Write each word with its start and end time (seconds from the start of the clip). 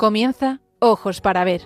Comienza 0.00 0.60
Ojos 0.78 1.20
para 1.20 1.44
Ver. 1.44 1.60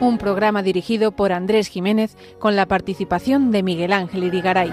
Un 0.00 0.16
programa 0.16 0.62
dirigido 0.62 1.12
por 1.12 1.30
Andrés 1.30 1.68
Jiménez 1.68 2.16
con 2.38 2.56
la 2.56 2.64
participación 2.64 3.50
de 3.50 3.62
Miguel 3.62 3.92
Ángel 3.92 4.24
Irigaray. 4.24 4.72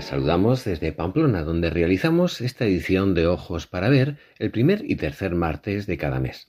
Saludamos 0.00 0.64
desde 0.64 0.92
Pamplona, 0.92 1.42
donde 1.42 1.70
realizamos 1.70 2.40
esta 2.40 2.64
edición 2.64 3.14
de 3.14 3.26
Ojos 3.26 3.66
para 3.66 3.88
Ver 3.88 4.16
el 4.38 4.50
primer 4.50 4.82
y 4.84 4.96
tercer 4.96 5.34
martes 5.34 5.86
de 5.86 5.96
cada 5.98 6.20
mes. 6.20 6.48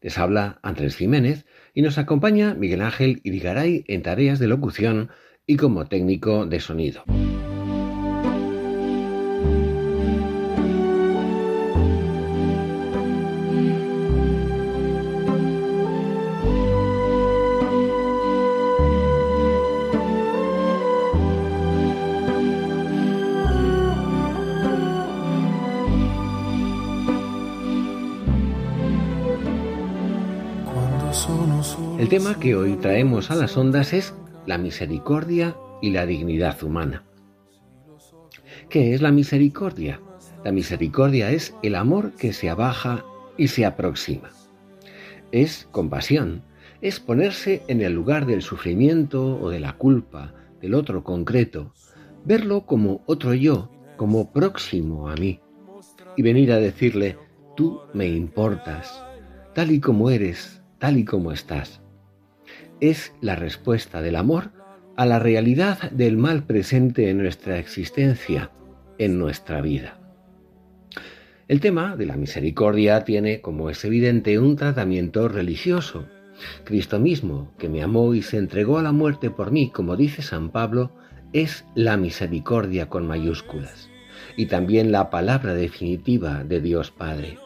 Les 0.00 0.18
habla 0.18 0.58
Andrés 0.62 0.96
Jiménez 0.96 1.46
y 1.74 1.82
nos 1.82 1.98
acompaña 1.98 2.54
Miguel 2.54 2.82
Ángel 2.82 3.20
Irigaray 3.22 3.84
en 3.86 4.02
tareas 4.02 4.38
de 4.38 4.48
locución 4.48 5.10
y 5.46 5.56
como 5.56 5.86
técnico 5.86 6.44
de 6.46 6.60
sonido. 6.60 7.04
Tema 32.12 32.38
que 32.38 32.54
hoy 32.54 32.76
traemos 32.76 33.30
a 33.30 33.34
las 33.34 33.56
ondas 33.56 33.94
es 33.94 34.12
la 34.44 34.58
misericordia 34.58 35.56
y 35.80 35.92
la 35.92 36.04
dignidad 36.04 36.62
humana. 36.62 37.04
¿Qué 38.68 38.92
es 38.92 39.00
la 39.00 39.10
misericordia? 39.10 39.98
La 40.44 40.52
misericordia 40.52 41.30
es 41.30 41.54
el 41.62 41.74
amor 41.74 42.12
que 42.12 42.34
se 42.34 42.50
abaja 42.50 43.02
y 43.38 43.48
se 43.48 43.64
aproxima. 43.64 44.28
Es 45.30 45.66
compasión, 45.70 46.42
es 46.82 47.00
ponerse 47.00 47.62
en 47.68 47.80
el 47.80 47.94
lugar 47.94 48.26
del 48.26 48.42
sufrimiento 48.42 49.40
o 49.40 49.48
de 49.48 49.60
la 49.60 49.78
culpa 49.78 50.34
del 50.60 50.74
otro 50.74 51.04
concreto, 51.04 51.72
verlo 52.26 52.66
como 52.66 53.00
otro 53.06 53.32
yo, 53.32 53.70
como 53.96 54.32
próximo 54.32 55.08
a 55.08 55.14
mí, 55.14 55.40
y 56.18 56.20
venir 56.20 56.52
a 56.52 56.58
decirle, 56.58 57.16
tú 57.56 57.80
me 57.94 58.06
importas, 58.06 59.02
tal 59.54 59.70
y 59.70 59.80
como 59.80 60.10
eres, 60.10 60.60
tal 60.78 60.98
y 60.98 61.06
como 61.06 61.32
estás 61.32 61.81
es 62.82 63.14
la 63.20 63.36
respuesta 63.36 64.02
del 64.02 64.16
amor 64.16 64.50
a 64.96 65.06
la 65.06 65.20
realidad 65.20 65.92
del 65.92 66.16
mal 66.16 66.42
presente 66.42 67.10
en 67.10 67.18
nuestra 67.18 67.58
existencia, 67.60 68.50
en 68.98 69.20
nuestra 69.20 69.60
vida. 69.60 70.00
El 71.46 71.60
tema 71.60 71.96
de 71.96 72.06
la 72.06 72.16
misericordia 72.16 73.04
tiene, 73.04 73.40
como 73.40 73.70
es 73.70 73.84
evidente, 73.84 74.36
un 74.40 74.56
tratamiento 74.56 75.28
religioso. 75.28 76.08
Cristo 76.64 76.98
mismo, 76.98 77.52
que 77.56 77.68
me 77.68 77.84
amó 77.84 78.14
y 78.14 78.22
se 78.22 78.36
entregó 78.38 78.78
a 78.78 78.82
la 78.82 78.90
muerte 78.90 79.30
por 79.30 79.52
mí, 79.52 79.70
como 79.70 79.96
dice 79.96 80.22
San 80.22 80.50
Pablo, 80.50 80.90
es 81.32 81.64
la 81.76 81.96
misericordia 81.96 82.88
con 82.88 83.06
mayúsculas, 83.06 83.90
y 84.36 84.46
también 84.46 84.90
la 84.90 85.08
palabra 85.08 85.54
definitiva 85.54 86.42
de 86.42 86.60
Dios 86.60 86.90
Padre. 86.90 87.38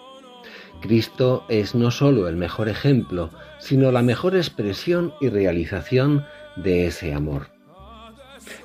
Cristo 0.81 1.45
es 1.49 1.75
no 1.75 1.91
solo 1.91 2.29
el 2.29 2.37
mejor 2.37 2.69
ejemplo, 2.69 3.31
sino 3.67 3.91
la 3.91 4.03
mejor 4.03 4.37
expresión 4.37 5.13
y 5.21 5.29
realización 5.29 6.25
de 6.55 6.87
ese 6.87 7.13
amor. 7.13 7.49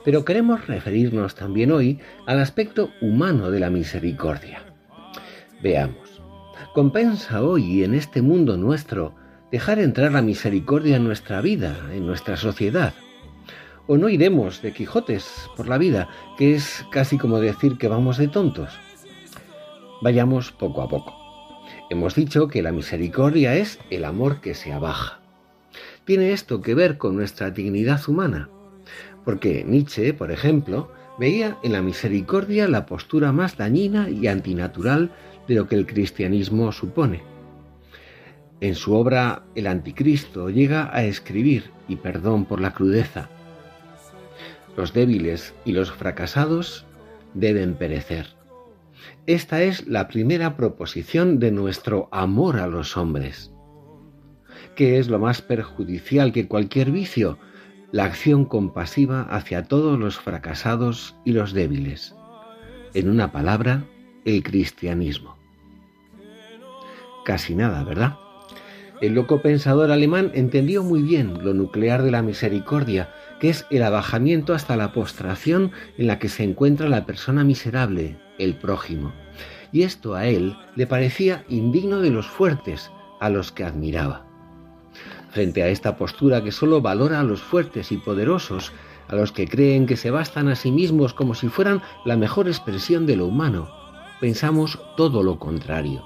Pero 0.06 0.24
queremos 0.24 0.68
referirnos 0.68 1.34
también 1.34 1.72
hoy 1.72 2.00
al 2.28 2.40
aspecto 2.40 2.92
humano 3.02 3.50
de 3.50 3.60
la 3.60 3.72
misericordia. 3.72 4.62
Veamos, 5.64 6.22
¿compensa 6.76 7.42
hoy 7.42 7.84
en 7.84 7.96
este 7.96 8.22
mundo 8.22 8.58
nuestro 8.58 9.16
dejar 9.52 9.80
entrar 9.80 10.12
la 10.12 10.22
misericordia 10.22 10.98
en 10.98 11.04
nuestra 11.04 11.42
vida, 11.42 11.76
en 11.92 12.06
nuestra 12.06 12.38
sociedad? 12.38 12.94
¿O 13.88 13.98
no 13.98 14.08
iremos 14.08 14.62
de 14.62 14.72
Quijotes 14.72 15.50
por 15.58 15.68
la 15.68 15.80
vida, 15.80 16.10
que 16.38 16.54
es 16.54 16.86
casi 16.92 17.18
como 17.18 17.40
decir 17.40 17.80
que 17.80 17.88
vamos 17.88 18.20
de 18.20 18.28
tontos? 18.28 18.70
Vayamos 20.04 20.52
poco 20.52 20.84
a 20.84 20.88
poco. 20.88 21.21
Hemos 21.92 22.16
dicho 22.16 22.48
que 22.48 22.62
la 22.62 22.72
misericordia 22.72 23.58
es 23.58 23.78
el 23.90 24.06
amor 24.06 24.40
que 24.40 24.54
se 24.54 24.72
abaja. 24.72 25.20
¿Tiene 26.06 26.32
esto 26.32 26.62
que 26.62 26.74
ver 26.74 26.98
con 26.98 27.18
nuestra 27.18 27.52
dignidad 27.52 28.00
humana? 28.08 28.48
Porque 29.26 29.66
Nietzsche, 29.66 30.14
por 30.14 30.32
ejemplo, 30.32 30.90
veía 31.20 31.58
en 31.64 31.74
la 31.74 31.82
misericordia 31.82 32.70
la 32.70 32.86
postura 32.86 33.34
más 33.34 33.58
dañina 33.58 34.10
y 34.10 34.28
antinatural 34.28 35.12
de 35.50 35.56
lo 35.56 35.68
que 35.68 35.76
el 35.76 35.86
cristianismo 35.86 36.72
supone. 36.72 37.24
En 38.62 38.76
su 38.76 38.94
obra 38.94 39.44
El 39.54 39.68
Anticristo 39.68 40.50
llega 40.50 40.96
a 40.96 41.04
escribir, 41.04 41.72
y 41.90 41.98
perdón 41.98 42.46
por 42.46 42.62
la 42.62 42.72
crudeza, 42.72 43.28
los 44.78 44.94
débiles 44.94 45.54
y 45.66 45.74
los 45.74 45.92
fracasados 45.92 46.86
deben 47.34 47.74
perecer. 47.74 48.41
Esta 49.28 49.62
es 49.62 49.88
la 49.88 50.08
primera 50.08 50.58
proposición 50.58 51.40
de 51.40 51.52
nuestro 51.52 52.10
amor 52.12 52.60
a 52.60 52.68
los 52.68 52.98
hombres. 52.98 53.52
¿Qué 54.76 54.98
es 54.98 55.10
lo 55.10 55.20
más 55.20 55.42
perjudicial 55.42 56.32
que 56.32 56.48
cualquier 56.48 56.92
vicio? 56.92 57.38
La 57.92 58.06
acción 58.06 58.46
compasiva 58.46 59.22
hacia 59.24 59.64
todos 59.64 60.00
los 60.00 60.18
fracasados 60.18 61.16
y 61.26 61.34
los 61.34 61.54
débiles. 61.54 62.16
En 62.94 63.10
una 63.10 63.32
palabra, 63.32 63.86
el 64.26 64.44
cristianismo. 64.44 65.38
Casi 67.26 67.54
nada, 67.54 67.84
¿verdad? 67.84 68.18
El 69.02 69.14
loco 69.14 69.42
pensador 69.42 69.92
alemán 69.92 70.32
entendió 70.34 70.84
muy 70.84 71.02
bien 71.02 71.44
lo 71.44 71.54
nuclear 71.54 72.04
de 72.04 72.12
la 72.12 72.22
misericordia, 72.22 73.10
que 73.42 73.50
es 73.50 73.66
el 73.72 73.82
abajamiento 73.82 74.54
hasta 74.54 74.78
la 74.78 74.94
postración 74.94 75.72
en 75.98 76.06
la 76.06 76.20
que 76.20 76.30
se 76.30 76.44
encuentra 76.44 76.88
la 76.88 77.08
persona 77.08 77.44
miserable, 77.44 78.20
el 78.38 78.54
prójimo. 78.54 79.14
Y 79.72 79.82
esto 79.82 80.14
a 80.14 80.28
él 80.28 80.56
le 80.76 80.86
parecía 80.86 81.44
indigno 81.50 82.02
de 82.02 82.12
los 82.12 82.28
fuertes, 82.28 82.92
a 83.20 83.32
los 83.32 83.52
que 83.52 83.64
admiraba. 83.64 84.28
Frente 85.32 85.64
a 85.64 85.70
esta 85.70 85.98
postura 85.98 86.44
que 86.44 86.52
sólo 86.52 86.82
valora 86.82 87.20
a 87.20 87.24
los 87.24 87.42
fuertes 87.42 87.92
y 87.92 87.98
poderosos, 87.98 88.74
a 89.08 89.16
los 89.16 89.32
que 89.32 89.48
creen 89.48 89.88
que 89.88 89.98
se 89.98 90.12
bastan 90.12 90.48
a 90.48 90.56
sí 90.56 90.70
mismos 90.70 91.16
como 91.16 91.34
si 91.34 91.48
fueran 91.48 91.82
la 92.06 92.18
mejor 92.18 92.48
expresión 92.48 93.08
de 93.08 93.16
lo 93.16 93.26
humano, 93.26 93.72
pensamos 94.20 94.78
todo 94.96 95.24
lo 95.24 95.40
contrario. 95.40 96.06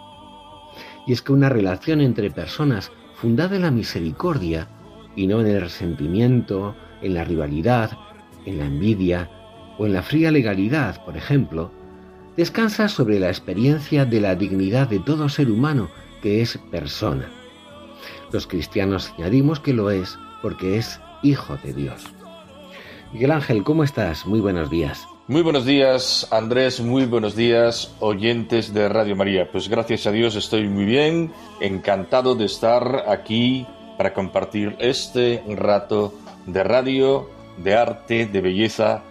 Y 1.05 1.11
es 1.11 1.21
que 1.21 1.33
una 1.33 1.49
relación 1.49 1.99
entre 1.99 2.31
personas 2.31 2.93
fundada 3.13 3.57
en 3.57 3.63
la 3.63 3.71
misericordia 3.71 4.69
y 5.17 5.27
no 5.27 5.41
en 5.41 5.47
el 5.47 5.59
resentimiento, 5.59 6.77
en 7.05 7.13
la 7.13 7.23
rivalidad, 7.23 7.91
en 8.45 8.57
la 8.57 8.65
envidia 8.65 9.29
o 9.77 9.85
en 9.85 9.93
la 9.93 10.01
fría 10.01 10.31
legalidad, 10.31 11.03
por 11.05 11.15
ejemplo, 11.15 11.71
descansa 12.35 12.87
sobre 12.87 13.19
la 13.19 13.27
experiencia 13.27 14.05
de 14.05 14.21
la 14.21 14.35
dignidad 14.35 14.89
de 14.89 14.99
todo 14.99 15.29
ser 15.29 15.51
humano 15.51 15.89
que 16.21 16.41
es 16.41 16.57
persona. 16.71 17.29
Los 18.31 18.47
cristianos 18.47 19.13
añadimos 19.17 19.59
que 19.59 19.73
lo 19.73 19.91
es 19.91 20.17
porque 20.41 20.77
es 20.77 20.99
hijo 21.21 21.57
de 21.63 21.73
Dios. 21.73 22.03
Miguel 23.13 23.31
Ángel, 23.31 23.63
¿cómo 23.63 23.83
estás? 23.83 24.25
Muy 24.25 24.39
buenos 24.39 24.69
días. 24.69 25.07
Muy 25.27 25.41
buenos 25.41 25.65
días, 25.65 26.27
Andrés, 26.31 26.81
muy 26.81 27.05
buenos 27.05 27.35
días, 27.35 27.95
oyentes 27.99 28.73
de 28.73 28.89
Radio 28.89 29.15
María. 29.15 29.51
Pues 29.51 29.69
gracias 29.69 30.05
a 30.05 30.11
Dios 30.11 30.35
estoy 30.35 30.67
muy 30.67 30.85
bien, 30.85 31.31
encantado 31.59 32.35
de 32.35 32.45
estar 32.45 33.05
aquí 33.07 33.65
para 33.97 34.13
compartir 34.13 34.75
este 34.79 35.43
rato 35.55 36.13
de 36.45 36.63
radio, 36.63 37.29
de 37.57 37.75
arte, 37.75 38.25
de 38.25 38.41
belleza, 38.41 39.03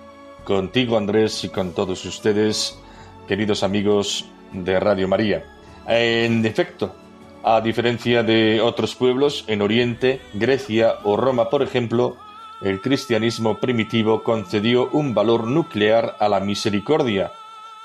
contigo 0.44 0.96
Andrés 0.96 1.44
y 1.44 1.48
con 1.48 1.72
todos 1.72 2.04
ustedes 2.04 2.78
queridos 3.26 3.62
amigos 3.62 4.26
de 4.52 4.78
Radio 4.78 5.08
María. 5.08 5.44
En 5.86 6.44
efecto, 6.44 6.94
a 7.42 7.60
diferencia 7.60 8.22
de 8.22 8.60
otros 8.60 8.94
pueblos 8.94 9.44
en 9.48 9.62
Oriente, 9.62 10.20
Grecia 10.34 10.94
o 11.04 11.16
Roma, 11.16 11.50
por 11.50 11.62
ejemplo, 11.62 12.16
el 12.62 12.80
cristianismo 12.80 13.58
primitivo 13.58 14.22
concedió 14.22 14.88
un 14.90 15.12
valor 15.12 15.46
nuclear 15.46 16.16
a 16.20 16.28
la 16.28 16.40
misericordia, 16.40 17.32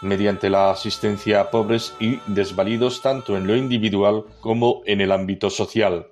mediante 0.01 0.49
la 0.49 0.71
asistencia 0.71 1.41
a 1.41 1.51
pobres 1.51 1.93
y 1.99 2.19
desvalidos 2.27 3.01
tanto 3.01 3.35
en 3.35 3.47
lo 3.47 3.55
individual 3.55 4.23
como 4.39 4.81
en 4.85 5.01
el 5.01 5.11
ámbito 5.11 5.49
social. 5.49 6.07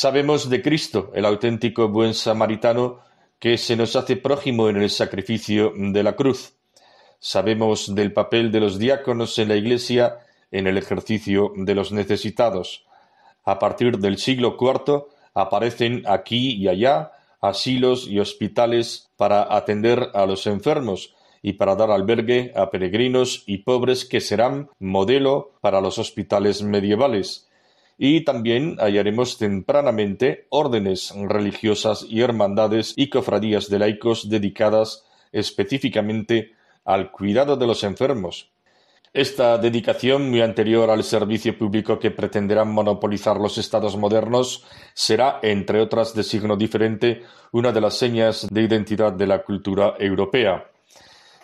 Sabemos 0.00 0.48
de 0.48 0.62
Cristo, 0.62 1.10
el 1.12 1.24
auténtico 1.24 1.88
buen 1.88 2.14
samaritano, 2.14 3.00
que 3.40 3.58
se 3.58 3.74
nos 3.74 3.96
hace 3.96 4.14
prójimo 4.14 4.68
en 4.68 4.76
el 4.76 4.90
sacrificio 4.90 5.72
de 5.74 6.04
la 6.04 6.14
cruz. 6.14 6.52
Sabemos 7.18 7.92
del 7.96 8.12
papel 8.12 8.52
de 8.52 8.60
los 8.60 8.78
diáconos 8.78 9.36
en 9.40 9.48
la 9.48 9.56
Iglesia 9.56 10.18
en 10.52 10.68
el 10.68 10.78
ejercicio 10.78 11.50
de 11.56 11.74
los 11.74 11.90
necesitados. 11.90 12.86
A 13.42 13.58
partir 13.58 13.98
del 13.98 14.18
siglo 14.18 14.56
IV 14.56 15.08
aparecen 15.34 16.04
aquí 16.06 16.52
y 16.52 16.68
allá 16.68 17.10
asilos 17.40 18.06
y 18.06 18.20
hospitales 18.20 19.10
para 19.16 19.52
atender 19.52 20.10
a 20.14 20.26
los 20.26 20.46
enfermos 20.46 21.12
y 21.42 21.54
para 21.54 21.74
dar 21.74 21.90
albergue 21.90 22.52
a 22.54 22.70
peregrinos 22.70 23.42
y 23.46 23.64
pobres 23.64 24.04
que 24.04 24.20
serán 24.20 24.70
modelo 24.78 25.54
para 25.60 25.80
los 25.80 25.98
hospitales 25.98 26.62
medievales. 26.62 27.47
Y 27.98 28.24
también 28.24 28.76
hallaremos 28.78 29.36
tempranamente 29.36 30.46
órdenes 30.50 31.12
religiosas 31.28 32.06
y 32.08 32.22
hermandades 32.22 32.94
y 32.96 33.10
cofradías 33.10 33.68
de 33.68 33.80
laicos 33.80 34.30
dedicadas 34.30 35.04
específicamente 35.32 36.52
al 36.84 37.10
cuidado 37.10 37.56
de 37.56 37.66
los 37.66 37.84
enfermos, 37.84 38.50
esta 39.14 39.56
dedicación, 39.56 40.28
muy 40.28 40.42
anterior 40.42 40.90
al 40.90 41.02
servicio 41.02 41.56
público 41.56 41.98
que 41.98 42.10
pretenderán 42.10 42.70
monopolizar 42.70 43.38
los 43.38 43.56
estados 43.56 43.96
modernos, 43.96 44.66
será, 44.92 45.40
entre 45.42 45.80
otras 45.80 46.14
de 46.14 46.22
signo 46.22 46.56
diferente, 46.56 47.22
una 47.52 47.72
de 47.72 47.80
las 47.80 47.94
señas 47.94 48.46
de 48.50 48.62
identidad 48.62 49.12
de 49.14 49.26
la 49.26 49.42
cultura 49.42 49.94
europea. 49.98 50.70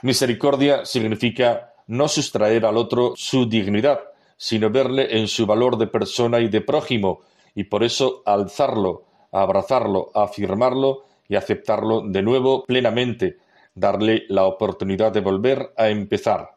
Misericordia 0.03 0.85
significa 0.85 1.73
no 1.87 2.07
sustraer 2.07 2.67
al 2.67 2.77
otro 2.77 3.15
su 3.17 3.49
dignidad, 3.49 3.99
sino 4.46 4.70
verle 4.70 5.19
en 5.19 5.29
su 5.29 5.46
valor 5.46 5.79
de 5.79 5.87
persona 5.87 6.41
y 6.41 6.49
de 6.49 6.61
prójimo, 6.61 7.20
y 7.55 7.64
por 7.64 7.85
eso 7.85 8.23
alzarlo, 8.26 9.05
abrazarlo, 9.32 10.11
afirmarlo 10.14 11.05
y 11.29 11.37
aceptarlo 11.37 12.02
de 12.02 12.23
nuevo 12.23 12.64
plenamente, 12.64 13.38
darle 13.75 14.25
la 14.29 14.44
oportunidad 14.44 15.12
de 15.12 15.20
volver 15.20 15.73
a 15.76 15.88
empezar 15.88 16.55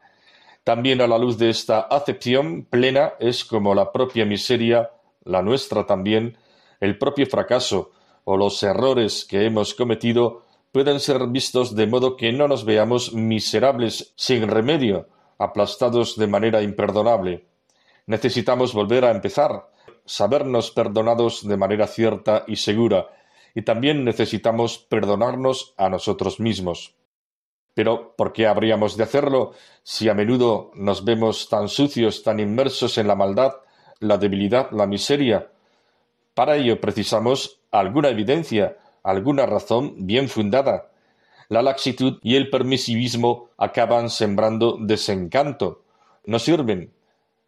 también 0.67 0.99
a 0.99 1.07
la 1.07 1.17
luz 1.17 1.37
de 1.37 1.49
esta 1.49 1.79
acepción 1.79 2.65
plena 2.69 3.13
es 3.21 3.45
como 3.45 3.73
la 3.73 3.93
propia 3.93 4.25
miseria, 4.25 4.91
la 5.23 5.41
nuestra 5.41 5.85
también, 5.85 6.37
el 6.81 6.97
propio 6.97 7.25
fracaso 7.25 7.91
o 8.25 8.35
los 8.35 8.61
errores 8.63 9.23
que 9.23 9.45
hemos 9.45 9.73
cometido 9.73 10.43
pueden 10.73 10.99
ser 10.99 11.25
vistos 11.27 11.73
de 11.73 11.87
modo 11.87 12.17
que 12.17 12.33
no 12.33 12.49
nos 12.49 12.65
veamos 12.65 13.13
miserables 13.13 14.11
sin 14.17 14.45
remedio, 14.49 15.07
aplastados 15.37 16.17
de 16.17 16.27
manera 16.27 16.61
imperdonable. 16.61 17.45
Necesitamos 18.07 18.73
volver 18.73 19.03
a 19.03 19.11
empezar, 19.11 19.69
sabernos 20.05 20.71
perdonados 20.71 21.45
de 21.45 21.57
manera 21.57 21.87
cierta 21.87 22.45
y 22.47 22.55
segura, 22.55 23.09
y 23.53 23.63
también 23.63 24.05
necesitamos 24.05 24.77
perdonarnos 24.77 25.73
a 25.77 25.89
nosotros 25.89 26.39
mismos. 26.39 26.95
Pero 27.73 28.15
¿por 28.15 28.31
qué 28.31 28.47
habríamos 28.47 28.95
de 28.95 29.03
hacerlo 29.03 29.51
si 29.83 30.07
a 30.07 30.13
menudo 30.13 30.71
nos 30.73 31.03
vemos 31.03 31.49
tan 31.49 31.67
sucios, 31.67 32.23
tan 32.23 32.39
inmersos 32.39 32.97
en 32.97 33.07
la 33.07 33.15
maldad, 33.15 33.55
la 33.99 34.17
debilidad, 34.17 34.71
la 34.71 34.87
miseria? 34.87 35.51
Para 36.33 36.55
ello 36.55 36.79
precisamos 36.79 37.59
alguna 37.71 38.07
evidencia, 38.07 38.77
alguna 39.03 39.45
razón 39.45 40.07
bien 40.07 40.29
fundada. 40.29 40.91
La 41.49 41.61
laxitud 41.61 42.19
y 42.23 42.35
el 42.35 42.49
permisivismo 42.49 43.49
acaban 43.57 44.09
sembrando 44.09 44.77
desencanto. 44.79 45.83
No 46.25 46.39
sirven. 46.39 46.96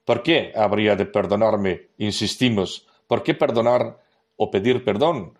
¿Por 0.09 0.23
qué 0.23 0.51
habría 0.55 0.95
de 0.95 1.05
perdonarme? 1.05 1.89
Insistimos. 1.99 2.87
¿Por 3.05 3.21
qué 3.21 3.35
perdonar 3.35 4.01
o 4.37 4.49
pedir 4.49 4.83
perdón? 4.83 5.37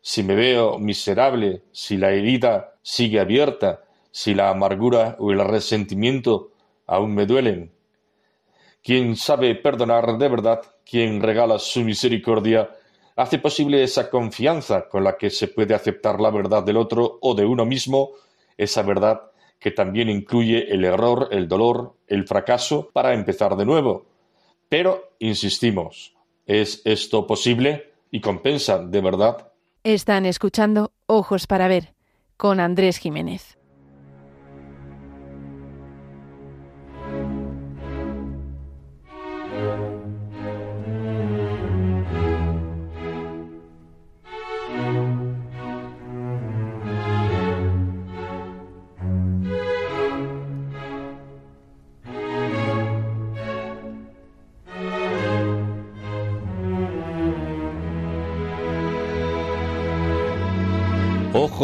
Si 0.00 0.24
me 0.24 0.34
veo 0.34 0.80
miserable, 0.80 1.62
si 1.70 1.96
la 1.96 2.10
herida 2.10 2.74
sigue 2.82 3.20
abierta, 3.20 3.84
si 4.10 4.34
la 4.34 4.50
amargura 4.50 5.14
o 5.20 5.30
el 5.30 5.38
resentimiento 5.46 6.50
aún 6.88 7.14
me 7.14 7.24
duelen. 7.24 7.70
Quien 8.82 9.14
sabe 9.14 9.54
perdonar 9.54 10.18
de 10.18 10.28
verdad, 10.28 10.60
quien 10.84 11.22
regala 11.22 11.60
su 11.60 11.82
misericordia, 11.82 12.68
hace 13.14 13.38
posible 13.38 13.80
esa 13.84 14.10
confianza 14.10 14.88
con 14.88 15.04
la 15.04 15.16
que 15.16 15.30
se 15.30 15.46
puede 15.46 15.72
aceptar 15.72 16.20
la 16.20 16.32
verdad 16.32 16.64
del 16.64 16.78
otro 16.78 17.20
o 17.22 17.32
de 17.36 17.46
uno 17.46 17.64
mismo, 17.64 18.10
esa 18.56 18.82
verdad 18.82 19.29
que 19.60 19.70
también 19.70 20.08
incluye 20.08 20.72
el 20.72 20.84
error, 20.84 21.28
el 21.30 21.46
dolor, 21.46 21.94
el 22.08 22.26
fracaso, 22.26 22.90
para 22.92 23.14
empezar 23.14 23.56
de 23.56 23.66
nuevo. 23.66 24.06
Pero, 24.68 25.12
insistimos, 25.18 26.14
¿es 26.46 26.82
esto 26.84 27.26
posible 27.26 27.92
y 28.10 28.20
compensa 28.20 28.78
de 28.78 29.00
verdad? 29.00 29.52
Están 29.84 30.26
escuchando 30.26 30.92
Ojos 31.06 31.46
para 31.46 31.68
Ver 31.68 31.94
con 32.36 32.58
Andrés 32.58 32.96
Jiménez. 32.98 33.59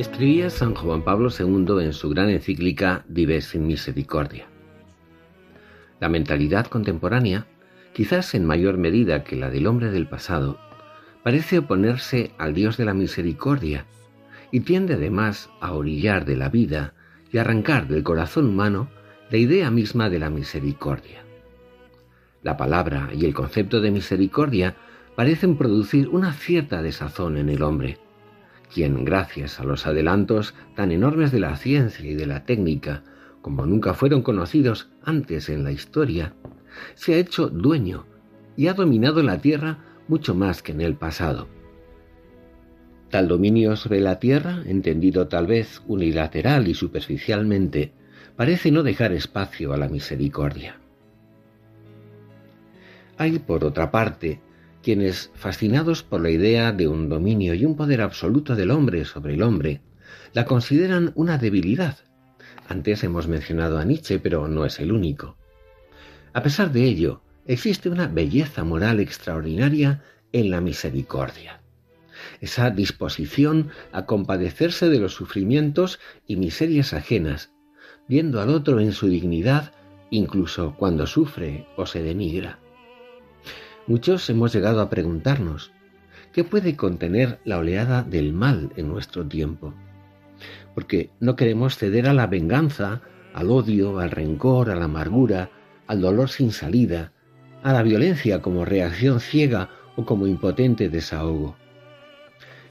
Escribía 0.00 0.48
San 0.48 0.74
Juan 0.74 1.02
Pablo 1.02 1.28
II 1.28 1.84
en 1.84 1.92
su 1.92 2.08
gran 2.08 2.30
encíclica 2.30 3.04
Dives 3.06 3.54
in 3.54 3.66
Misericordia. 3.66 4.46
La 6.00 6.08
mentalidad 6.08 6.68
contemporánea, 6.68 7.46
quizás 7.92 8.34
en 8.34 8.46
mayor 8.46 8.78
medida 8.78 9.24
que 9.24 9.36
la 9.36 9.50
del 9.50 9.66
hombre 9.66 9.90
del 9.90 10.08
pasado, 10.08 10.58
parece 11.22 11.58
oponerse 11.58 12.30
al 12.38 12.54
Dios 12.54 12.78
de 12.78 12.86
la 12.86 12.94
misericordia 12.94 13.84
y 14.50 14.60
tiende 14.60 14.94
además 14.94 15.50
a 15.60 15.74
orillar 15.74 16.24
de 16.24 16.38
la 16.38 16.48
vida 16.48 16.94
y 17.30 17.36
arrancar 17.36 17.86
del 17.86 18.02
corazón 18.02 18.46
humano 18.46 18.88
la 19.30 19.36
idea 19.36 19.70
misma 19.70 20.08
de 20.08 20.18
la 20.18 20.30
misericordia. 20.30 21.24
La 22.42 22.56
palabra 22.56 23.10
y 23.14 23.26
el 23.26 23.34
concepto 23.34 23.82
de 23.82 23.90
misericordia 23.90 24.76
parecen 25.14 25.58
producir 25.58 26.08
una 26.08 26.32
cierta 26.32 26.80
desazón 26.80 27.36
en 27.36 27.50
el 27.50 27.62
hombre 27.62 27.98
quien, 28.72 29.04
gracias 29.04 29.60
a 29.60 29.64
los 29.64 29.86
adelantos 29.86 30.54
tan 30.74 30.92
enormes 30.92 31.32
de 31.32 31.40
la 31.40 31.56
ciencia 31.56 32.08
y 32.08 32.14
de 32.14 32.26
la 32.26 32.44
técnica, 32.44 33.02
como 33.42 33.66
nunca 33.66 33.94
fueron 33.94 34.22
conocidos 34.22 34.90
antes 35.02 35.48
en 35.48 35.64
la 35.64 35.72
historia, 35.72 36.34
se 36.94 37.14
ha 37.14 37.18
hecho 37.18 37.48
dueño 37.48 38.06
y 38.56 38.68
ha 38.68 38.74
dominado 38.74 39.22
la 39.22 39.40
Tierra 39.40 39.78
mucho 40.08 40.34
más 40.34 40.62
que 40.62 40.72
en 40.72 40.80
el 40.80 40.94
pasado. 40.94 41.48
Tal 43.10 43.26
dominio 43.26 43.76
sobre 43.76 44.00
la 44.00 44.20
Tierra, 44.20 44.62
entendido 44.66 45.26
tal 45.26 45.46
vez 45.46 45.82
unilateral 45.86 46.68
y 46.68 46.74
superficialmente, 46.74 47.92
parece 48.36 48.70
no 48.70 48.82
dejar 48.82 49.12
espacio 49.12 49.72
a 49.72 49.76
la 49.76 49.88
misericordia. 49.88 50.76
Hay, 53.18 53.38
por 53.38 53.64
otra 53.64 53.90
parte, 53.90 54.40
quienes, 54.82 55.30
fascinados 55.34 56.02
por 56.02 56.20
la 56.20 56.30
idea 56.30 56.72
de 56.72 56.88
un 56.88 57.08
dominio 57.08 57.54
y 57.54 57.64
un 57.64 57.76
poder 57.76 58.00
absoluto 58.00 58.56
del 58.56 58.70
hombre 58.70 59.04
sobre 59.04 59.34
el 59.34 59.42
hombre, 59.42 59.80
la 60.32 60.44
consideran 60.44 61.12
una 61.14 61.38
debilidad, 61.38 61.98
Antes 62.70 63.02
hemos 63.02 63.26
mencionado 63.26 63.78
a 63.78 63.84
Nietzsche, 63.84 64.20
pero 64.20 64.46
no 64.46 64.64
es 64.64 64.78
el 64.78 64.92
único. 64.92 65.36
A 66.32 66.40
pesar 66.44 66.70
de 66.70 66.84
ello, 66.84 67.20
existe 67.44 67.88
una 67.88 68.06
belleza 68.06 68.62
moral 68.62 69.00
extraordinaria 69.00 70.04
en 70.32 70.50
la 70.50 70.60
misericordia. 70.60 71.62
Esa 72.40 72.70
disposición 72.70 73.70
a 73.90 74.06
compadecerse 74.06 74.88
de 74.88 75.00
los 75.00 75.14
sufrimientos 75.14 75.98
y 76.28 76.36
miserias 76.36 76.92
ajenas, 76.94 77.50
viendo 78.06 78.40
al 78.40 78.50
otro 78.50 78.78
en 78.78 78.92
su 78.92 79.08
dignidad 79.08 79.72
incluso 80.10 80.76
cuando 80.76 81.08
sufre 81.08 81.66
o 81.76 81.86
se 81.86 82.04
denigra. 82.04 82.60
Muchos 83.90 84.30
hemos 84.30 84.52
llegado 84.52 84.82
a 84.82 84.88
preguntarnos, 84.88 85.72
¿qué 86.32 86.44
puede 86.44 86.76
contener 86.76 87.40
la 87.44 87.58
oleada 87.58 88.04
del 88.04 88.32
mal 88.32 88.70
en 88.76 88.88
nuestro 88.88 89.26
tiempo? 89.26 89.74
Porque 90.76 91.10
no 91.18 91.34
queremos 91.34 91.76
ceder 91.76 92.06
a 92.06 92.14
la 92.14 92.28
venganza, 92.28 93.00
al 93.34 93.50
odio, 93.50 93.98
al 93.98 94.12
rencor, 94.12 94.70
a 94.70 94.76
la 94.76 94.84
amargura, 94.84 95.50
al 95.88 96.00
dolor 96.02 96.28
sin 96.28 96.52
salida, 96.52 97.10
a 97.64 97.72
la 97.72 97.82
violencia 97.82 98.40
como 98.40 98.64
reacción 98.64 99.18
ciega 99.18 99.70
o 99.96 100.04
como 100.06 100.28
impotente 100.28 100.88
desahogo. 100.88 101.56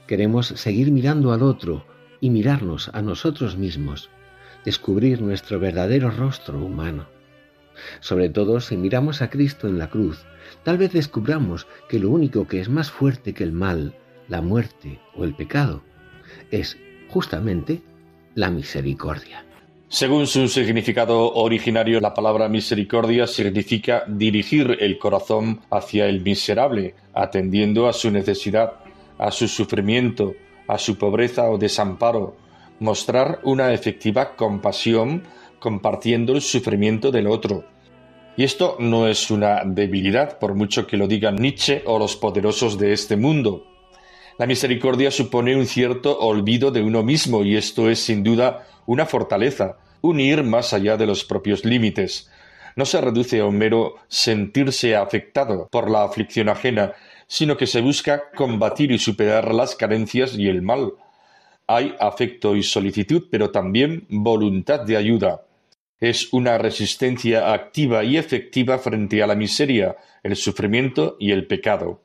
Queremos 0.06 0.46
seguir 0.46 0.90
mirando 0.90 1.34
al 1.34 1.42
otro 1.42 1.84
y 2.22 2.30
mirarnos 2.30 2.88
a 2.94 3.02
nosotros 3.02 3.58
mismos, 3.58 4.08
descubrir 4.64 5.20
nuestro 5.20 5.60
verdadero 5.60 6.10
rostro 6.10 6.58
humano. 6.64 7.08
Sobre 8.00 8.30
todo 8.30 8.60
si 8.60 8.78
miramos 8.78 9.20
a 9.20 9.28
Cristo 9.28 9.68
en 9.68 9.78
la 9.78 9.90
cruz, 9.90 10.24
tal 10.64 10.78
vez 10.78 10.92
descubramos 10.92 11.66
que 11.88 11.98
lo 11.98 12.10
único 12.10 12.46
que 12.46 12.60
es 12.60 12.68
más 12.68 12.90
fuerte 12.90 13.34
que 13.34 13.44
el 13.44 13.52
mal, 13.52 13.94
la 14.28 14.40
muerte 14.40 15.00
o 15.16 15.24
el 15.24 15.34
pecado 15.34 15.82
es 16.50 16.76
justamente 17.08 17.82
la 18.34 18.50
misericordia. 18.50 19.44
Según 19.88 20.28
su 20.28 20.46
significado 20.46 21.32
originario, 21.34 22.00
la 22.00 22.14
palabra 22.14 22.48
misericordia 22.48 23.26
significa 23.26 24.04
dirigir 24.06 24.76
el 24.78 24.98
corazón 24.98 25.62
hacia 25.68 26.06
el 26.06 26.20
miserable, 26.20 26.94
atendiendo 27.12 27.88
a 27.88 27.92
su 27.92 28.08
necesidad, 28.12 28.74
a 29.18 29.32
su 29.32 29.48
sufrimiento, 29.48 30.34
a 30.68 30.78
su 30.78 30.96
pobreza 30.96 31.50
o 31.50 31.58
desamparo, 31.58 32.36
mostrar 32.78 33.40
una 33.42 33.72
efectiva 33.72 34.36
compasión 34.36 35.24
compartiendo 35.58 36.34
el 36.34 36.40
sufrimiento 36.40 37.10
del 37.10 37.26
otro. 37.26 37.64
Y 38.40 38.44
esto 38.44 38.76
no 38.78 39.06
es 39.06 39.30
una 39.30 39.64
debilidad, 39.66 40.38
por 40.38 40.54
mucho 40.54 40.86
que 40.86 40.96
lo 40.96 41.06
digan 41.06 41.36
Nietzsche 41.36 41.82
o 41.84 41.98
los 41.98 42.16
poderosos 42.16 42.78
de 42.78 42.94
este 42.94 43.18
mundo. 43.18 43.66
La 44.38 44.46
misericordia 44.46 45.10
supone 45.10 45.54
un 45.54 45.66
cierto 45.66 46.18
olvido 46.18 46.70
de 46.70 46.80
uno 46.80 47.02
mismo 47.02 47.44
y 47.44 47.56
esto 47.56 47.90
es 47.90 47.98
sin 47.98 48.22
duda 48.22 48.66
una 48.86 49.04
fortaleza, 49.04 49.76
unir 50.00 50.42
más 50.42 50.72
allá 50.72 50.96
de 50.96 51.04
los 51.04 51.22
propios 51.22 51.66
límites. 51.66 52.30
No 52.76 52.86
se 52.86 53.02
reduce 53.02 53.40
a 53.40 53.44
un 53.44 53.58
mero 53.58 53.96
sentirse 54.08 54.96
afectado 54.96 55.68
por 55.70 55.90
la 55.90 56.04
aflicción 56.04 56.48
ajena, 56.48 56.94
sino 57.26 57.58
que 57.58 57.66
se 57.66 57.82
busca 57.82 58.30
combatir 58.34 58.90
y 58.90 58.98
superar 58.98 59.52
las 59.52 59.76
carencias 59.76 60.34
y 60.34 60.48
el 60.48 60.62
mal. 60.62 60.94
Hay 61.66 61.94
afecto 62.00 62.56
y 62.56 62.62
solicitud, 62.62 63.24
pero 63.30 63.50
también 63.50 64.06
voluntad 64.08 64.80
de 64.80 64.96
ayuda 64.96 65.42
es 66.00 66.32
una 66.32 66.56
resistencia 66.56 67.52
activa 67.52 68.02
y 68.04 68.16
efectiva 68.16 68.78
frente 68.78 69.22
a 69.22 69.26
la 69.26 69.34
miseria, 69.34 69.96
el 70.22 70.34
sufrimiento 70.34 71.16
y 71.20 71.32
el 71.32 71.46
pecado. 71.46 72.00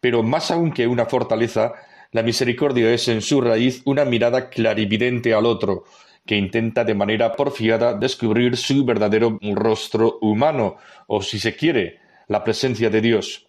Pero 0.00 0.22
más 0.22 0.50
aún 0.50 0.72
que 0.72 0.86
una 0.86 1.04
fortaleza, 1.04 1.74
la 2.12 2.22
misericordia 2.22 2.92
es 2.92 3.08
en 3.08 3.20
su 3.20 3.40
raíz 3.40 3.82
una 3.84 4.06
mirada 4.06 4.48
clarividente 4.48 5.34
al 5.34 5.44
otro, 5.44 5.84
que 6.26 6.36
intenta 6.36 6.84
de 6.84 6.94
manera 6.94 7.36
porfiada 7.36 7.94
descubrir 7.94 8.56
su 8.56 8.84
verdadero 8.84 9.38
rostro 9.54 10.18
humano, 10.22 10.76
o 11.06 11.22
si 11.22 11.38
se 11.38 11.54
quiere, 11.54 12.00
la 12.26 12.42
presencia 12.42 12.88
de 12.88 13.00
Dios. 13.00 13.48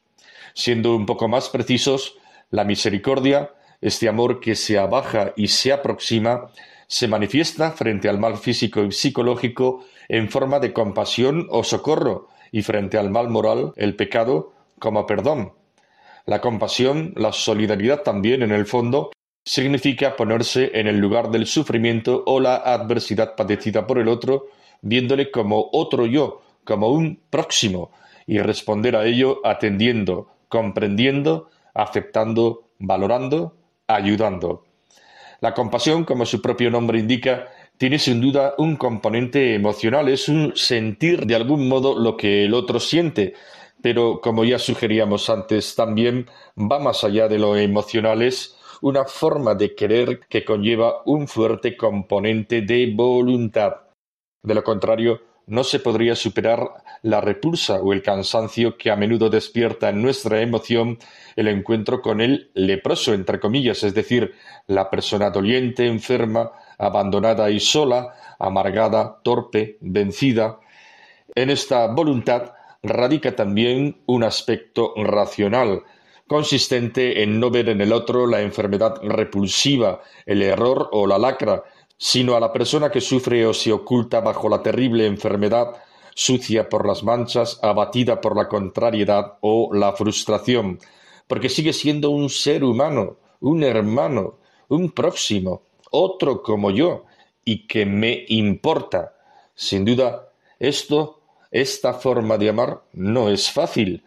Siendo 0.54 0.96
un 0.96 1.06
poco 1.06 1.28
más 1.28 1.50
precisos, 1.50 2.18
la 2.50 2.66
misericordia, 2.66 3.52
este 3.80 4.10
amor 4.10 4.40
que 4.40 4.56
se 4.56 4.78
abaja 4.78 5.34
y 5.38 5.48
se 5.48 5.72
aproxima, 5.72 6.52
se 6.92 7.08
manifiesta 7.08 7.72
frente 7.72 8.10
al 8.10 8.20
mal 8.20 8.36
físico 8.36 8.84
y 8.84 8.92
psicológico 8.92 9.86
en 10.10 10.30
forma 10.30 10.60
de 10.60 10.74
compasión 10.74 11.48
o 11.50 11.64
socorro 11.64 12.28
y 12.52 12.64
frente 12.64 12.98
al 12.98 13.10
mal 13.10 13.30
moral, 13.30 13.72
el 13.78 13.96
pecado, 13.96 14.52
como 14.78 15.06
perdón. 15.06 15.54
La 16.26 16.42
compasión, 16.42 17.14
la 17.16 17.32
solidaridad 17.32 18.02
también 18.02 18.42
en 18.42 18.52
el 18.52 18.66
fondo, 18.66 19.12
significa 19.46 20.18
ponerse 20.18 20.70
en 20.74 20.88
el 20.88 20.98
lugar 20.98 21.32
del 21.32 21.48
sufrimiento 21.48 22.26
o 22.28 22.42
la 22.42 22.58
adversidad 22.58 23.38
padecida 23.38 23.88
por 23.88 23.98
el 23.98 24.10
otro, 24.10 24.48
viéndole 24.82 25.32
como 25.32 25.70
otro 25.72 26.06
yo, 26.06 26.42
como 26.66 26.90
un 26.90 27.22
próximo, 27.30 27.92
y 28.28 28.40
responder 28.40 28.98
a 28.98 29.06
ello 29.06 29.40
atendiendo, 29.46 30.28
comprendiendo, 30.50 31.50
aceptando, 31.74 32.68
valorando, 32.80 33.56
ayudando. 33.88 34.66
La 35.42 35.56
compasión, 35.56 36.06
como 36.06 36.28
su 36.28 36.40
propio 36.40 36.70
nombre 36.70 37.00
indica, 37.00 37.48
tiene 37.78 37.98
sin 37.98 38.22
duda 38.22 38.54
un 38.60 38.76
componente 38.76 39.56
emocional, 39.56 40.08
es 40.08 40.30
un 40.30 40.54
sentir 40.56 41.26
de 41.26 41.34
algún 41.34 41.68
modo 41.68 41.98
lo 41.98 42.16
que 42.16 42.46
el 42.46 42.54
otro 42.54 42.80
siente, 42.80 43.34
pero 43.82 44.22
como 44.22 44.44
ya 44.44 44.60
sugeríamos 44.60 45.32
antes, 45.32 45.76
también 45.76 46.28
va 46.56 46.78
más 46.78 47.04
allá 47.04 47.28
de 47.28 47.40
lo 47.40 47.58
emocional, 47.58 48.22
es 48.22 48.56
una 48.82 49.06
forma 49.06 49.56
de 49.56 49.74
querer 49.74 50.20
que 50.30 50.46
conlleva 50.46 51.02
un 51.06 51.28
fuerte 51.28 51.76
componente 51.76 52.62
de 52.62 52.94
voluntad. 52.96 53.78
De 54.44 54.54
lo 54.54 54.64
contrario, 54.64 55.22
no 55.52 55.66
se 55.66 55.80
podría 55.80 56.16
superar 56.16 56.66
la 57.02 57.20
repulsa 57.20 57.82
o 57.82 57.92
el 57.92 58.02
cansancio 58.02 58.78
que 58.78 58.90
a 58.90 58.96
menudo 58.96 59.30
despierta 59.30 59.90
en 59.90 60.02
nuestra 60.02 60.40
emoción 60.40 60.98
el 61.36 61.50
encuentro 61.50 62.02
con 62.02 62.22
el 62.22 62.52
leproso, 62.54 63.14
entre 63.14 63.42
comillas, 63.42 63.84
es 63.84 63.94
decir, 63.94 64.34
la 64.68 64.90
persona 64.90 65.30
doliente, 65.30 65.88
enferma, 65.88 66.54
abandonada 66.78 67.50
y 67.52 67.60
sola, 67.60 68.16
amargada, 68.40 69.20
torpe, 69.24 69.78
vencida. 69.82 70.62
En 71.36 71.50
esta 71.50 71.86
voluntad 71.88 72.54
radica 72.82 73.36
también 73.36 73.98
un 74.06 74.24
aspecto 74.24 74.94
racional, 74.96 75.84
consistente 76.28 77.24
en 77.24 77.42
no 77.42 77.50
ver 77.50 77.68
en 77.68 77.82
el 77.82 77.92
otro 77.92 78.26
la 78.26 78.40
enfermedad 78.40 79.02
repulsiva, 79.04 80.00
el 80.26 80.44
error 80.44 80.88
o 80.94 81.08
la 81.08 81.18
lacra, 81.18 81.66
sino 82.04 82.36
a 82.36 82.40
la 82.40 82.52
persona 82.52 82.90
que 82.90 83.00
sufre 83.00 83.46
o 83.46 83.54
se 83.54 83.72
oculta 83.72 84.22
bajo 84.22 84.50
la 84.50 84.64
terrible 84.64 85.06
enfermedad, 85.06 85.76
sucia 86.16 86.68
por 86.68 86.88
las 86.88 87.04
manchas, 87.04 87.60
abatida 87.62 88.20
por 88.20 88.36
la 88.36 88.48
contrariedad 88.48 89.38
o 89.42 89.70
la 89.72 89.94
frustración, 89.94 90.80
porque 91.28 91.48
sigue 91.48 91.74
siendo 91.74 92.10
un 92.10 92.32
ser 92.32 92.64
humano, 92.64 93.18
un 93.40 93.62
hermano, 93.62 94.40
un 94.70 94.90
próximo, 94.90 95.62
otro 95.92 96.42
como 96.42 96.72
yo, 96.72 97.06
y 97.46 97.68
que 97.68 97.86
me 97.86 98.26
importa. 98.30 99.14
Sin 99.54 99.86
duda, 99.86 100.30
esto, 100.58 101.22
esta 101.52 101.94
forma 101.94 102.40
de 102.40 102.50
amar, 102.50 102.82
no 102.94 103.30
es 103.30 103.52
fácil. 103.52 104.04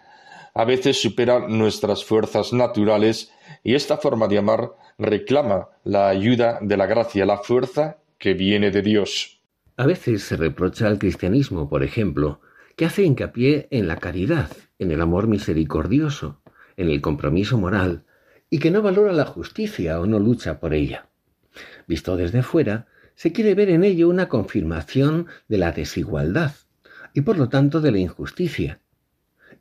A 0.52 0.64
veces 0.64 1.00
supera 1.00 1.46
nuestras 1.46 2.04
fuerzas 2.04 2.52
naturales 2.52 3.32
y 3.62 3.76
esta 3.76 3.98
forma 3.98 4.26
de 4.26 4.38
amar 4.38 4.72
reclama 4.98 5.68
la 5.84 6.08
ayuda 6.08 6.58
de 6.60 6.76
la 6.76 6.86
gracia, 6.86 7.26
la 7.26 7.38
fuerza 7.38 7.98
que 8.18 8.34
viene 8.34 8.70
de 8.70 8.82
Dios. 8.82 9.40
A 9.76 9.86
veces 9.86 10.22
se 10.22 10.36
reprocha 10.36 10.86
al 10.86 10.98
cristianismo, 10.98 11.68
por 11.68 11.82
ejemplo, 11.82 12.40
que 12.76 12.84
hace 12.84 13.02
hincapié 13.02 13.68
en 13.70 13.88
la 13.88 13.96
caridad, 13.96 14.50
en 14.78 14.90
el 14.90 15.00
amor 15.00 15.26
misericordioso, 15.26 16.40
en 16.76 16.90
el 16.90 17.00
compromiso 17.00 17.58
moral, 17.58 18.04
y 18.50 18.58
que 18.58 18.70
no 18.70 18.82
valora 18.82 19.12
la 19.12 19.26
justicia 19.26 20.00
o 20.00 20.06
no 20.06 20.18
lucha 20.18 20.60
por 20.60 20.74
ella. 20.74 21.08
Visto 21.86 22.16
desde 22.16 22.42
fuera, 22.42 22.86
se 23.14 23.32
quiere 23.32 23.54
ver 23.54 23.70
en 23.70 23.84
ello 23.84 24.08
una 24.08 24.28
confirmación 24.28 25.26
de 25.48 25.58
la 25.58 25.72
desigualdad 25.72 26.52
y 27.12 27.20
por 27.20 27.38
lo 27.38 27.48
tanto 27.48 27.80
de 27.80 27.92
la 27.92 27.98
injusticia, 27.98 28.80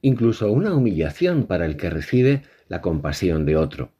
incluso 0.02 0.52
una 0.52 0.74
humillación 0.74 1.46
para 1.46 1.66
el 1.66 1.78
que 1.78 1.90
recibe 1.90 2.44
la 2.68 2.82
compasión 2.82 3.46
de 3.46 3.58
otro. 3.58 3.92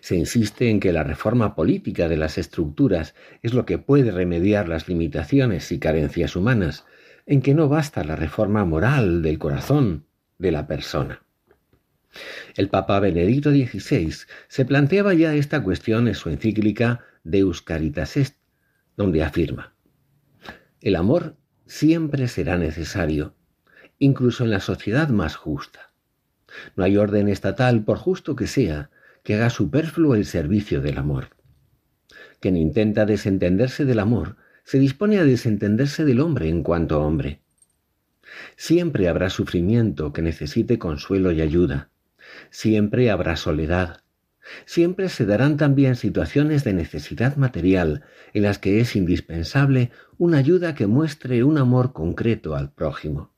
Se 0.00 0.16
insiste 0.16 0.70
en 0.70 0.80
que 0.80 0.92
la 0.92 1.04
reforma 1.04 1.54
política 1.54 2.08
de 2.08 2.16
las 2.16 2.38
estructuras 2.38 3.14
es 3.42 3.54
lo 3.54 3.64
que 3.64 3.78
puede 3.78 4.10
remediar 4.10 4.68
las 4.68 4.88
limitaciones 4.88 5.70
y 5.72 5.78
carencias 5.78 6.36
humanas, 6.36 6.84
en 7.26 7.42
que 7.42 7.54
no 7.54 7.68
basta 7.68 8.04
la 8.04 8.16
reforma 8.16 8.64
moral 8.64 9.22
del 9.22 9.38
corazón 9.38 10.06
de 10.38 10.52
la 10.52 10.66
persona. 10.66 11.22
El 12.56 12.68
Papa 12.68 13.00
Benedicto 13.00 13.50
XVI 13.50 14.14
se 14.48 14.64
planteaba 14.64 15.14
ya 15.14 15.34
esta 15.34 15.62
cuestión 15.62 16.08
en 16.08 16.14
su 16.14 16.30
encíclica 16.30 17.04
Deus 17.22 17.62
Caritas 17.62 18.16
Est, 18.16 18.36
donde 18.96 19.22
afirma, 19.22 19.74
el 20.80 20.96
amor 20.96 21.36
siempre 21.66 22.28
será 22.28 22.56
necesario, 22.56 23.34
incluso 23.98 24.44
en 24.44 24.50
la 24.50 24.60
sociedad 24.60 25.08
más 25.08 25.36
justa. 25.36 25.92
No 26.76 26.84
hay 26.84 26.96
orden 26.96 27.28
estatal, 27.28 27.84
por 27.84 27.98
justo 27.98 28.36
que 28.36 28.46
sea, 28.46 28.90
haga 29.34 29.50
superfluo 29.50 30.14
el 30.14 30.24
servicio 30.24 30.80
del 30.80 30.98
amor. 30.98 31.30
Quien 32.40 32.56
intenta 32.56 33.04
desentenderse 33.04 33.84
del 33.84 33.98
amor 33.98 34.36
se 34.64 34.78
dispone 34.78 35.18
a 35.18 35.24
desentenderse 35.24 36.04
del 36.04 36.20
hombre 36.20 36.48
en 36.48 36.62
cuanto 36.62 37.00
hombre. 37.00 37.40
Siempre 38.56 39.08
habrá 39.08 39.30
sufrimiento 39.30 40.12
que 40.12 40.22
necesite 40.22 40.78
consuelo 40.78 41.32
y 41.32 41.40
ayuda. 41.40 41.90
Siempre 42.50 43.10
habrá 43.10 43.36
soledad. 43.36 44.02
Siempre 44.64 45.08
se 45.08 45.26
darán 45.26 45.56
también 45.56 45.96
situaciones 45.96 46.64
de 46.64 46.72
necesidad 46.72 47.36
material 47.36 48.04
en 48.32 48.42
las 48.42 48.58
que 48.58 48.80
es 48.80 48.96
indispensable 48.96 49.90
una 50.16 50.38
ayuda 50.38 50.74
que 50.74 50.86
muestre 50.86 51.44
un 51.44 51.58
amor 51.58 51.92
concreto 51.92 52.54
al 52.54 52.72
prójimo. 52.72 53.32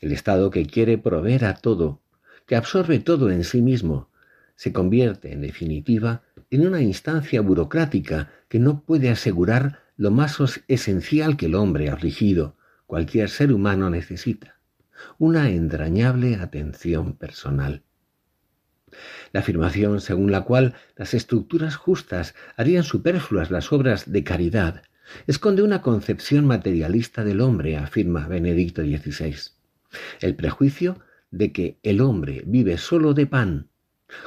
El 0.00 0.12
Estado 0.12 0.50
que 0.50 0.66
quiere 0.66 0.98
proveer 0.98 1.44
a 1.44 1.54
todo, 1.54 2.02
que 2.46 2.56
absorbe 2.56 2.98
todo 2.98 3.30
en 3.30 3.44
sí 3.44 3.62
mismo, 3.62 4.10
se 4.56 4.72
convierte, 4.72 5.32
en 5.32 5.40
definitiva, 5.40 6.22
en 6.50 6.66
una 6.66 6.80
instancia 6.80 7.40
burocrática 7.40 8.30
que 8.48 8.58
no 8.58 8.82
puede 8.82 9.10
asegurar 9.10 9.80
lo 9.96 10.10
más 10.10 10.38
esencial 10.68 11.36
que 11.36 11.46
el 11.46 11.54
hombre 11.54 11.90
afligido, 11.90 12.56
cualquier 12.86 13.28
ser 13.28 13.52
humano 13.52 13.90
necesita, 13.90 14.58
una 15.18 15.50
entrañable 15.50 16.36
atención 16.36 17.14
personal. 17.14 17.82
La 19.32 19.40
afirmación 19.40 20.00
según 20.00 20.30
la 20.30 20.42
cual 20.42 20.74
las 20.96 21.14
estructuras 21.14 21.76
justas 21.76 22.34
harían 22.56 22.84
superfluas 22.84 23.50
las 23.50 23.72
obras 23.72 24.10
de 24.10 24.22
caridad 24.22 24.82
esconde 25.26 25.62
una 25.62 25.82
concepción 25.82 26.46
materialista 26.46 27.24
del 27.24 27.40
hombre, 27.40 27.76
afirma 27.76 28.26
Benedicto 28.26 28.82
XVI. 28.82 29.34
El 30.20 30.34
prejuicio 30.34 30.98
de 31.30 31.52
que 31.52 31.78
el 31.82 32.00
hombre 32.00 32.42
vive 32.46 32.78
solo 32.78 33.14
de 33.14 33.26
pan, 33.26 33.68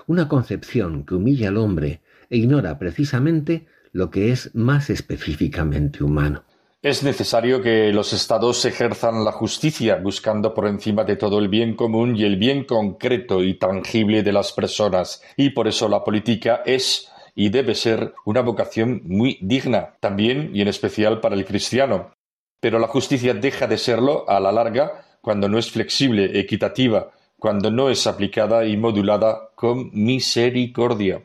una 0.05 0.27
concepción 0.27 1.05
que 1.05 1.15
humilla 1.15 1.49
al 1.49 1.57
hombre 1.57 2.01
e 2.29 2.37
ignora 2.37 2.77
precisamente 2.77 3.67
lo 3.91 4.09
que 4.09 4.31
es 4.31 4.53
más 4.55 4.89
específicamente 4.89 6.03
humano. 6.03 6.43
Es 6.81 7.01
necesario 7.03 7.61
que 7.61 7.91
los 7.91 8.13
estados 8.13 8.63
ejerzan 8.63 9.25
la 9.25 9.31
justicia, 9.31 9.95
buscando 9.95 10.53
por 10.53 10.67
encima 10.67 11.03
de 11.03 11.15
todo 11.15 11.39
el 11.39 11.47
bien 11.47 11.75
común 11.75 12.15
y 12.15 12.23
el 12.23 12.37
bien 12.37 12.65
concreto 12.65 13.43
y 13.43 13.55
tangible 13.55 14.21
de 14.21 14.31
las 14.31 14.53
personas, 14.53 15.23
y 15.35 15.49
por 15.49 15.67
eso 15.67 15.89
la 15.89 16.03
política 16.03 16.61
es 16.65 17.11
y 17.33 17.49
debe 17.49 17.75
ser 17.75 18.13
una 18.25 18.41
vocación 18.41 19.01
muy 19.05 19.37
digna, 19.41 19.95
también 19.99 20.51
y 20.53 20.61
en 20.61 20.67
especial 20.67 21.19
para 21.19 21.35
el 21.35 21.45
cristiano. 21.45 22.11
Pero 22.59 22.79
la 22.79 22.87
justicia 22.87 23.33
deja 23.33 23.67
de 23.67 23.77
serlo 23.77 24.29
a 24.29 24.39
la 24.39 24.51
larga 24.51 25.03
cuando 25.21 25.49
no 25.49 25.57
es 25.57 25.71
flexible, 25.71 26.39
equitativa, 26.39 27.11
cuando 27.39 27.69
no 27.69 27.89
es 27.89 28.07
aplicada 28.07 28.65
y 28.65 28.77
modulada 28.77 29.49
con 29.55 29.91
misericordia. 29.93 31.21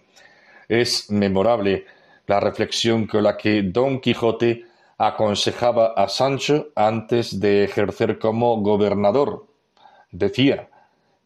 Es 0.68 1.10
memorable 1.10 1.86
la 2.26 2.40
reflexión 2.40 3.06
con 3.06 3.24
la 3.24 3.36
que 3.36 3.62
Don 3.62 4.00
Quijote 4.00 4.64
aconsejaba 4.98 5.94
a 5.96 6.08
Sancho 6.08 6.68
antes 6.76 7.40
de 7.40 7.64
ejercer 7.64 8.18
como 8.18 8.56
gobernador. 8.58 9.46
Decía 10.10 10.68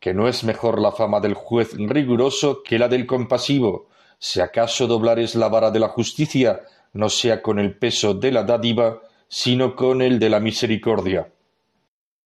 que 0.01 0.15
no 0.15 0.29
es 0.29 0.45
mejor 0.45 0.81
la 0.81 0.93
fama 0.93 1.21
del 1.21 1.35
juez 1.35 1.75
riguroso 1.77 2.63
que 2.63 2.79
la 2.79 2.89
del 2.89 3.07
compasivo. 3.07 3.89
Si 4.19 4.41
acaso 4.41 4.87
doblares 4.87 5.35
la 5.35 5.49
vara 5.49 5.71
de 5.71 5.81
la 5.81 5.89
justicia, 5.89 6.63
no 6.93 7.09
sea 7.09 7.43
con 7.43 7.59
el 7.59 7.77
peso 7.77 8.15
de 8.15 8.33
la 8.33 8.45
dádiva, 8.45 9.03
sino 9.29 9.75
con 9.75 10.01
el 10.01 10.19
de 10.19 10.31
la 10.31 10.41
misericordia. 10.41 11.31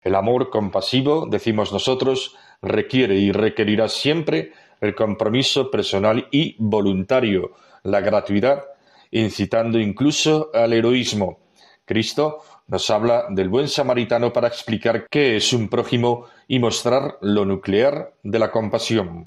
El 0.01 0.15
amor 0.15 0.49
compasivo, 0.49 1.27
decimos 1.29 1.71
nosotros, 1.71 2.35
requiere 2.61 3.15
y 3.15 3.31
requerirá 3.31 3.87
siempre 3.87 4.51
el 4.79 4.95
compromiso 4.95 5.69
personal 5.69 6.27
y 6.31 6.55
voluntario, 6.59 7.51
la 7.83 8.01
gratuidad, 8.01 8.63
incitando 9.11 9.79
incluso 9.79 10.49
al 10.53 10.73
heroísmo. 10.73 11.39
Cristo 11.85 12.39
nos 12.67 12.89
habla 12.89 13.25
del 13.29 13.49
buen 13.49 13.67
samaritano 13.67 14.31
para 14.31 14.47
explicar 14.47 15.07
qué 15.09 15.35
es 15.35 15.51
un 15.51 15.67
prójimo 15.67 16.27
y 16.47 16.59
mostrar 16.59 17.17
lo 17.21 17.45
nuclear 17.45 18.13
de 18.23 18.39
la 18.39 18.49
compasión. 18.49 19.25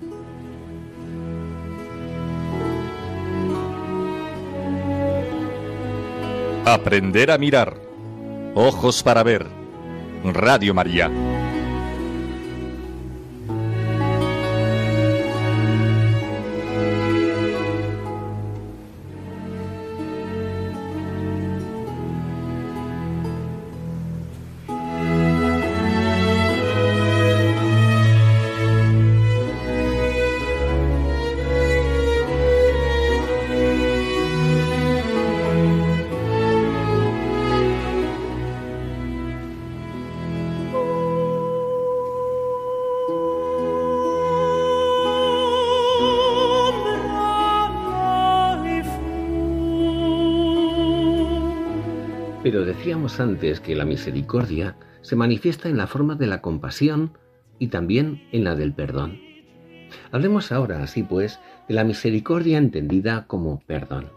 Aprender 6.64 7.30
a 7.30 7.36
mirar. 7.36 7.74
Ojos 8.54 9.02
para 9.02 9.22
ver. 9.22 9.46
Radio 10.24 10.72
María. 10.72 11.10
Antes 53.20 53.60
que 53.60 53.74
la 53.74 53.84
misericordia 53.84 54.76
se 55.02 55.16
manifiesta 55.16 55.68
en 55.68 55.76
la 55.76 55.86
forma 55.86 56.14
de 56.14 56.26
la 56.26 56.40
compasión 56.40 57.18
y 57.58 57.68
también 57.68 58.26
en 58.32 58.44
la 58.44 58.54
del 58.54 58.72
perdón. 58.72 59.20
Hablemos 60.12 60.52
ahora, 60.52 60.82
así 60.82 61.02
pues, 61.02 61.38
de 61.68 61.74
la 61.74 61.84
misericordia 61.84 62.58
entendida 62.58 63.26
como 63.26 63.60
perdón. 63.60 64.10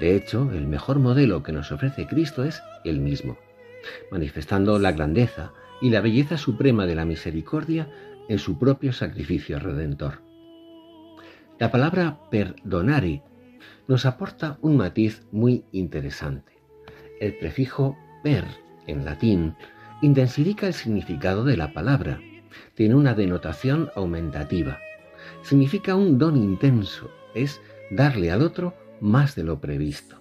De 0.00 0.14
hecho, 0.14 0.50
el 0.52 0.66
mejor 0.66 0.98
modelo 0.98 1.42
que 1.42 1.52
nos 1.52 1.72
ofrece 1.72 2.06
Cristo 2.06 2.44
es 2.44 2.62
el 2.84 3.00
mismo, 3.00 3.38
manifestando 4.10 4.78
la 4.78 4.92
grandeza 4.92 5.52
y 5.80 5.90
la 5.90 6.00
belleza 6.00 6.38
suprema 6.38 6.86
de 6.86 6.94
la 6.94 7.04
misericordia 7.04 7.88
en 8.28 8.38
su 8.38 8.58
propio 8.58 8.92
sacrificio 8.92 9.58
redentor. 9.58 10.22
La 11.58 11.70
palabra 11.70 12.20
perdonare 12.30 13.22
nos 13.88 14.06
aporta 14.06 14.58
un 14.60 14.76
matiz 14.76 15.26
muy 15.32 15.64
interesante. 15.72 16.57
El 17.20 17.34
prefijo 17.34 17.96
per 18.22 18.44
en 18.86 19.04
latín 19.04 19.54
intensifica 20.02 20.68
el 20.68 20.74
significado 20.74 21.44
de 21.44 21.56
la 21.56 21.72
palabra. 21.72 22.20
Tiene 22.74 22.94
una 22.94 23.14
denotación 23.14 23.90
aumentativa. 23.96 24.78
Significa 25.42 25.96
un 25.96 26.18
don 26.18 26.36
intenso, 26.36 27.10
es 27.34 27.60
darle 27.90 28.30
al 28.30 28.42
otro 28.42 28.74
más 29.00 29.34
de 29.34 29.42
lo 29.42 29.60
previsto. 29.60 30.16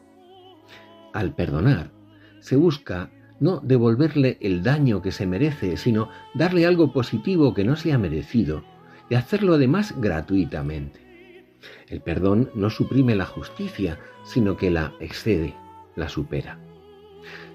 Al 1.13 1.35
perdonar, 1.35 1.91
se 2.39 2.55
busca 2.55 3.11
no 3.39 3.59
devolverle 3.59 4.37
el 4.41 4.63
daño 4.63 5.03
que 5.03 5.11
se 5.11 5.27
merece, 5.27 5.77
sino 5.77 6.09
darle 6.33 6.65
algo 6.65 6.93
positivo 6.93 7.53
que 7.53 7.63
no 7.63 7.75
se 7.75 7.93
ha 7.93 7.99
merecido 7.99 8.63
y 9.09 9.15
hacerlo 9.15 9.53
además 9.53 9.93
gratuitamente. 10.01 10.99
El 11.87 12.01
perdón 12.01 12.49
no 12.55 12.71
suprime 12.71 13.15
la 13.15 13.25
justicia, 13.25 13.99
sino 14.23 14.57
que 14.57 14.71
la 14.71 14.93
excede, 14.99 15.55
la 15.95 16.09
supera 16.09 16.66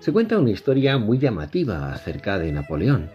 se 0.00 0.12
cuenta 0.12 0.38
una 0.38 0.50
historia 0.50 0.98
muy 0.98 1.18
llamativa 1.18 1.92
acerca 1.92 2.38
de 2.38 2.52
Napoleón. 2.52 3.10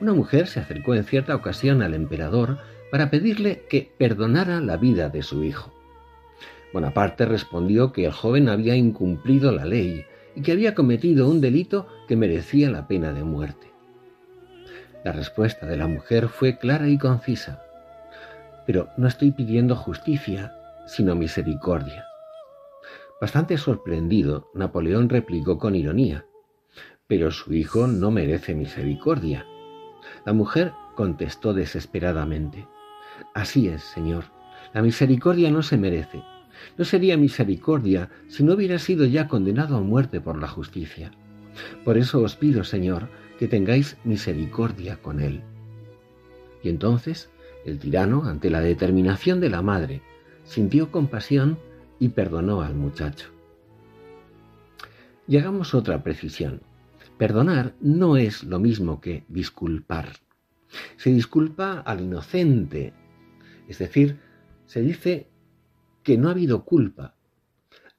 Una 0.00 0.12
mujer 0.12 0.46
se 0.46 0.60
acercó 0.60 0.94
en 0.94 1.04
cierta 1.04 1.34
ocasión 1.34 1.82
al 1.82 1.94
emperador 1.94 2.58
para 2.90 3.10
pedirle 3.10 3.64
que 3.68 3.92
perdonara 3.98 4.60
la 4.60 4.76
vida 4.76 5.08
de 5.08 5.22
su 5.22 5.44
hijo. 5.44 5.72
Bonaparte 6.72 7.24
respondió 7.24 7.92
que 7.92 8.06
el 8.06 8.12
joven 8.12 8.48
había 8.48 8.76
incumplido 8.76 9.52
la 9.52 9.64
ley 9.64 10.04
y 10.34 10.42
que 10.42 10.52
había 10.52 10.74
cometido 10.74 11.28
un 11.28 11.40
delito 11.40 11.86
que 12.06 12.16
merecía 12.16 12.70
la 12.70 12.86
pena 12.86 13.12
de 13.12 13.24
muerte. 13.24 13.66
La 15.04 15.12
respuesta 15.12 15.66
de 15.66 15.76
la 15.76 15.86
mujer 15.86 16.28
fue 16.28 16.58
clara 16.58 16.88
y 16.88 16.98
concisa. 16.98 17.62
Pero 18.66 18.88
no 18.96 19.06
estoy 19.06 19.30
pidiendo 19.30 19.76
justicia, 19.76 20.52
sino 20.86 21.14
misericordia. 21.14 22.04
Bastante 23.20 23.56
sorprendido, 23.56 24.50
Napoleón 24.54 25.08
replicó 25.08 25.58
con 25.58 25.74
ironía, 25.74 26.26
pero 27.06 27.30
su 27.30 27.54
hijo 27.54 27.86
no 27.86 28.10
merece 28.10 28.54
misericordia. 28.54 29.46
La 30.24 30.32
mujer 30.32 30.72
contestó 30.94 31.54
desesperadamente, 31.54 32.66
Así 33.34 33.68
es, 33.68 33.82
Señor, 33.82 34.24
la 34.74 34.82
misericordia 34.82 35.50
no 35.50 35.62
se 35.62 35.78
merece. 35.78 36.22
No 36.76 36.84
sería 36.84 37.16
misericordia 37.16 38.10
si 38.28 38.44
no 38.44 38.54
hubiera 38.54 38.78
sido 38.78 39.06
ya 39.06 39.28
condenado 39.28 39.76
a 39.76 39.80
muerte 39.80 40.20
por 40.20 40.38
la 40.38 40.48
justicia. 40.48 41.10
Por 41.84 41.96
eso 41.96 42.20
os 42.20 42.36
pido, 42.36 42.64
Señor, 42.64 43.08
que 43.38 43.48
tengáis 43.48 43.96
misericordia 44.04 44.96
con 45.00 45.20
él. 45.20 45.42
Y 46.62 46.68
entonces 46.68 47.30
el 47.64 47.78
tirano, 47.78 48.24
ante 48.24 48.50
la 48.50 48.60
determinación 48.60 49.40
de 49.40 49.50
la 49.50 49.62
madre, 49.62 50.02
sintió 50.44 50.90
compasión 50.90 51.58
y 51.98 52.10
perdonó 52.10 52.62
al 52.62 52.74
muchacho. 52.74 53.28
Y 55.28 55.38
hagamos 55.38 55.74
otra 55.74 56.02
precisión. 56.02 56.62
Perdonar 57.18 57.74
no 57.80 58.16
es 58.16 58.44
lo 58.44 58.58
mismo 58.58 59.00
que 59.00 59.24
disculpar. 59.28 60.12
Se 60.96 61.10
disculpa 61.10 61.80
al 61.80 62.00
inocente, 62.00 62.92
es 63.68 63.78
decir, 63.78 64.20
se 64.66 64.82
dice 64.82 65.28
que 66.02 66.18
no 66.18 66.28
ha 66.28 66.32
habido 66.32 66.64
culpa. 66.64 67.16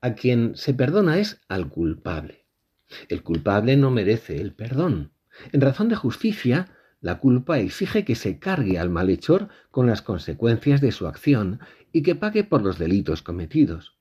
A 0.02 0.14
quien 0.14 0.56
se 0.56 0.74
perdona 0.74 1.18
es 1.18 1.42
al 1.48 1.70
culpable. 1.70 2.46
El 3.10 3.24
culpable 3.24 3.76
no 3.76 3.92
merece 3.92 4.40
el 4.40 4.54
perdón. 4.54 5.12
En 5.52 5.62
razón 5.62 5.90
de 5.90 5.96
justicia, 5.96 6.77
la 7.00 7.20
culpa 7.20 7.60
exige 7.60 8.04
que 8.04 8.16
se 8.16 8.40
cargue 8.40 8.80
al 8.80 8.90
malhechor 8.90 9.50
con 9.72 9.88
las 9.88 10.02
consecuencias 10.02 10.82
de 10.82 10.92
su 10.92 11.08
acción 11.08 11.60
y 11.92 12.02
que 12.02 12.16
pague 12.16 12.44
por 12.44 12.64
los 12.64 12.78
delitos 12.78 13.22
cometidos. 13.22 13.98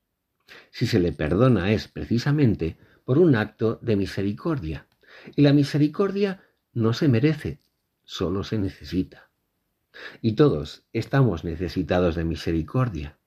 Si 0.70 0.86
se 0.86 1.00
le 1.00 1.12
perdona 1.12 1.72
es 1.72 1.88
precisamente 1.88 2.78
por 3.04 3.18
un 3.18 3.36
acto 3.36 3.78
de 3.82 3.96
misericordia. 3.96 4.86
Y 5.34 5.42
la 5.42 5.52
misericordia 5.52 6.42
no 6.72 6.92
se 6.92 7.08
merece, 7.08 7.60
solo 8.04 8.44
se 8.44 8.58
necesita. 8.58 9.30
Y 10.20 10.32
todos 10.32 10.84
estamos 10.92 11.44
necesitados 11.44 12.14
de 12.14 12.24
misericordia. 12.24 13.18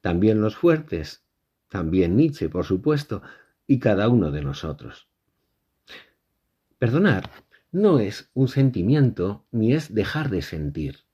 También 0.00 0.40
los 0.40 0.56
fuertes, 0.56 1.22
también 1.68 2.16
Nietzsche, 2.16 2.48
por 2.48 2.64
supuesto, 2.64 3.22
y 3.66 3.78
cada 3.78 4.08
uno 4.08 4.32
de 4.32 4.42
nosotros. 4.42 5.08
Perdonar 6.78 7.30
no 7.72 8.00
es 8.00 8.30
un 8.34 8.48
sentimiento 8.48 9.44
ni 9.52 9.72
es 9.72 9.94
dejar 9.94 10.30
de 10.30 10.42
sentir. 10.42 11.04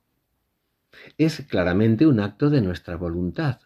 Es 1.19 1.43
claramente 1.49 2.07
un 2.07 2.21
acto 2.21 2.49
de 2.51 2.63
nuestra 2.63 2.97
voluntad. 2.97 3.61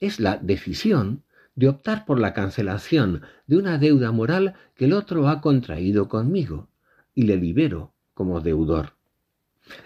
Es 0.00 0.20
la 0.20 0.36
decisión 0.36 1.22
de 1.54 1.68
optar 1.68 2.04
por 2.04 2.18
la 2.18 2.34
cancelación 2.34 3.22
de 3.46 3.56
una 3.56 3.78
deuda 3.78 4.12
moral 4.12 4.54
que 4.74 4.86
el 4.86 4.92
otro 4.92 5.28
ha 5.28 5.40
contraído 5.40 6.08
conmigo 6.08 6.68
y 7.14 7.22
le 7.22 7.36
libero 7.36 7.94
como 8.12 8.40
deudor. 8.40 8.94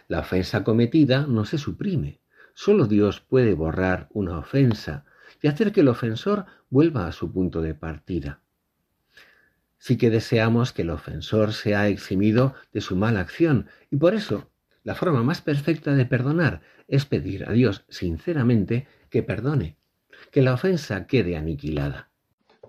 La 0.09 0.21
ofensa 0.21 0.64
cometida 0.64 1.27
no 1.27 1.44
se 1.44 1.59
suprime. 1.59 2.21
Solo 2.55 2.87
Dios 2.87 3.21
puede 3.21 3.55
borrar 3.55 4.09
una 4.11 4.38
ofensa 4.38 5.05
y 5.40 5.47
hacer 5.47 5.73
que 5.73 5.83
el 5.83 5.88
ofensor 5.88 6.47
vuelva 6.71 7.07
a 7.07 7.12
su 7.12 7.31
punto 7.31 7.62
de 7.62 7.75
partida. 7.75 8.40
Sí 9.79 9.97
que 9.97 10.11
deseamos 10.11 10.73
que 10.73 10.83
el 10.83 10.91
ofensor 10.91 11.53
sea 11.53 11.88
eximido 11.88 12.55
de 12.73 12.81
su 12.81 12.97
mala 12.97 13.21
acción 13.21 13.69
y 13.91 13.97
por 13.97 14.14
eso 14.14 14.51
la 14.83 14.95
forma 14.95 15.23
más 15.23 15.41
perfecta 15.41 15.95
de 15.95 16.07
perdonar 16.07 16.61
es 16.88 17.05
pedir 17.05 17.49
a 17.49 17.53
Dios 17.53 17.85
sinceramente 17.88 18.88
que 19.11 19.23
perdone, 19.23 19.77
que 20.31 20.43
la 20.43 20.55
ofensa 20.55 21.07
quede 21.07 21.37
aniquilada. 21.37 22.09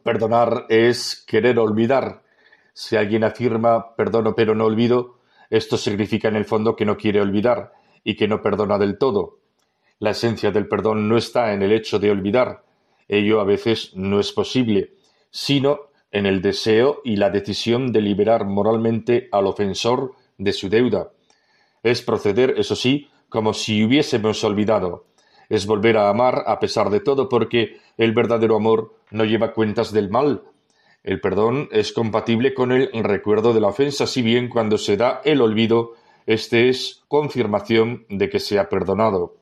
Perdonar 0.03 0.65
es 0.69 1.23
querer 1.27 1.59
olvidar. 1.59 2.23
Si 2.73 2.95
alguien 2.95 3.23
afirma 3.23 3.95
perdono 3.95 4.35
pero 4.35 4.55
no 4.55 4.65
olvido, 4.65 5.19
esto 5.49 5.77
significa 5.77 6.27
en 6.27 6.35
el 6.35 6.45
fondo 6.45 6.75
que 6.75 6.85
no 6.85 6.97
quiere 6.97 7.21
olvidar 7.21 7.73
y 8.03 8.15
que 8.15 8.27
no 8.27 8.41
perdona 8.41 8.77
del 8.77 8.97
todo. 8.97 9.39
La 9.99 10.11
esencia 10.11 10.51
del 10.51 10.67
perdón 10.67 11.09
no 11.09 11.17
está 11.17 11.53
en 11.53 11.61
el 11.61 11.71
hecho 11.71 11.99
de 11.99 12.11
olvidar, 12.11 12.63
ello 13.07 13.41
a 13.41 13.43
veces 13.43 13.91
no 13.95 14.19
es 14.19 14.31
posible, 14.31 14.93
sino 15.31 15.88
en 16.11 16.25
el 16.25 16.41
deseo 16.41 17.01
y 17.03 17.15
la 17.15 17.29
decisión 17.29 17.91
de 17.91 18.01
liberar 18.01 18.45
moralmente 18.45 19.29
al 19.31 19.47
ofensor 19.47 20.13
de 20.37 20.53
su 20.53 20.69
deuda. 20.69 21.11
Es 21.83 22.01
proceder, 22.01 22.55
eso 22.57 22.75
sí, 22.75 23.09
como 23.29 23.53
si 23.53 23.83
hubiésemos 23.83 24.43
olvidado. 24.43 25.05
Es 25.49 25.65
volver 25.65 25.97
a 25.97 26.09
amar 26.09 26.43
a 26.47 26.59
pesar 26.59 26.89
de 26.89 26.99
todo 26.99 27.29
porque 27.29 27.77
el 27.97 28.13
verdadero 28.13 28.55
amor 28.55 28.95
no 29.11 29.25
lleva 29.25 29.53
cuentas 29.53 29.91
del 29.91 30.09
mal, 30.09 30.43
el 31.03 31.21
perdón 31.21 31.69
es 31.71 31.93
compatible 31.93 32.53
con 32.53 32.73
el 32.73 32.89
recuerdo 33.03 33.53
de 33.53 33.61
la 33.61 33.69
ofensa, 33.69 34.05
si 34.05 34.21
bien 34.21 34.49
cuando 34.49 34.77
se 34.77 34.97
da 34.97 35.21
el 35.23 35.41
olvido, 35.41 35.93
este 36.25 36.67
es 36.67 37.03
confirmación 37.07 38.05
de 38.09 38.29
que 38.29 38.39
se 38.39 38.59
ha 38.59 38.67
perdonado. 38.67 39.37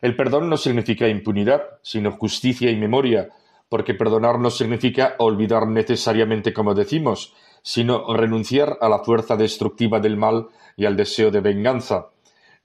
El 0.00 0.16
perdón 0.16 0.48
no 0.48 0.56
significa 0.56 1.08
impunidad, 1.08 1.62
sino 1.82 2.12
justicia 2.12 2.70
y 2.70 2.76
memoria, 2.76 3.28
porque 3.72 3.94
perdonar 3.94 4.38
no 4.38 4.50
significa 4.50 5.14
olvidar 5.16 5.66
necesariamente 5.66 6.52
como 6.52 6.74
decimos, 6.74 7.32
sino 7.62 8.04
renunciar 8.14 8.76
a 8.82 8.88
la 8.90 8.98
fuerza 8.98 9.34
destructiva 9.34 9.98
del 9.98 10.18
mal 10.18 10.48
y 10.76 10.84
al 10.84 10.94
deseo 10.94 11.30
de 11.30 11.40
venganza. 11.40 12.08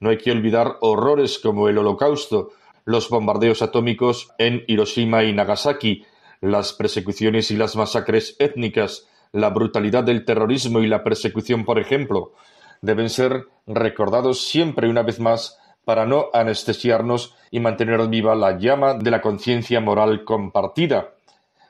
No 0.00 0.10
hay 0.10 0.18
que 0.18 0.32
olvidar 0.32 0.76
horrores 0.82 1.38
como 1.38 1.70
el 1.70 1.78
Holocausto, 1.78 2.50
los 2.84 3.08
bombardeos 3.08 3.62
atómicos 3.62 4.28
en 4.36 4.64
Hiroshima 4.66 5.24
y 5.24 5.32
Nagasaki, 5.32 6.04
las 6.42 6.74
persecuciones 6.74 7.50
y 7.50 7.56
las 7.56 7.74
masacres 7.74 8.36
étnicas, 8.38 9.08
la 9.32 9.48
brutalidad 9.48 10.04
del 10.04 10.26
terrorismo 10.26 10.80
y 10.80 10.88
la 10.88 11.04
persecución, 11.04 11.64
por 11.64 11.78
ejemplo, 11.78 12.34
deben 12.82 13.08
ser 13.08 13.46
recordados 13.66 14.46
siempre 14.46 14.90
una 14.90 15.04
vez 15.04 15.20
más 15.20 15.58
para 15.88 16.04
no 16.04 16.26
anestesiarnos 16.34 17.34
y 17.50 17.60
mantener 17.60 18.06
viva 18.08 18.34
la 18.34 18.58
llama 18.58 18.92
de 18.92 19.10
la 19.10 19.22
conciencia 19.22 19.80
moral 19.80 20.22
compartida. 20.22 21.14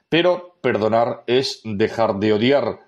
Pero 0.09 0.57
perdonar 0.61 1.23
es 1.29 1.61
dejar 1.63 2.17
de 2.17 2.33
odiar. 2.33 2.81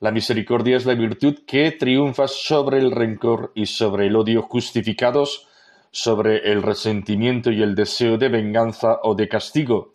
La 0.00 0.10
misericordia 0.10 0.76
es 0.76 0.84
la 0.84 0.94
virtud 0.94 1.44
que 1.46 1.70
triunfa 1.70 2.26
sobre 2.26 2.78
el 2.78 2.90
rencor 2.90 3.52
y 3.54 3.66
sobre 3.66 4.08
el 4.08 4.16
odio 4.16 4.42
justificados, 4.42 5.46
sobre 5.92 6.50
el 6.50 6.64
resentimiento 6.64 7.52
y 7.52 7.62
el 7.62 7.76
deseo 7.76 8.18
de 8.18 8.28
venganza 8.28 8.98
o 9.04 9.14
de 9.14 9.28
castigo. 9.28 9.94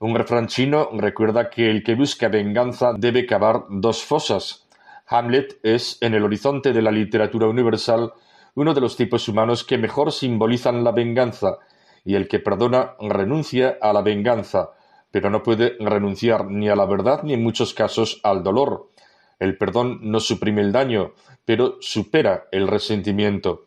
Un 0.00 0.16
refrán 0.16 0.48
chino 0.48 0.88
recuerda 0.92 1.50
que 1.50 1.70
el 1.70 1.84
que 1.84 1.94
busca 1.94 2.26
venganza 2.26 2.94
debe 2.98 3.26
cavar 3.26 3.66
dos 3.68 4.02
fosas. 4.02 4.66
Hamlet 5.06 5.60
es, 5.62 5.98
en 6.00 6.14
el 6.14 6.24
horizonte 6.24 6.72
de 6.72 6.82
la 6.82 6.90
literatura 6.90 7.46
universal, 7.46 8.12
uno 8.56 8.74
de 8.74 8.80
los 8.80 8.96
tipos 8.96 9.28
humanos 9.28 9.62
que 9.62 9.78
mejor 9.78 10.10
simbolizan 10.10 10.82
la 10.82 10.90
venganza, 10.90 11.58
y 12.04 12.14
el 12.14 12.26
que 12.26 12.40
perdona 12.40 12.94
renuncia 13.00 13.78
a 13.80 13.92
la 13.92 14.02
venganza, 14.02 14.70
pero 15.10 15.30
no 15.30 15.42
puede 15.42 15.76
renunciar 15.78 16.46
ni 16.46 16.68
a 16.68 16.74
la 16.76 16.86
verdad 16.86 17.22
ni 17.22 17.32
en 17.34 17.42
muchos 17.42 17.74
casos 17.74 18.20
al 18.22 18.42
dolor. 18.42 18.90
El 19.38 19.56
perdón 19.58 20.00
no 20.02 20.20
suprime 20.20 20.62
el 20.62 20.72
daño, 20.72 21.12
pero 21.44 21.76
supera 21.80 22.48
el 22.50 22.66
resentimiento. 22.66 23.66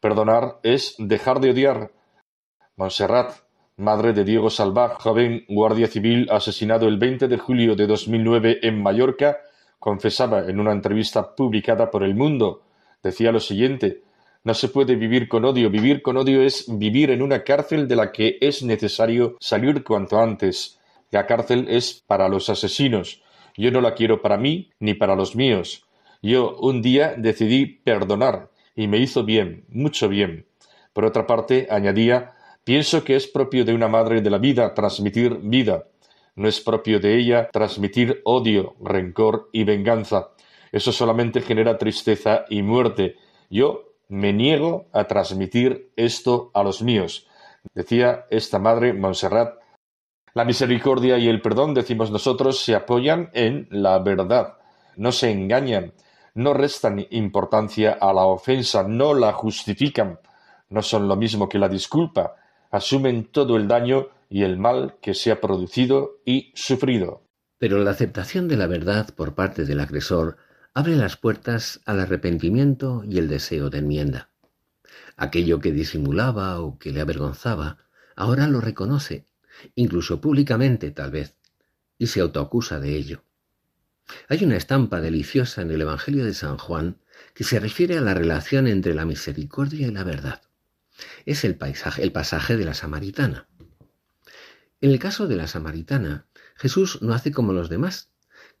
Perdonar 0.00 0.58
es 0.62 0.94
dejar 0.98 1.40
de 1.40 1.50
odiar. 1.50 1.92
Montserrat 2.76 3.34
madre 3.76 4.12
de 4.12 4.24
Diego 4.24 4.50
Salvá, 4.50 4.96
joven 5.00 5.44
guardia 5.48 5.88
civil 5.88 6.28
asesinado 6.30 6.86
el 6.86 6.98
20 6.98 7.26
de 7.26 7.38
julio 7.38 7.74
de 7.74 7.86
2009 7.86 8.60
en 8.62 8.82
Mallorca, 8.82 9.38
confesaba 9.78 10.48
en 10.48 10.60
una 10.60 10.72
entrevista 10.72 11.34
publicada 11.34 11.90
por 11.90 12.04
El 12.04 12.14
Mundo. 12.14 12.62
Decía 13.02 13.32
lo 13.32 13.40
siguiente, 13.40 14.02
no 14.44 14.54
se 14.54 14.68
puede 14.68 14.96
vivir 14.96 15.28
con 15.28 15.44
odio. 15.44 15.70
Vivir 15.70 16.02
con 16.02 16.16
odio 16.16 16.42
es 16.42 16.66
vivir 16.68 17.10
en 17.10 17.22
una 17.22 17.44
cárcel 17.44 17.86
de 17.88 17.96
la 17.96 18.12
que 18.12 18.38
es 18.40 18.62
necesario 18.62 19.36
salir 19.40 19.84
cuanto 19.84 20.18
antes. 20.18 20.78
La 21.10 21.26
cárcel 21.26 21.66
es 21.68 22.02
para 22.06 22.28
los 22.28 22.48
asesinos. 22.48 23.22
Yo 23.56 23.70
no 23.70 23.80
la 23.80 23.94
quiero 23.94 24.22
para 24.22 24.36
mí 24.36 24.70
ni 24.80 24.94
para 24.94 25.14
los 25.14 25.36
míos. 25.36 25.84
Yo 26.22 26.56
un 26.58 26.82
día 26.82 27.14
decidí 27.16 27.66
perdonar 27.66 28.50
y 28.74 28.88
me 28.88 28.98
hizo 28.98 29.24
bien, 29.24 29.64
mucho 29.68 30.08
bien. 30.08 30.46
Por 30.92 31.04
otra 31.04 31.26
parte, 31.26 31.68
añadía, 31.70 32.34
Pienso 32.64 33.02
que 33.02 33.16
es 33.16 33.26
propio 33.26 33.64
de 33.64 33.74
una 33.74 33.88
madre 33.88 34.20
de 34.20 34.30
la 34.30 34.38
vida 34.38 34.72
transmitir 34.72 35.36
vida. 35.42 35.88
No 36.36 36.46
es 36.46 36.60
propio 36.60 37.00
de 37.00 37.18
ella 37.18 37.50
transmitir 37.52 38.20
odio, 38.24 38.76
rencor 38.80 39.50
y 39.52 39.64
venganza. 39.64 40.28
Eso 40.70 40.92
solamente 40.92 41.40
genera 41.40 41.76
tristeza 41.76 42.44
y 42.48 42.62
muerte. 42.62 43.16
Yo 43.50 43.91
me 44.12 44.34
niego 44.34 44.90
a 44.92 45.04
transmitir 45.04 45.90
esto 45.96 46.50
a 46.52 46.62
los 46.62 46.82
míos. 46.82 47.26
Decía 47.72 48.26
esta 48.28 48.58
madre 48.58 48.92
Montserrat. 48.92 49.54
La 50.34 50.44
misericordia 50.44 51.16
y 51.16 51.28
el 51.28 51.40
perdón, 51.40 51.72
decimos 51.72 52.10
nosotros, 52.10 52.62
se 52.62 52.74
apoyan 52.74 53.30
en 53.32 53.68
la 53.70 53.98
verdad. 54.00 54.58
No 54.96 55.12
se 55.12 55.30
engañan, 55.30 55.94
no 56.34 56.52
restan 56.52 57.06
importancia 57.08 57.96
a 57.98 58.12
la 58.12 58.24
ofensa, 58.24 58.82
no 58.82 59.14
la 59.14 59.32
justifican. 59.32 60.20
No 60.68 60.82
son 60.82 61.08
lo 61.08 61.16
mismo 61.16 61.48
que 61.48 61.58
la 61.58 61.70
disculpa 61.70 62.36
asumen 62.70 63.32
todo 63.32 63.56
el 63.56 63.66
daño 63.66 64.08
y 64.28 64.42
el 64.42 64.58
mal 64.58 64.96
que 65.00 65.14
se 65.14 65.32
ha 65.32 65.40
producido 65.40 66.18
y 66.26 66.52
sufrido. 66.54 67.22
Pero 67.56 67.78
la 67.78 67.92
aceptación 67.92 68.46
de 68.46 68.58
la 68.58 68.66
verdad 68.66 69.08
por 69.14 69.34
parte 69.34 69.64
del 69.64 69.80
agresor 69.80 70.36
abre 70.74 70.96
las 70.96 71.16
puertas 71.16 71.80
al 71.84 72.00
arrepentimiento 72.00 73.02
y 73.08 73.18
el 73.18 73.28
deseo 73.28 73.70
de 73.70 73.78
enmienda. 73.78 74.30
Aquello 75.16 75.60
que 75.60 75.72
disimulaba 75.72 76.60
o 76.60 76.78
que 76.78 76.92
le 76.92 77.00
avergonzaba, 77.00 77.78
ahora 78.16 78.46
lo 78.46 78.60
reconoce, 78.60 79.26
incluso 79.74 80.20
públicamente 80.20 80.90
tal 80.90 81.10
vez, 81.10 81.36
y 81.98 82.06
se 82.06 82.20
autoacusa 82.20 82.80
de 82.80 82.96
ello. 82.96 83.24
Hay 84.28 84.44
una 84.44 84.56
estampa 84.56 85.00
deliciosa 85.00 85.62
en 85.62 85.70
el 85.70 85.82
Evangelio 85.82 86.24
de 86.24 86.34
San 86.34 86.58
Juan 86.58 86.98
que 87.34 87.44
se 87.44 87.60
refiere 87.60 87.98
a 87.98 88.00
la 88.00 88.14
relación 88.14 88.66
entre 88.66 88.94
la 88.94 89.04
misericordia 89.04 89.86
y 89.86 89.90
la 89.90 90.04
verdad 90.04 90.42
es 91.26 91.44
el, 91.44 91.56
paisaje, 91.56 92.02
el 92.02 92.12
pasaje 92.12 92.56
de 92.56 92.64
la 92.64 92.74
samaritana. 92.74 93.48
En 94.80 94.90
el 94.90 94.98
caso 94.98 95.28
de 95.28 95.36
la 95.36 95.46
samaritana, 95.46 96.26
Jesús 96.56 97.00
no 97.02 97.14
hace 97.14 97.32
como 97.32 97.52
los 97.52 97.68
demás, 97.68 98.10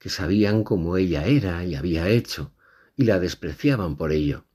que 0.02 0.08
sabían 0.08 0.64
cómo 0.64 0.96
ella 0.96 1.26
era 1.26 1.64
y 1.64 1.76
había 1.76 2.08
hecho, 2.08 2.52
y 2.96 3.04
la 3.04 3.20
despreciaban 3.20 3.96
por 3.96 4.10
ello. 4.10 4.46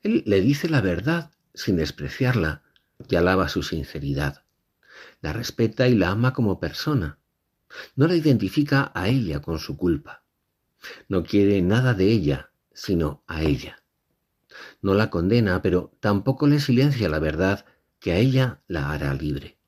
Él 0.00 0.22
le 0.26 0.40
dice 0.40 0.68
la 0.68 0.80
verdad 0.80 1.32
sin 1.54 1.74
despreciarla 1.74 2.62
y 3.08 3.16
alaba 3.16 3.48
su 3.48 3.64
sinceridad. 3.64 4.44
La 5.20 5.32
respeta 5.32 5.88
y 5.88 5.96
la 5.96 6.10
ama 6.10 6.34
como 6.34 6.60
persona. 6.60 7.18
No 7.96 8.06
la 8.06 8.14
identifica 8.14 8.92
a 8.94 9.08
ella 9.08 9.42
con 9.42 9.58
su 9.58 9.76
culpa. 9.76 10.22
No 11.08 11.24
quiere 11.24 11.60
nada 11.60 11.92
de 11.92 12.04
ella, 12.04 12.52
sino 12.72 13.24
a 13.26 13.42
ella. 13.42 13.82
No 14.82 14.94
la 14.94 15.10
condena, 15.10 15.62
pero 15.62 15.96
tampoco 15.98 16.46
le 16.46 16.60
silencia 16.60 17.08
la 17.08 17.18
verdad 17.18 17.66
que 17.98 18.12
a 18.12 18.18
ella 18.18 18.62
la 18.68 18.92
hará 18.92 19.14
libre. 19.14 19.58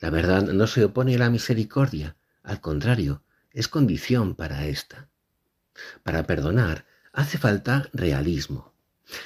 La 0.00 0.10
verdad 0.10 0.42
no 0.52 0.66
se 0.66 0.84
opone 0.84 1.14
a 1.14 1.18
la 1.18 1.30
misericordia, 1.30 2.18
al 2.42 2.60
contrario, 2.60 3.22
es 3.52 3.68
condición 3.68 4.34
para 4.34 4.66
ésta. 4.66 5.08
Para 6.02 6.24
perdonar 6.24 6.86
hace 7.12 7.38
falta 7.38 7.88
realismo. 7.92 8.72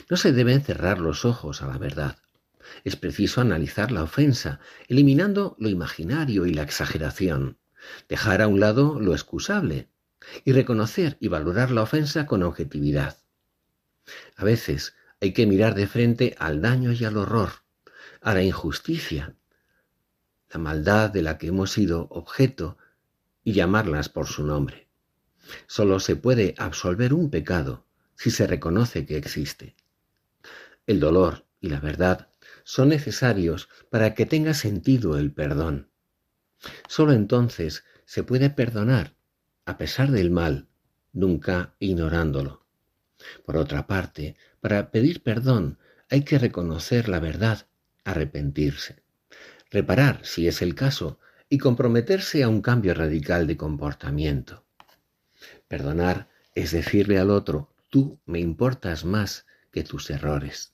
No 0.09 0.17
se 0.17 0.33
deben 0.33 0.63
cerrar 0.63 0.99
los 0.99 1.25
ojos 1.25 1.63
a 1.63 1.67
la 1.67 1.79
verdad. 1.79 2.19
Es 2.85 2.97
preciso 2.97 3.41
analizar 3.41 3.93
la 3.93 4.03
ofensa, 4.03 4.61
eliminando 4.89 5.57
lo 5.59 5.69
imaginario 5.69 6.47
y 6.47 6.55
la 6.55 6.63
exageración, 6.63 7.59
dejar 8.09 8.41
a 8.41 8.49
un 8.49 8.61
lado 8.61 8.99
lo 8.99 9.13
excusable 9.13 9.89
y 10.45 10.53
reconocer 10.53 11.19
y 11.21 11.29
valorar 11.29 11.71
la 11.71 11.83
ofensa 11.83 12.27
con 12.27 12.43
objetividad. 12.43 13.19
A 14.37 14.45
veces 14.45 14.95
hay 15.21 15.33
que 15.33 15.47
mirar 15.47 15.75
de 15.75 15.87
frente 15.87 16.35
al 16.39 16.63
daño 16.63 16.93
y 16.93 17.05
al 17.05 17.17
horror, 17.17 17.51
a 18.23 18.35
la 18.35 18.43
injusticia, 18.43 19.35
la 20.51 20.59
maldad 20.59 21.11
de 21.11 21.23
la 21.23 21.37
que 21.37 21.49
hemos 21.49 21.73
sido 21.73 22.09
objeto 22.11 22.79
y 23.45 23.53
llamarlas 23.53 24.09
por 24.09 24.27
su 24.27 24.45
nombre. 24.45 24.89
Solo 25.67 26.01
se 26.01 26.17
puede 26.17 26.55
absolver 26.59 27.13
un 27.13 27.31
pecado 27.31 27.87
si 28.17 28.31
se 28.31 28.47
reconoce 28.47 29.07
que 29.07 29.17
existe. 29.17 29.77
El 30.87 31.01
dolor 31.01 31.45
y 31.61 31.69
la 31.69 31.81
verdad 31.81 32.31
son 32.65 32.89
necesarios 32.89 33.69
para 33.91 34.15
que 34.15 34.27
tenga 34.27 34.55
sentido 34.55 35.19
el 35.19 35.33
perdón. 35.33 35.91
Solo 36.89 37.13
entonces 37.13 37.85
se 38.07 38.23
puede 38.23 38.51
perdonar, 38.51 39.15
a 39.67 39.77
pesar 39.77 40.11
del 40.11 40.31
mal, 40.31 40.69
nunca 41.13 41.75
ignorándolo. 41.79 42.67
Por 43.45 43.57
otra 43.57 43.87
parte, 43.87 44.37
para 44.61 44.91
pedir 44.91 45.23
perdón 45.23 45.79
hay 46.11 46.23
que 46.23 46.39
reconocer 46.39 47.09
la 47.09 47.21
verdad, 47.21 47.67
arrepentirse, 48.05 49.03
reparar, 49.71 50.21
si 50.25 50.49
es 50.49 50.63
el 50.63 50.75
caso, 50.75 51.19
y 51.49 51.59
comprometerse 51.59 52.43
a 52.43 52.49
un 52.49 52.63
cambio 52.63 52.95
radical 52.95 53.47
de 53.47 53.57
comportamiento. 53.57 54.65
Perdonar 55.69 56.29
es 56.55 56.71
decirle 56.73 57.19
al 57.19 57.31
otro, 57.31 57.75
tú 57.91 58.21
me 58.27 58.41
importas 58.41 59.05
más 59.05 59.47
que 59.71 59.83
tus 59.83 60.11
errores. 60.11 60.73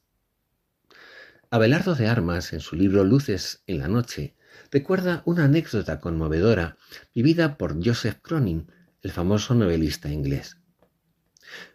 Abelardo 1.50 1.94
de 1.94 2.06
Armas, 2.06 2.52
en 2.52 2.60
su 2.60 2.76
libro 2.76 3.02
Luces 3.02 3.62
en 3.66 3.78
la 3.78 3.88
Noche, 3.88 4.36
recuerda 4.70 5.22
una 5.24 5.44
anécdota 5.44 6.00
conmovedora 6.00 6.76
vivida 7.14 7.56
por 7.56 7.84
Joseph 7.84 8.18
Cronin, 8.22 8.70
el 9.02 9.10
famoso 9.10 9.54
novelista 9.54 10.10
inglés. 10.10 10.58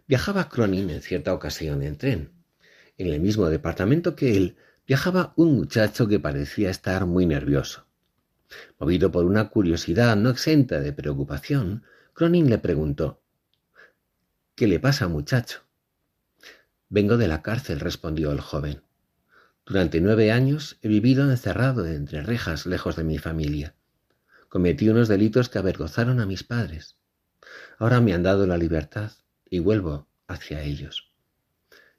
Viajaba 0.08 0.49
Cronin 0.49 0.89
en 0.89 1.01
cierta 1.01 1.34
ocasión 1.34 1.81
en 1.81 1.97
tren. 1.97 2.31
En 2.97 3.08
el 3.08 3.19
mismo 3.19 3.49
departamento 3.49 4.15
que 4.15 4.38
él 4.38 4.55
viajaba 4.88 5.34
un 5.36 5.55
muchacho 5.55 6.08
que 6.08 6.19
parecía 6.19 6.69
estar 6.69 7.05
muy 7.05 7.25
nervioso. 7.25 7.84
Movido 8.79 9.12
por 9.12 9.25
una 9.25 9.49
curiosidad 9.49 10.15
no 10.15 10.29
exenta 10.29 10.79
de 10.79 10.93
preocupación, 10.93 11.84
Cronin 12.13 12.49
le 12.49 12.58
preguntó 12.58 13.21
¿Qué 14.55 14.67
le 14.67 14.79
pasa, 14.79 15.08
muchacho? 15.08 15.63
Vengo 16.89 17.17
de 17.17 17.27
la 17.27 17.41
cárcel, 17.41 17.79
respondió 17.79 18.31
el 18.31 18.39
joven. 18.39 18.81
Durante 19.65 19.99
nueve 19.99 20.31
años 20.31 20.77
he 20.81 20.88
vivido 20.88 21.29
encerrado 21.29 21.86
entre 21.88 22.21
rejas 22.21 22.65
lejos 22.65 22.95
de 22.95 23.03
mi 23.03 23.17
familia. 23.17 23.75
Cometí 24.47 24.88
unos 24.88 25.08
delitos 25.08 25.49
que 25.49 25.58
avergonzaron 25.58 26.19
a 26.19 26.25
mis 26.25 26.43
padres. 26.43 26.95
Ahora 27.79 27.99
me 27.99 28.13
han 28.13 28.23
dado 28.23 28.47
la 28.47 28.58
libertad 28.58 29.12
y 29.49 29.60
vuelvo 29.60 30.08
hacia 30.27 30.62
ellos. 30.62 31.12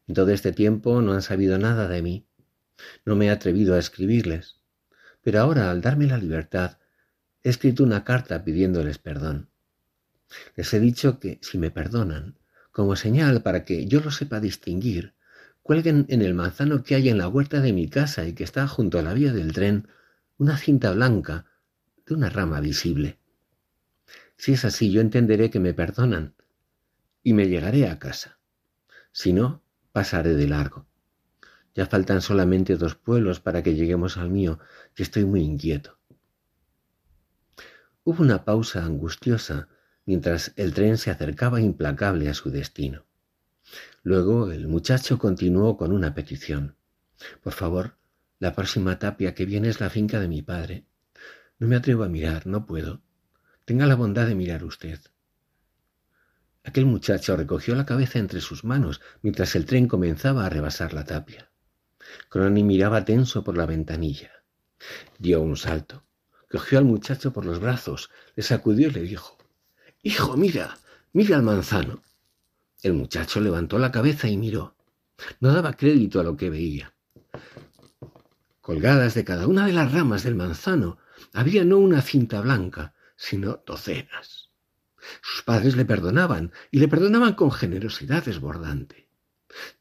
En 0.07 0.15
todo 0.15 0.31
este 0.31 0.53
tiempo 0.53 1.03
no 1.03 1.13
han 1.13 1.23
sabido 1.23 1.59
nada 1.59 1.89
de 1.89 2.01
mí. 2.03 2.27
No 3.05 3.17
me 3.17 3.27
he 3.27 3.31
atrevido 3.31 3.75
a 3.75 3.79
escribirles. 3.79 4.61
Pero 5.27 5.41
ahora, 5.41 5.73
al 5.73 5.81
darme 5.81 6.07
la 6.07 6.19
libertad, 6.19 6.79
he 7.43 7.49
escrito 7.49 7.83
una 7.83 8.05
carta 8.05 8.45
pidiéndoles 8.45 8.99
perdón. 8.99 9.49
Les 10.55 10.73
he 10.73 10.79
dicho 10.79 11.19
que, 11.19 11.41
si 11.43 11.59
me 11.59 11.73
perdonan, 11.73 12.39
como 12.71 12.95
señal 12.95 13.43
para 13.43 13.65
que 13.65 13.87
yo 13.87 13.99
lo 13.99 14.13
sepa 14.13 14.39
distinguir, 14.39 15.15
cuelguen 15.65 16.07
en 16.11 16.23
el 16.23 16.35
manzano 16.35 16.85
que 16.85 16.95
hay 16.95 17.09
en 17.09 17.19
la 17.19 17.27
huerta 17.27 17.61
de 17.61 17.73
mi 17.73 17.89
casa 17.89 18.25
y 18.25 18.35
que 18.35 18.45
está 18.45 18.69
junto 18.69 19.01
a 19.01 19.03
la 19.03 19.15
vía 19.15 19.33
del 19.33 19.53
tren 19.53 19.89
una 20.39 20.57
cinta 20.59 20.93
blanca 20.93 21.47
de 22.07 22.15
una 22.15 22.31
rama 22.31 22.61
visible. 22.61 23.19
Si 24.37 24.53
es 24.53 24.65
así, 24.65 24.93
yo 24.93 25.01
entenderé 25.01 25.51
que 25.51 25.59
me 25.59 25.75
perdonan 25.75 26.35
y 27.25 27.33
me 27.33 27.49
llegaré 27.49 27.89
a 27.89 27.99
casa. 27.99 28.39
Si 29.11 29.33
no, 29.33 29.61
pasaré 29.91 30.35
de 30.35 30.47
largo. 30.47 30.87
Ya 31.77 31.85
faltan 31.85 32.23
solamente 32.23 32.77
dos 32.77 32.95
pueblos 32.95 33.41
para 33.41 33.63
que 33.63 33.75
lleguemos 33.75 34.17
al 34.17 34.31
mío 34.31 34.59
y 34.97 35.03
estoy 35.03 35.27
muy 35.27 35.43
inquieto. 35.43 35.99
Hubo 38.03 38.23
una 38.23 38.47
pausa 38.47 38.83
angustiosa 38.83 39.69
mientras 40.07 40.55
el 40.57 40.73
tren 40.73 40.97
se 40.97 41.11
acercaba 41.11 41.61
implacable 41.61 42.31
a 42.31 42.35
su 42.35 42.51
destino. 42.51 43.05
Luego 44.03 44.51
el 44.51 44.69
muchacho 44.69 45.19
continuó 45.19 45.77
con 45.77 45.93
una 45.93 46.15
petición. 46.15 46.77
Por 47.43 47.53
favor, 47.53 47.99
la 48.39 48.55
próxima 48.55 48.99
tapia 48.99 49.35
que 49.35 49.45
viene 49.45 49.69
es 49.69 49.79
la 49.79 49.91
finca 49.91 50.19
de 50.19 50.29
mi 50.29 50.41
padre. 50.41 50.87
No 51.59 51.69
me 51.69 51.77
atrevo 51.77 52.05
a 52.05 52.09
mirar, 52.09 52.47
no 52.47 52.65
puedo. 52.65 53.03
Tenga 53.67 53.85
la 53.85 53.97
bondad 53.97 54.27
de 54.27 54.35
mirar 54.35 54.65
usted. 54.65 55.01
Aquel 56.65 56.87
muchacho 56.87 57.37
recogió 57.37 57.75
la 57.75 57.85
cabeza 57.85 58.19
entre 58.19 58.41
sus 58.41 58.65
manos 58.65 59.03
mientras 59.21 59.55
el 59.57 59.67
tren 59.67 59.89
comenzaba 59.89 60.47
a 60.47 60.49
rebasar 60.49 60.95
la 60.95 61.05
tapia. 61.05 61.51
Crony 62.29 62.63
miraba 62.63 63.05
tenso 63.05 63.45
por 63.45 63.57
la 63.57 63.67
ventanilla. 63.67 64.31
Dio 65.19 65.41
un 65.41 65.57
salto. 65.57 66.05
Cogió 66.51 66.79
al 66.79 66.85
muchacho 66.85 67.33
por 67.33 67.45
los 67.45 67.59
brazos, 67.59 68.11
le 68.35 68.43
sacudió 68.43 68.89
y 68.89 68.93
le 68.93 69.01
dijo 69.03 69.37
Hijo, 70.03 70.37
mira, 70.37 70.79
mira 71.13 71.37
al 71.37 71.43
manzano. 71.43 72.03
El 72.83 72.95
muchacho 72.95 73.41
levantó 73.41 73.79
la 73.79 73.91
cabeza 73.91 74.29
y 74.29 74.37
miró. 74.37 74.77
No 75.41 75.53
daba 75.53 75.73
crédito 75.73 76.21
a 76.21 76.23
lo 76.23 76.37
que 76.37 76.51
veía. 76.51 76.95
Colgadas 78.61 79.15
de 79.15 79.25
cada 79.25 79.47
una 79.47 79.67
de 79.67 79.73
las 79.73 79.93
ramas 79.93 80.23
del 80.23 80.35
manzano 80.35 80.99
había 81.33 81.65
no 81.65 81.79
una 81.79 82.03
cinta 82.03 82.41
blanca, 82.41 82.95
sino 83.17 83.63
docenas. 83.67 84.51
Sus 85.23 85.43
padres 85.43 85.77
le 85.77 85.85
perdonaban 85.85 86.53
y 86.71 86.79
le 86.79 86.89
perdonaban 86.89 87.35
con 87.35 87.51
generosidad 87.51 88.25
desbordante. 88.25 89.09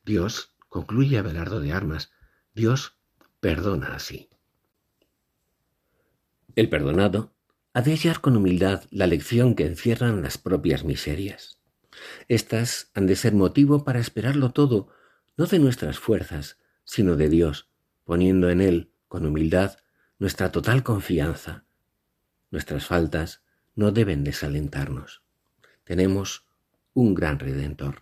Dios, 0.03 0.53
concluye 0.69 1.17
Abelardo 1.17 1.59
de 1.59 1.73
Armas, 1.73 2.11
Dios 2.55 2.97
perdona 3.41 3.95
así. 3.95 4.29
El 6.55 6.69
perdonado 6.69 7.35
ha 7.73 7.81
de 7.81 7.91
hallar 7.91 8.21
con 8.21 8.37
humildad 8.37 8.85
la 8.91 9.07
lección 9.07 9.55
que 9.55 9.65
encierran 9.65 10.21
las 10.21 10.37
propias 10.37 10.85
miserias. 10.85 11.59
Estas 12.29 12.91
han 12.93 13.07
de 13.07 13.17
ser 13.17 13.33
motivo 13.33 13.83
para 13.83 13.99
esperarlo 13.99 14.51
todo, 14.51 14.87
no 15.35 15.47
de 15.47 15.59
nuestras 15.59 15.99
fuerzas, 15.99 16.57
sino 16.85 17.17
de 17.17 17.27
Dios, 17.27 17.69
poniendo 18.05 18.49
en 18.49 18.61
Él, 18.61 18.93
con 19.09 19.25
humildad, 19.25 19.77
nuestra 20.17 20.53
total 20.53 20.81
confianza. 20.81 21.65
Nuestras 22.51 22.85
faltas 22.85 23.43
no 23.75 23.91
deben 23.91 24.23
desalentarnos. 24.23 25.23
Tenemos 25.83 26.45
un 26.93 27.15
gran 27.15 27.37
redentor. 27.37 28.01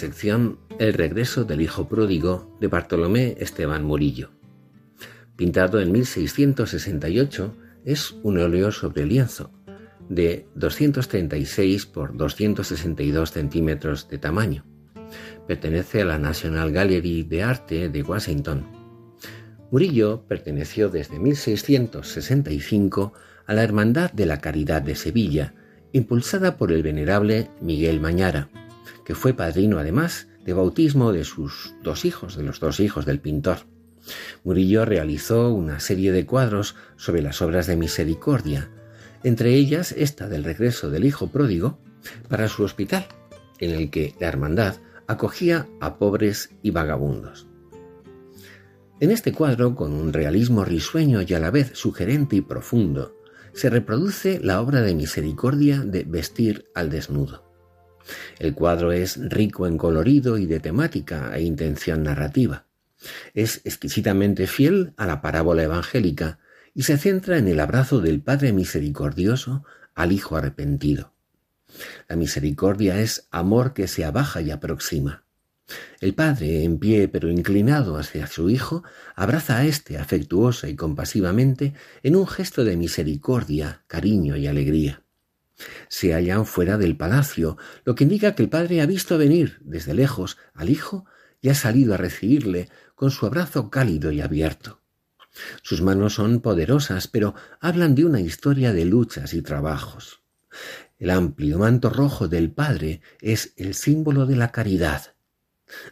Sección 0.00 0.58
El 0.78 0.94
regreso 0.94 1.44
del 1.44 1.60
hijo 1.60 1.86
pródigo 1.86 2.56
de 2.58 2.68
Bartolomé 2.68 3.36
Esteban 3.38 3.84
Murillo. 3.84 4.30
Pintado 5.36 5.78
en 5.78 5.92
1668, 5.92 7.54
es 7.84 8.14
un 8.22 8.38
óleo 8.38 8.72
sobre 8.72 9.04
lienzo 9.04 9.52
de 10.08 10.46
236 10.54 11.84
por 11.84 12.16
262 12.16 13.30
centímetros 13.30 14.08
de 14.08 14.16
tamaño. 14.16 14.64
Pertenece 15.46 16.00
a 16.00 16.06
la 16.06 16.18
National 16.18 16.72
Gallery 16.72 17.22
de 17.24 17.42
Arte 17.42 17.90
de 17.90 18.02
Washington. 18.02 18.66
Murillo 19.70 20.24
perteneció 20.26 20.88
desde 20.88 21.18
1665 21.18 23.12
a 23.46 23.52
la 23.52 23.62
Hermandad 23.64 24.10
de 24.12 24.24
la 24.24 24.40
Caridad 24.40 24.80
de 24.80 24.94
Sevilla, 24.94 25.52
impulsada 25.92 26.56
por 26.56 26.72
el 26.72 26.82
venerable 26.82 27.50
Miguel 27.60 28.00
Mañara, 28.00 28.48
que 29.10 29.16
fue 29.16 29.34
padrino 29.34 29.80
además 29.80 30.28
de 30.44 30.52
bautismo 30.52 31.10
de 31.10 31.24
sus 31.24 31.74
dos 31.82 32.04
hijos, 32.04 32.36
de 32.36 32.44
los 32.44 32.60
dos 32.60 32.78
hijos 32.78 33.06
del 33.06 33.18
pintor. 33.18 33.66
Murillo 34.44 34.84
realizó 34.84 35.52
una 35.52 35.80
serie 35.80 36.12
de 36.12 36.24
cuadros 36.26 36.76
sobre 36.94 37.20
las 37.20 37.42
obras 37.42 37.66
de 37.66 37.74
misericordia, 37.74 38.70
entre 39.24 39.54
ellas 39.56 39.90
esta 39.98 40.28
del 40.28 40.44
regreso 40.44 40.90
del 40.90 41.04
hijo 41.04 41.26
pródigo, 41.26 41.80
para 42.28 42.48
su 42.48 42.62
hospital, 42.62 43.08
en 43.58 43.72
el 43.72 43.90
que 43.90 44.14
la 44.20 44.28
hermandad 44.28 44.76
acogía 45.08 45.66
a 45.80 45.96
pobres 45.96 46.50
y 46.62 46.70
vagabundos. 46.70 47.48
En 49.00 49.10
este 49.10 49.32
cuadro, 49.32 49.74
con 49.74 49.92
un 49.92 50.12
realismo 50.12 50.64
risueño 50.64 51.20
y 51.22 51.34
a 51.34 51.40
la 51.40 51.50
vez 51.50 51.72
sugerente 51.74 52.36
y 52.36 52.42
profundo, 52.42 53.16
se 53.54 53.70
reproduce 53.70 54.38
la 54.40 54.60
obra 54.60 54.82
de 54.82 54.94
misericordia 54.94 55.80
de 55.80 56.04
Vestir 56.04 56.70
al 56.76 56.90
desnudo. 56.90 57.49
El 58.38 58.54
cuadro 58.54 58.92
es 58.92 59.18
rico 59.30 59.66
en 59.66 59.76
colorido 59.76 60.38
y 60.38 60.46
de 60.46 60.60
temática 60.60 61.30
e 61.36 61.42
intención 61.42 62.02
narrativa. 62.02 62.66
Es 63.34 63.62
exquisitamente 63.64 64.46
fiel 64.46 64.92
a 64.96 65.06
la 65.06 65.22
parábola 65.22 65.62
evangélica 65.62 66.38
y 66.74 66.82
se 66.82 66.98
centra 66.98 67.38
en 67.38 67.48
el 67.48 67.60
abrazo 67.60 68.00
del 68.00 68.20
Padre 68.20 68.52
misericordioso 68.52 69.64
al 69.94 70.12
Hijo 70.12 70.36
arrepentido. 70.36 71.12
La 72.08 72.16
misericordia 72.16 73.00
es 73.00 73.28
amor 73.30 73.74
que 73.74 73.86
se 73.88 74.04
abaja 74.04 74.40
y 74.40 74.50
aproxima. 74.50 75.24
El 76.00 76.14
padre, 76.14 76.64
en 76.64 76.78
pie 76.78 77.06
pero 77.06 77.30
inclinado 77.30 77.96
hacia 77.96 78.26
su 78.26 78.50
hijo, 78.50 78.82
abraza 79.14 79.58
a 79.58 79.66
éste 79.66 79.98
afectuosa 79.98 80.68
y 80.68 80.74
compasivamente 80.74 81.74
en 82.02 82.16
un 82.16 82.26
gesto 82.26 82.64
de 82.64 82.76
misericordia, 82.76 83.84
cariño 83.86 84.36
y 84.36 84.48
alegría. 84.48 85.04
Se 85.88 86.14
hallan 86.14 86.46
fuera 86.46 86.78
del 86.78 86.96
palacio, 86.96 87.56
lo 87.84 87.94
que 87.94 88.04
indica 88.04 88.34
que 88.34 88.42
el 88.42 88.48
padre 88.48 88.80
ha 88.80 88.86
visto 88.86 89.18
venir 89.18 89.58
desde 89.62 89.94
lejos 89.94 90.38
al 90.54 90.70
hijo 90.70 91.06
y 91.40 91.48
ha 91.48 91.54
salido 91.54 91.94
a 91.94 91.96
recibirle 91.96 92.68
con 92.94 93.10
su 93.10 93.26
abrazo 93.26 93.70
cálido 93.70 94.12
y 94.12 94.20
abierto. 94.20 94.80
Sus 95.62 95.80
manos 95.80 96.14
son 96.14 96.40
poderosas, 96.40 97.08
pero 97.08 97.34
hablan 97.60 97.94
de 97.94 98.04
una 98.04 98.20
historia 98.20 98.72
de 98.72 98.84
luchas 98.84 99.32
y 99.32 99.42
trabajos. 99.42 100.22
El 100.98 101.10
amplio 101.10 101.58
manto 101.58 101.88
rojo 101.88 102.28
del 102.28 102.50
Padre 102.50 103.00
es 103.20 103.54
el 103.56 103.74
símbolo 103.74 104.26
de 104.26 104.36
la 104.36 104.52
caridad, 104.52 105.14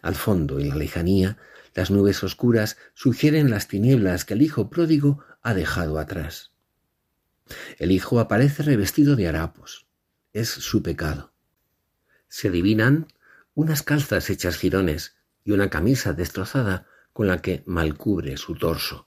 al 0.03 0.15
fondo, 0.15 0.59
en 0.59 0.69
la 0.69 0.77
lejanía, 0.77 1.39
las 1.75 1.91
nubes 1.91 2.23
oscuras 2.25 2.77
sugieren 2.95 3.51
las 3.51 3.69
tinieblas 3.69 4.25
que 4.25 4.35
el 4.35 4.43
Hijo 4.43 4.71
pródigo 4.71 5.23
ha 5.43 5.55
dejado 5.55 5.99
atrás. 5.99 6.53
El 7.79 7.93
Hijo 7.93 8.21
aparece 8.21 8.63
revestido 8.63 9.17
de 9.17 9.29
harapos. 9.29 9.87
Es 10.33 10.49
su 10.49 10.83
pecado. 10.83 11.33
Se 12.29 12.49
adivinan 12.49 13.09
unas 13.55 13.83
calzas 13.83 14.31
hechas 14.31 14.57
jirones 14.57 15.17
y 15.45 15.53
una 15.53 15.71
camisa 15.71 16.13
destrozada 16.13 16.87
con 17.13 17.27
la 17.27 17.43
que 17.43 17.63
malcubre 17.67 18.37
su 18.37 18.55
torso. 18.55 19.07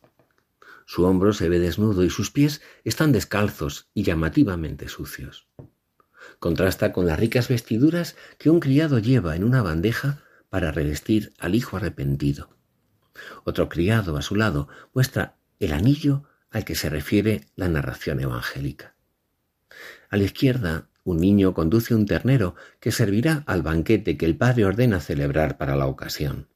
Su 0.86 1.06
hombro 1.06 1.32
se 1.32 1.48
ve 1.48 1.60
desnudo 1.60 2.04
y 2.04 2.10
sus 2.10 2.32
pies 2.32 2.62
están 2.84 3.12
descalzos 3.12 3.88
y 3.94 4.04
llamativamente 4.04 4.90
sucios. 4.90 5.48
Contrasta 6.40 6.92
con 6.92 7.06
las 7.06 7.20
ricas 7.20 7.48
vestiduras 7.48 8.16
que 8.38 8.50
un 8.50 8.60
criado 8.60 9.00
lleva 9.00 9.36
en 9.36 9.44
una 9.44 9.62
bandeja 9.62 10.24
para 10.50 10.72
revestir 10.72 11.34
al 11.40 11.56
hijo 11.56 11.78
arrepentido. 11.78 12.50
Otro 13.44 13.70
criado 13.70 14.18
a 14.18 14.22
su 14.22 14.36
lado 14.36 14.68
muestra 14.94 15.38
el 15.60 15.72
anillo 15.72 16.24
al 16.52 16.66
que 16.66 16.76
se 16.76 16.90
refiere 16.90 17.48
la 17.56 17.68
narración 17.70 18.20
evangélica. 18.20 18.96
A 20.10 20.18
la 20.18 20.24
izquierda, 20.24 20.90
un 21.04 21.18
niño 21.18 21.54
conduce 21.54 21.96
un 21.96 22.06
ternero 22.06 22.56
que 22.80 22.92
servirá 22.92 23.44
al 23.48 23.64
banquete 23.64 24.18
que 24.18 24.26
el 24.26 24.36
padre 24.36 24.66
ordena 24.66 25.00
celebrar 25.00 25.58
para 25.58 25.76
la 25.76 25.88
ocasión. 25.88 26.48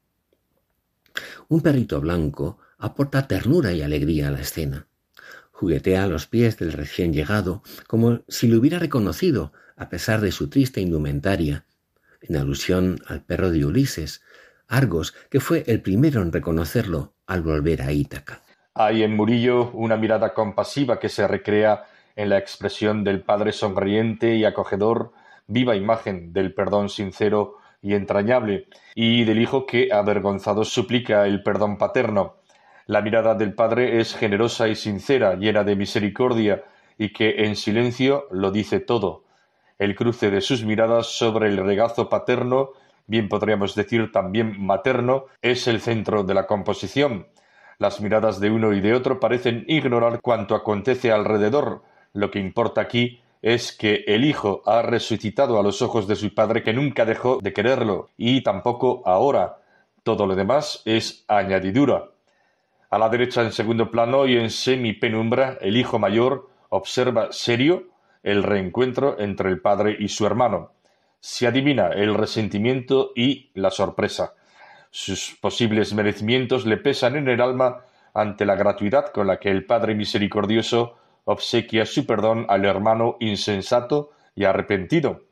Un 1.48 1.62
perrito 1.62 2.00
blanco 2.02 2.60
aporta 2.78 3.28
ternura 3.28 3.74
y 3.74 3.82
alegría 3.82 4.28
a 4.28 4.32
la 4.32 4.42
escena. 4.42 4.88
Juguetea 5.52 6.04
a 6.04 6.08
los 6.08 6.28
pies 6.28 6.58
del 6.58 6.74
recién 6.74 7.14
llegado 7.14 7.64
como 7.88 8.24
si 8.28 8.48
lo 8.48 8.60
hubiera 8.60 8.78
reconocido 8.78 9.54
a 9.78 9.90
pesar 9.90 10.22
de 10.22 10.32
su 10.32 10.50
triste 10.50 10.82
indumentaria 10.82 11.66
en 12.22 12.36
alusión 12.38 13.00
al 13.08 13.24
perro 13.24 13.52
de 13.52 13.66
Ulises, 13.66 14.22
Argos, 14.68 15.14
que 15.30 15.40
fue 15.40 15.64
el 15.68 15.82
primero 15.82 16.22
en 16.22 16.32
reconocerlo 16.32 17.14
al 17.28 17.42
volver 17.42 17.82
a 17.82 17.92
Ítaca. 17.92 18.42
Hay 18.78 19.04
en 19.04 19.16
Murillo 19.16 19.72
una 19.72 19.96
mirada 19.96 20.34
compasiva 20.34 21.00
que 21.00 21.08
se 21.08 21.26
recrea 21.30 21.86
en 22.18 22.28
la 22.28 22.38
expresión 22.38 23.06
del 23.06 23.22
padre 23.22 23.54
sonriente 23.54 24.36
y 24.36 24.44
acogedor, 24.44 25.14
viva 25.48 25.78
imagen 25.78 26.34
del 26.34 26.54
perdón 26.54 26.90
sincero 26.90 27.56
y 27.82 27.94
entrañable, 27.94 28.68
y 28.94 29.24
del 29.24 29.42
hijo 29.42 29.66
que, 29.66 29.94
avergonzado, 29.94 30.66
suplica 30.66 31.26
el 31.26 31.42
perdón 31.42 31.78
paterno. 31.78 32.36
La 32.86 33.02
mirada 33.02 33.34
del 33.34 33.54
padre 33.54 34.02
es 34.02 34.14
generosa 34.14 34.68
y 34.68 34.76
sincera, 34.76 35.36
llena 35.36 35.64
de 35.64 35.78
misericordia, 35.78 36.66
y 36.98 37.14
que 37.14 37.46
en 37.46 37.56
silencio 37.56 38.28
lo 38.30 38.52
dice 38.52 38.82
todo. 38.82 39.24
El 39.80 39.96
cruce 39.96 40.30
de 40.30 40.42
sus 40.42 40.66
miradas 40.66 41.08
sobre 41.08 41.48
el 41.48 41.58
regazo 41.58 42.10
paterno, 42.10 42.72
bien 43.08 43.30
podríamos 43.30 43.74
decir 43.74 44.12
también 44.12 44.62
materno, 44.66 45.28
es 45.42 45.66
el 45.70 45.80
centro 45.80 46.24
de 46.24 46.34
la 46.34 46.46
composición. 46.46 47.28
Las 47.78 48.00
miradas 48.00 48.40
de 48.40 48.50
uno 48.50 48.74
y 48.74 48.82
de 48.82 48.94
otro 48.94 49.20
parecen 49.20 49.66
ignorar 49.68 50.22
cuanto 50.22 50.56
acontece 50.56 51.12
alrededor. 51.12 51.84
Lo 52.14 52.32
que 52.32 52.40
importa 52.40 52.82
aquí 52.82 53.22
es 53.42 53.76
que 53.76 54.04
el 54.08 54.24
Hijo 54.24 54.62
ha 54.66 54.82
resucitado 54.82 55.60
a 55.60 55.64
los 55.64 55.82
ojos 55.82 56.08
de 56.08 56.16
su 56.16 56.34
Padre 56.34 56.64
que 56.64 56.74
nunca 56.74 57.06
dejó 57.06 57.40
de 57.42 57.54
quererlo, 57.54 58.10
y 58.18 58.42
tampoco 58.42 59.04
ahora. 59.06 59.58
Todo 60.04 60.26
lo 60.26 60.36
demás 60.36 60.82
es 60.86 61.26
añadidura. 61.28 62.10
A 62.90 62.98
la 62.98 63.10
derecha 63.10 63.42
en 63.42 63.52
segundo 63.52 63.92
plano 63.92 64.26
y 64.26 64.38
en 64.38 64.50
semi 64.50 64.94
penumbra, 64.94 65.58
el 65.60 65.76
Hijo 65.76 66.00
mayor 66.00 66.50
observa 66.70 67.32
serio 67.32 67.90
el 68.24 68.42
reencuentro 68.42 69.20
entre 69.20 69.50
el 69.50 69.62
padre 69.62 69.96
y 70.00 70.08
su 70.08 70.26
hermano. 70.26 70.72
Se 71.20 71.46
adivina 71.46 71.90
el 71.90 72.16
resentimiento 72.16 73.12
y 73.16 73.52
la 73.54 73.70
sorpresa. 73.70 74.34
Sus 74.98 75.36
posibles 75.42 75.94
merecimientos 75.94 76.66
le 76.66 76.78
pesan 76.78 77.18
en 77.18 77.28
el 77.28 77.42
alma 77.42 77.82
ante 78.14 78.46
la 78.46 78.56
gratuidad 78.56 79.12
con 79.12 79.28
la 79.28 79.42
que 79.42 79.52
el 79.52 79.66
Padre 79.66 79.94
Misericordioso 79.94 80.96
obsequia 81.26 81.86
su 81.86 82.06
perdón 82.06 82.46
al 82.48 82.64
hermano 82.64 83.18
insensato 83.20 84.12
y 84.36 84.46
arrepentido. 84.46 85.24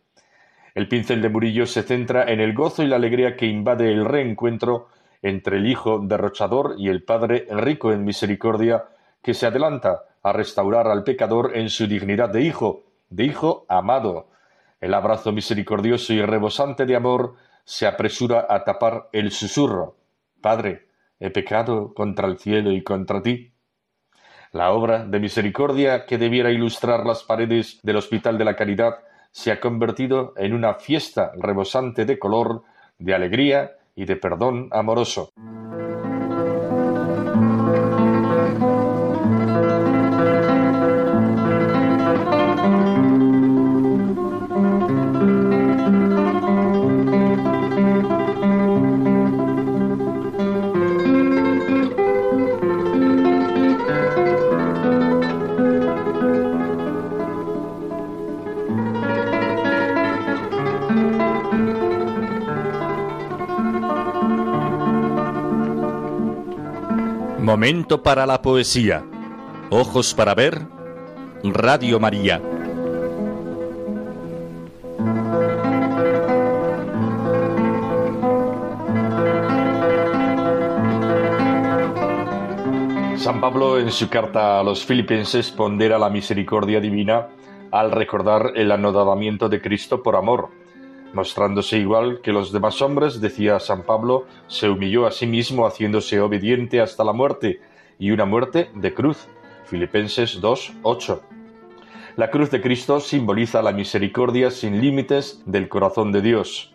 El 0.75 0.89
pincel 0.89 1.21
de 1.21 1.29
Murillo 1.29 1.65
se 1.65 1.83
centra 1.83 2.29
en 2.29 2.41
el 2.41 2.53
gozo 2.53 2.83
y 2.83 2.87
la 2.87 2.97
alegría 2.97 3.37
que 3.37 3.45
invade 3.45 3.89
el 3.89 4.03
reencuentro 4.03 4.89
entre 5.21 5.55
el 5.55 5.67
Hijo 5.67 5.97
derrochador 5.99 6.75
y 6.77 6.89
el 6.89 7.01
Padre 7.03 7.47
rico 7.49 7.93
en 7.93 8.03
misericordia 8.03 8.83
que 9.21 9.33
se 9.33 9.45
adelanta 9.45 10.03
a 10.23 10.33
restaurar 10.33 10.87
al 10.87 11.05
pecador 11.05 11.55
en 11.55 11.69
su 11.69 11.87
dignidad 11.87 12.27
de 12.27 12.41
hijo, 12.41 12.83
de 13.09 13.23
hijo 13.23 13.65
amado. 13.69 14.27
El 14.81 14.93
abrazo 14.93 15.31
misericordioso 15.31 16.11
y 16.11 16.21
rebosante 16.21 16.85
de 16.85 16.97
amor 16.97 17.35
se 17.65 17.87
apresura 17.87 18.45
a 18.49 18.63
tapar 18.63 19.09
el 19.13 19.31
susurro. 19.31 19.97
Padre, 20.41 20.87
he 21.19 21.29
pecado 21.29 21.93
contra 21.93 22.27
el 22.27 22.37
cielo 22.37 22.71
y 22.71 22.83
contra 22.83 23.21
ti. 23.21 23.53
La 24.51 24.71
obra 24.71 25.05
de 25.05 25.19
misericordia 25.19 26.05
que 26.05 26.17
debiera 26.17 26.51
ilustrar 26.51 27.05
las 27.05 27.23
paredes 27.23 27.79
del 27.81 27.95
Hospital 27.95 28.37
de 28.37 28.45
la 28.45 28.55
Caridad 28.55 28.99
se 29.31 29.51
ha 29.51 29.59
convertido 29.59 30.33
en 30.37 30.53
una 30.53 30.75
fiesta 30.75 31.31
rebosante 31.35 32.05
de 32.05 32.19
color, 32.19 32.63
de 32.99 33.15
alegría 33.15 33.77
y 33.95 34.05
de 34.05 34.15
perdón 34.15 34.69
amoroso. 34.71 35.31
Momento 67.63 68.03
para 68.03 68.25
la 68.25 68.41
poesía. 68.41 69.05
Ojos 69.69 70.13
para 70.13 70.35
ver. 70.35 70.63
Radio 71.45 71.97
María. 71.97 72.41
San 83.15 83.39
Pablo 83.39 83.79
en 83.79 83.93
su 83.93 84.09
carta 84.09 84.59
a 84.59 84.63
los 84.63 84.85
filipenses 84.85 85.49
pondera 85.49 85.97
la 85.97 86.09
misericordia 86.09 86.81
divina 86.81 87.29
al 87.71 87.91
recordar 87.91 88.51
el 88.55 88.73
anodamiento 88.73 89.47
de 89.47 89.61
Cristo 89.61 90.03
por 90.03 90.17
amor. 90.17 90.49
Mostrándose 91.13 91.77
igual 91.77 92.21
que 92.21 92.33
los 92.33 92.51
demás 92.51 92.81
hombres, 92.81 93.21
decía 93.21 93.59
San 93.59 93.83
Pablo, 93.83 94.25
se 94.47 94.67
humilló 94.67 95.05
a 95.05 95.11
sí 95.11 95.27
mismo 95.27 95.67
haciéndose 95.67 96.19
obediente 96.19 96.81
hasta 96.81 97.03
la 97.03 97.13
muerte, 97.13 97.61
y 97.99 98.09
una 98.09 98.25
muerte 98.25 98.71
de 98.73 98.93
cruz. 98.95 99.27
Filipenses 99.65 100.41
2, 100.41 100.73
8. 100.81 101.21
La 102.15 102.31
cruz 102.31 102.49
de 102.49 102.61
Cristo 102.61 102.99
simboliza 102.99 103.61
la 103.61 103.71
misericordia 103.71 104.49
sin 104.49 104.81
límites 104.81 105.41
del 105.45 105.69
corazón 105.69 106.11
de 106.11 106.21
Dios. 106.21 106.73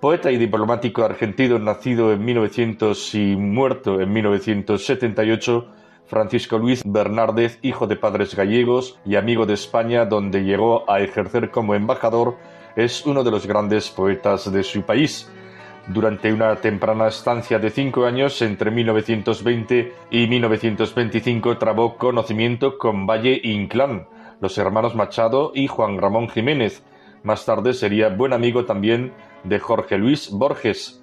Poeta 0.00 0.30
y 0.30 0.38
diplomático 0.38 1.04
argentino 1.04 1.58
nacido 1.58 2.12
en 2.12 2.24
1900 2.24 3.14
y 3.14 3.36
muerto 3.36 4.00
en 4.00 4.12
1978, 4.12 5.68
Francisco 6.06 6.56
Luis 6.56 6.82
Bernárdez, 6.86 7.58
hijo 7.62 7.86
de 7.86 7.96
padres 7.96 8.34
gallegos 8.34 8.98
y 9.04 9.16
amigo 9.16 9.44
de 9.44 9.54
España, 9.54 10.06
donde 10.06 10.44
llegó 10.44 10.90
a 10.90 11.00
ejercer 11.00 11.50
como 11.50 11.74
embajador, 11.74 12.36
es 12.78 13.04
uno 13.04 13.24
de 13.24 13.32
los 13.32 13.44
grandes 13.44 13.90
poetas 13.90 14.52
de 14.52 14.62
su 14.62 14.82
país. 14.82 15.28
Durante 15.88 16.32
una 16.32 16.54
temprana 16.54 17.08
estancia 17.08 17.58
de 17.58 17.70
cinco 17.70 18.04
años, 18.04 18.40
entre 18.40 18.70
1920 18.70 19.92
y 20.12 20.28
1925, 20.28 21.58
trabó 21.58 21.96
conocimiento 21.96 22.78
con 22.78 23.04
Valle 23.04 23.40
Inclán, 23.42 24.06
los 24.40 24.56
hermanos 24.58 24.94
Machado 24.94 25.50
y 25.56 25.66
Juan 25.66 25.98
Ramón 25.98 26.28
Jiménez. 26.28 26.84
Más 27.24 27.44
tarde 27.44 27.74
sería 27.74 28.10
buen 28.10 28.32
amigo 28.32 28.64
también 28.64 29.12
de 29.42 29.58
Jorge 29.58 29.98
Luis 29.98 30.30
Borges, 30.30 31.02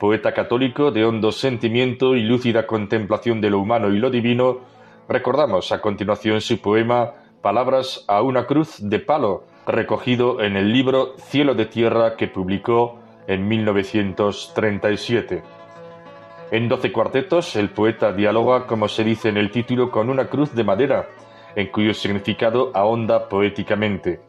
poeta 0.00 0.34
católico 0.34 0.90
de 0.90 1.04
hondo 1.04 1.30
sentimiento 1.30 2.16
y 2.16 2.22
lúcida 2.22 2.66
contemplación 2.66 3.40
de 3.40 3.50
lo 3.50 3.60
humano 3.60 3.94
y 3.94 3.98
lo 4.00 4.10
divino, 4.10 4.58
recordamos 5.08 5.70
a 5.70 5.80
continuación 5.80 6.40
su 6.40 6.60
poema 6.60 7.12
Palabras 7.42 8.04
a 8.06 8.22
una 8.22 8.46
cruz 8.46 8.76
de 8.78 8.98
palo, 9.00 9.44
recogido 9.66 10.40
en 10.42 10.56
el 10.56 10.72
libro 10.72 11.14
Cielo 11.18 11.54
de 11.54 11.66
Tierra 11.66 12.16
que 12.16 12.28
publicó 12.28 12.98
en 13.26 13.46
1937. 13.48 15.42
En 16.50 16.68
doce 16.68 16.92
cuartetos, 16.92 17.56
el 17.56 17.70
poeta 17.70 18.12
dialoga, 18.12 18.66
como 18.66 18.88
se 18.88 19.04
dice 19.04 19.28
en 19.28 19.36
el 19.36 19.50
título, 19.50 19.90
con 19.90 20.10
una 20.10 20.26
cruz 20.26 20.54
de 20.54 20.64
madera, 20.64 21.08
en 21.56 21.68
cuyo 21.68 21.94
significado 21.94 22.70
ahonda 22.74 23.28
poéticamente 23.28 24.20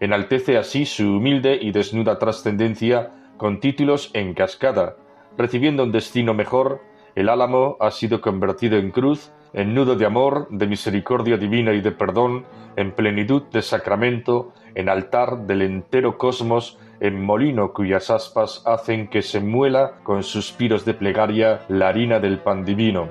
enaltece 0.00 0.56
así 0.56 0.86
su 0.86 1.04
humilde 1.16 1.58
y 1.60 1.70
desnuda 1.70 2.18
trascendencia 2.18 3.10
con 3.36 3.60
títulos 3.60 4.10
en 4.14 4.34
cascada. 4.34 4.96
Recibiendo 5.36 5.84
un 5.84 5.92
destino 5.92 6.34
mejor, 6.34 6.80
el 7.14 7.28
álamo 7.28 7.76
ha 7.80 7.90
sido 7.90 8.20
convertido 8.20 8.78
en 8.78 8.90
cruz, 8.90 9.30
en 9.52 9.74
nudo 9.74 9.96
de 9.96 10.06
amor, 10.06 10.48
de 10.50 10.66
misericordia 10.66 11.36
divina 11.36 11.72
y 11.72 11.80
de 11.80 11.92
perdón, 11.92 12.44
en 12.76 12.92
plenitud 12.92 13.42
de 13.52 13.62
sacramento, 13.62 14.52
en 14.74 14.88
altar 14.88 15.46
del 15.46 15.62
entero 15.62 16.18
cosmos, 16.18 16.78
en 17.00 17.22
molino 17.22 17.72
cuyas 17.72 18.10
aspas 18.10 18.62
hacen 18.66 19.08
que 19.08 19.22
se 19.22 19.40
muela 19.40 19.92
con 20.02 20.22
suspiros 20.22 20.84
de 20.84 20.94
plegaria 20.94 21.60
la 21.68 21.88
harina 21.88 22.20
del 22.20 22.38
pan 22.38 22.64
divino 22.64 23.08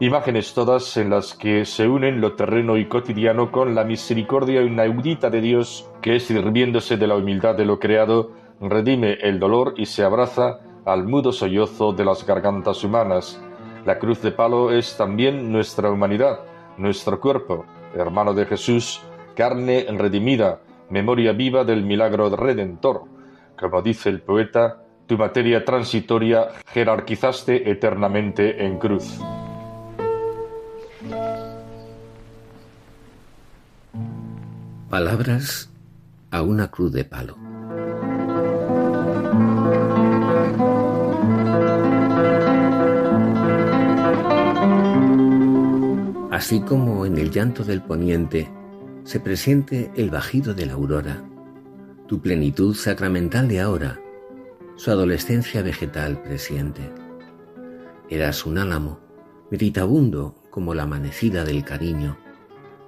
imágenes 0.00 0.54
todas 0.54 0.96
en 0.96 1.10
las 1.10 1.34
que 1.34 1.66
se 1.66 1.86
unen 1.86 2.22
lo 2.22 2.32
terreno 2.32 2.78
y 2.78 2.86
cotidiano 2.86 3.52
con 3.52 3.74
la 3.74 3.84
misericordia 3.84 4.62
inaudita 4.62 5.28
de 5.28 5.42
Dios, 5.42 5.90
que 6.00 6.18
sirviéndose 6.18 6.96
de 6.96 7.06
la 7.06 7.16
humildad 7.16 7.54
de 7.54 7.66
lo 7.66 7.78
creado, 7.78 8.32
redime 8.62 9.18
el 9.20 9.38
dolor 9.38 9.74
y 9.76 9.84
se 9.84 10.02
abraza 10.02 10.60
al 10.86 11.06
mudo 11.06 11.32
sollozo 11.32 11.92
de 11.92 12.06
las 12.06 12.26
gargantas 12.26 12.82
humanas. 12.82 13.38
La 13.86 13.98
cruz 13.98 14.20
de 14.20 14.30
palo 14.30 14.70
es 14.72 14.96
también 14.96 15.50
nuestra 15.50 15.90
humanidad, 15.90 16.40
nuestro 16.76 17.18
cuerpo, 17.18 17.64
hermano 17.94 18.34
de 18.34 18.44
Jesús, 18.44 19.00
carne 19.34 19.86
redimida, 19.88 20.60
memoria 20.90 21.32
viva 21.32 21.64
del 21.64 21.82
milagro 21.82 22.28
redentor. 22.36 23.04
Como 23.58 23.80
dice 23.80 24.10
el 24.10 24.20
poeta, 24.20 24.82
tu 25.06 25.16
materia 25.16 25.64
transitoria 25.64 26.48
jerarquizaste 26.66 27.70
eternamente 27.70 28.64
en 28.64 28.78
cruz. 28.78 29.18
Palabras 34.90 35.70
a 36.30 36.42
una 36.42 36.70
cruz 36.70 36.92
de 36.92 37.04
palo. 37.04 37.49
Así 46.40 46.60
como 46.62 47.04
en 47.04 47.18
el 47.18 47.30
llanto 47.30 47.64
del 47.64 47.82
poniente 47.82 48.50
se 49.04 49.20
presiente 49.20 49.92
el 49.94 50.08
bajido 50.08 50.54
de 50.54 50.64
la 50.64 50.72
aurora, 50.72 51.22
tu 52.08 52.22
plenitud 52.22 52.74
sacramental 52.74 53.46
de 53.46 53.60
ahora, 53.60 54.00
su 54.74 54.90
adolescencia 54.90 55.60
vegetal 55.60 56.22
presiente. 56.22 56.80
Eras 58.08 58.46
un 58.46 58.56
álamo, 58.56 59.00
meditabundo 59.50 60.34
como 60.48 60.72
la 60.72 60.84
amanecida 60.84 61.44
del 61.44 61.62
cariño, 61.62 62.16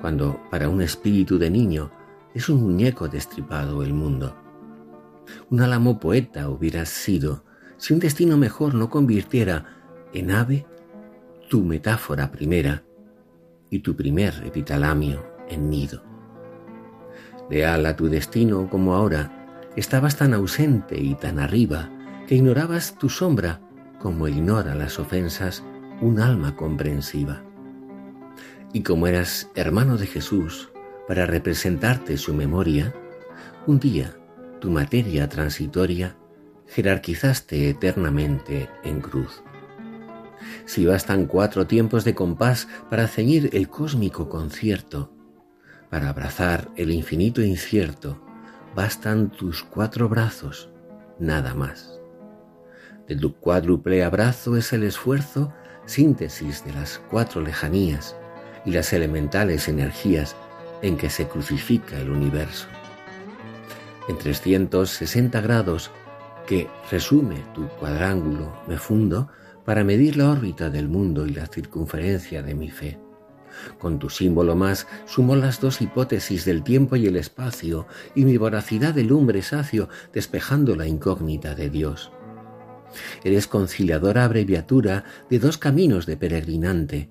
cuando 0.00 0.40
para 0.50 0.70
un 0.70 0.80
espíritu 0.80 1.36
de 1.36 1.50
niño 1.50 1.90
es 2.32 2.48
un 2.48 2.62
muñeco 2.62 3.08
destripado 3.08 3.82
el 3.82 3.92
mundo. 3.92 4.34
Un 5.50 5.60
álamo 5.60 6.00
poeta 6.00 6.48
hubieras 6.48 6.88
sido 6.88 7.44
si 7.76 7.92
un 7.92 8.00
destino 8.00 8.38
mejor 8.38 8.74
no 8.74 8.88
convirtiera 8.88 9.76
en 10.14 10.30
ave 10.30 10.64
tu 11.50 11.62
metáfora 11.62 12.32
primera 12.32 12.84
y 13.72 13.78
tu 13.78 13.96
primer 13.96 14.34
epitalamio 14.44 15.24
en 15.48 15.70
nido. 15.70 16.04
Leal 17.48 17.86
a 17.86 17.96
tu 17.96 18.06
destino 18.08 18.68
como 18.68 18.94
ahora, 18.94 19.70
estabas 19.76 20.16
tan 20.16 20.34
ausente 20.34 21.00
y 21.00 21.14
tan 21.14 21.38
arriba 21.38 21.90
que 22.26 22.34
ignorabas 22.34 22.98
tu 22.98 23.08
sombra 23.08 23.62
como 23.98 24.28
ignora 24.28 24.74
las 24.74 24.98
ofensas 24.98 25.64
un 26.02 26.20
alma 26.20 26.54
comprensiva. 26.54 27.42
Y 28.74 28.82
como 28.82 29.06
eras 29.06 29.50
hermano 29.54 29.96
de 29.96 30.06
Jesús, 30.06 30.70
para 31.08 31.24
representarte 31.24 32.18
su 32.18 32.34
memoria, 32.34 32.94
un 33.66 33.80
día 33.80 34.14
tu 34.60 34.70
materia 34.70 35.30
transitoria 35.30 36.14
jerarquizaste 36.66 37.70
eternamente 37.70 38.68
en 38.84 39.00
cruz. 39.00 39.42
Si 40.64 40.86
bastan 40.86 41.26
cuatro 41.26 41.66
tiempos 41.66 42.04
de 42.04 42.14
compás 42.14 42.68
para 42.90 43.08
ceñir 43.08 43.50
el 43.52 43.68
cósmico 43.68 44.28
concierto, 44.28 45.12
para 45.90 46.08
abrazar 46.08 46.70
el 46.76 46.90
infinito 46.90 47.42
incierto, 47.42 48.20
bastan 48.74 49.30
tus 49.30 49.62
cuatro 49.62 50.08
brazos, 50.08 50.70
nada 51.18 51.54
más. 51.54 52.00
De 53.06 53.16
tu 53.16 53.34
cuádruple 53.34 54.04
abrazo 54.04 54.56
es 54.56 54.72
el 54.72 54.84
esfuerzo, 54.84 55.52
síntesis 55.84 56.64
de 56.64 56.72
las 56.72 56.98
cuatro 57.10 57.40
lejanías, 57.42 58.16
y 58.64 58.70
las 58.70 58.92
elementales 58.92 59.68
energías 59.68 60.36
en 60.82 60.96
que 60.96 61.10
se 61.10 61.26
crucifica 61.26 61.98
el 61.98 62.10
universo. 62.10 62.66
En 64.08 64.18
360 64.18 65.40
grados 65.40 65.90
que 66.46 66.68
resume 66.90 67.36
tu 67.54 67.68
cuadrángulo 67.68 68.52
me 68.66 68.76
fundo 68.76 69.28
para 69.64 69.84
medir 69.84 70.16
la 70.16 70.30
órbita 70.30 70.70
del 70.70 70.88
mundo 70.88 71.26
y 71.26 71.30
la 71.30 71.46
circunferencia 71.46 72.42
de 72.42 72.54
mi 72.54 72.70
fe. 72.70 72.98
Con 73.78 73.98
tu 73.98 74.08
símbolo 74.08 74.56
más 74.56 74.86
sumo 75.04 75.36
las 75.36 75.60
dos 75.60 75.82
hipótesis 75.82 76.44
del 76.44 76.62
tiempo 76.62 76.96
y 76.96 77.06
el 77.06 77.16
espacio 77.16 77.86
y 78.14 78.24
mi 78.24 78.36
voracidad 78.36 78.94
de 78.94 79.04
lumbre 79.04 79.42
sacio 79.42 79.88
despejando 80.12 80.74
la 80.74 80.86
incógnita 80.86 81.54
de 81.54 81.70
Dios. 81.70 82.12
Eres 83.24 83.46
conciliadora 83.46 84.24
abreviatura 84.24 85.04
de 85.30 85.38
dos 85.38 85.58
caminos 85.58 86.06
de 86.06 86.16
peregrinante, 86.16 87.08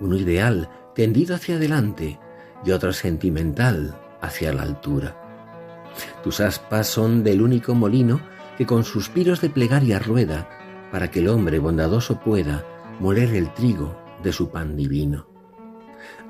uno 0.00 0.16
ideal 0.16 0.68
tendido 0.94 1.34
hacia 1.34 1.56
adelante 1.56 2.18
y 2.64 2.70
otro 2.70 2.92
sentimental 2.92 3.96
hacia 4.20 4.52
la 4.52 4.62
altura. 4.62 5.16
Tus 6.22 6.40
aspas 6.40 6.86
son 6.86 7.22
del 7.22 7.42
único 7.42 7.74
molino 7.74 8.20
que 8.56 8.66
con 8.66 8.84
suspiros 8.84 9.40
de 9.40 9.50
plegaria 9.50 9.98
rueda 9.98 10.61
para 10.92 11.10
que 11.10 11.20
el 11.20 11.28
hombre 11.28 11.58
bondadoso 11.58 12.20
pueda 12.20 12.64
moler 13.00 13.34
el 13.34 13.52
trigo 13.54 13.96
de 14.22 14.30
su 14.32 14.50
pan 14.50 14.76
divino. 14.76 15.26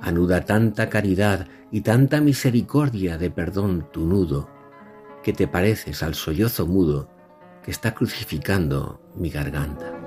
Anuda 0.00 0.44
tanta 0.44 0.88
caridad 0.88 1.48
y 1.72 1.80
tanta 1.80 2.20
misericordia 2.20 3.18
de 3.18 3.30
perdón 3.30 3.88
tu 3.92 4.06
nudo, 4.06 4.48
que 5.24 5.32
te 5.32 5.48
pareces 5.48 6.02
al 6.04 6.14
sollozo 6.14 6.66
mudo 6.66 7.10
que 7.64 7.72
está 7.72 7.92
crucificando 7.92 9.00
mi 9.16 9.30
garganta. 9.30 10.01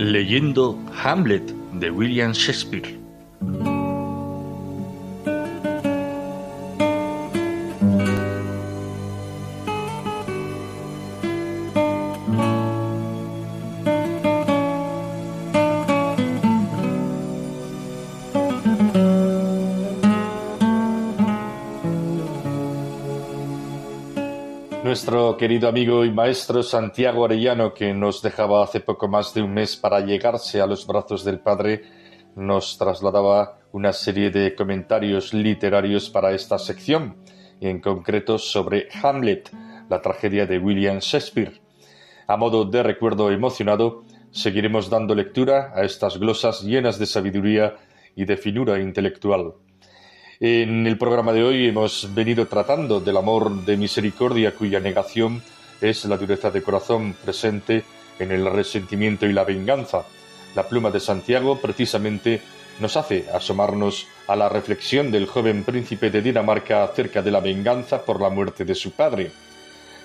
Leyendo 0.00 0.78
Hamlet 1.04 1.54
de 1.74 1.90
William 1.90 2.34
Shakespeare. 2.34 2.99
Nuestro 25.10 25.36
querido 25.36 25.68
amigo 25.68 26.04
y 26.04 26.12
maestro 26.12 26.62
Santiago 26.62 27.24
Arellano, 27.24 27.74
que 27.74 27.92
nos 27.92 28.22
dejaba 28.22 28.62
hace 28.62 28.78
poco 28.78 29.08
más 29.08 29.34
de 29.34 29.42
un 29.42 29.52
mes 29.52 29.76
para 29.76 29.98
llegarse 29.98 30.60
a 30.60 30.68
los 30.68 30.86
brazos 30.86 31.24
del 31.24 31.40
Padre, 31.40 31.82
nos 32.36 32.78
trasladaba 32.78 33.58
una 33.72 33.92
serie 33.92 34.30
de 34.30 34.54
comentarios 34.54 35.34
literarios 35.34 36.08
para 36.10 36.30
esta 36.30 36.60
sección, 36.60 37.16
y 37.60 37.66
en 37.66 37.80
concreto 37.80 38.38
sobre 38.38 38.86
Hamlet, 39.02 39.50
la 39.88 40.00
tragedia 40.00 40.46
de 40.46 40.60
William 40.60 41.00
Shakespeare. 41.00 41.60
A 42.28 42.36
modo 42.36 42.64
de 42.64 42.80
recuerdo 42.84 43.32
emocionado, 43.32 44.04
seguiremos 44.30 44.90
dando 44.90 45.16
lectura 45.16 45.72
a 45.74 45.82
estas 45.82 46.18
glosas 46.18 46.62
llenas 46.62 47.00
de 47.00 47.06
sabiduría 47.06 47.74
y 48.14 48.26
de 48.26 48.36
finura 48.36 48.78
intelectual. 48.78 49.54
En 50.42 50.86
el 50.86 50.96
programa 50.96 51.34
de 51.34 51.44
hoy 51.44 51.66
hemos 51.66 52.14
venido 52.14 52.46
tratando 52.46 52.98
del 52.98 53.18
amor 53.18 53.62
de 53.66 53.76
misericordia 53.76 54.54
cuya 54.54 54.80
negación 54.80 55.42
es 55.82 56.06
la 56.06 56.16
dureza 56.16 56.50
de 56.50 56.62
corazón 56.62 57.14
presente 57.22 57.84
en 58.18 58.32
el 58.32 58.50
resentimiento 58.50 59.26
y 59.26 59.34
la 59.34 59.44
venganza. 59.44 60.06
La 60.54 60.66
pluma 60.66 60.90
de 60.90 60.98
Santiago 60.98 61.60
precisamente 61.60 62.40
nos 62.80 62.96
hace 62.96 63.26
asomarnos 63.34 64.06
a 64.28 64.34
la 64.34 64.48
reflexión 64.48 65.10
del 65.10 65.26
joven 65.26 65.62
príncipe 65.62 66.08
de 66.08 66.22
Dinamarca 66.22 66.84
acerca 66.84 67.20
de 67.20 67.32
la 67.32 67.40
venganza 67.40 68.02
por 68.02 68.18
la 68.18 68.30
muerte 68.30 68.64
de 68.64 68.74
su 68.74 68.92
padre. 68.92 69.32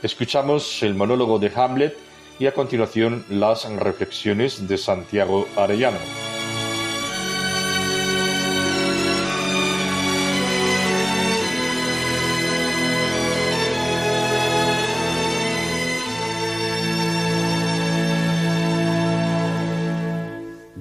Escuchamos 0.03 0.83
el 0.83 0.95
monólogo 0.95 1.39
de 1.39 1.49
Hamlet 1.55 1.95
y 2.39 2.47
a 2.47 2.53
continuación 2.53 3.23
las 3.29 3.63
reflexiones 3.71 4.67
de 4.67 4.77
Santiago 4.77 5.47
Arellano. 5.55 6.34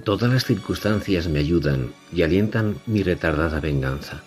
Todas 0.05 0.31
las 0.31 0.45
circunstancias 0.45 1.29
me 1.29 1.39
ayudan 1.39 1.95
y 2.13 2.21
alientan 2.21 2.77
mi 2.85 3.03
retardada 3.03 3.59
venganza. 3.59 4.23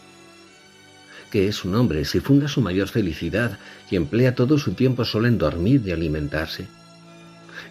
¿Qué 1.32 1.48
es 1.48 1.64
un 1.66 1.76
hombre 1.76 2.04
si 2.04 2.20
funda 2.20 2.48
su 2.48 2.62
mayor 2.62 2.88
felicidad 2.88 3.60
y 3.92 3.96
emplea 3.96 4.34
todo 4.34 4.58
su 4.58 4.74
tiempo 4.74 5.06
solo 5.06 5.28
en 5.28 5.38
dormir 5.38 5.84
y 5.86 5.92
alimentarse? 5.92 6.66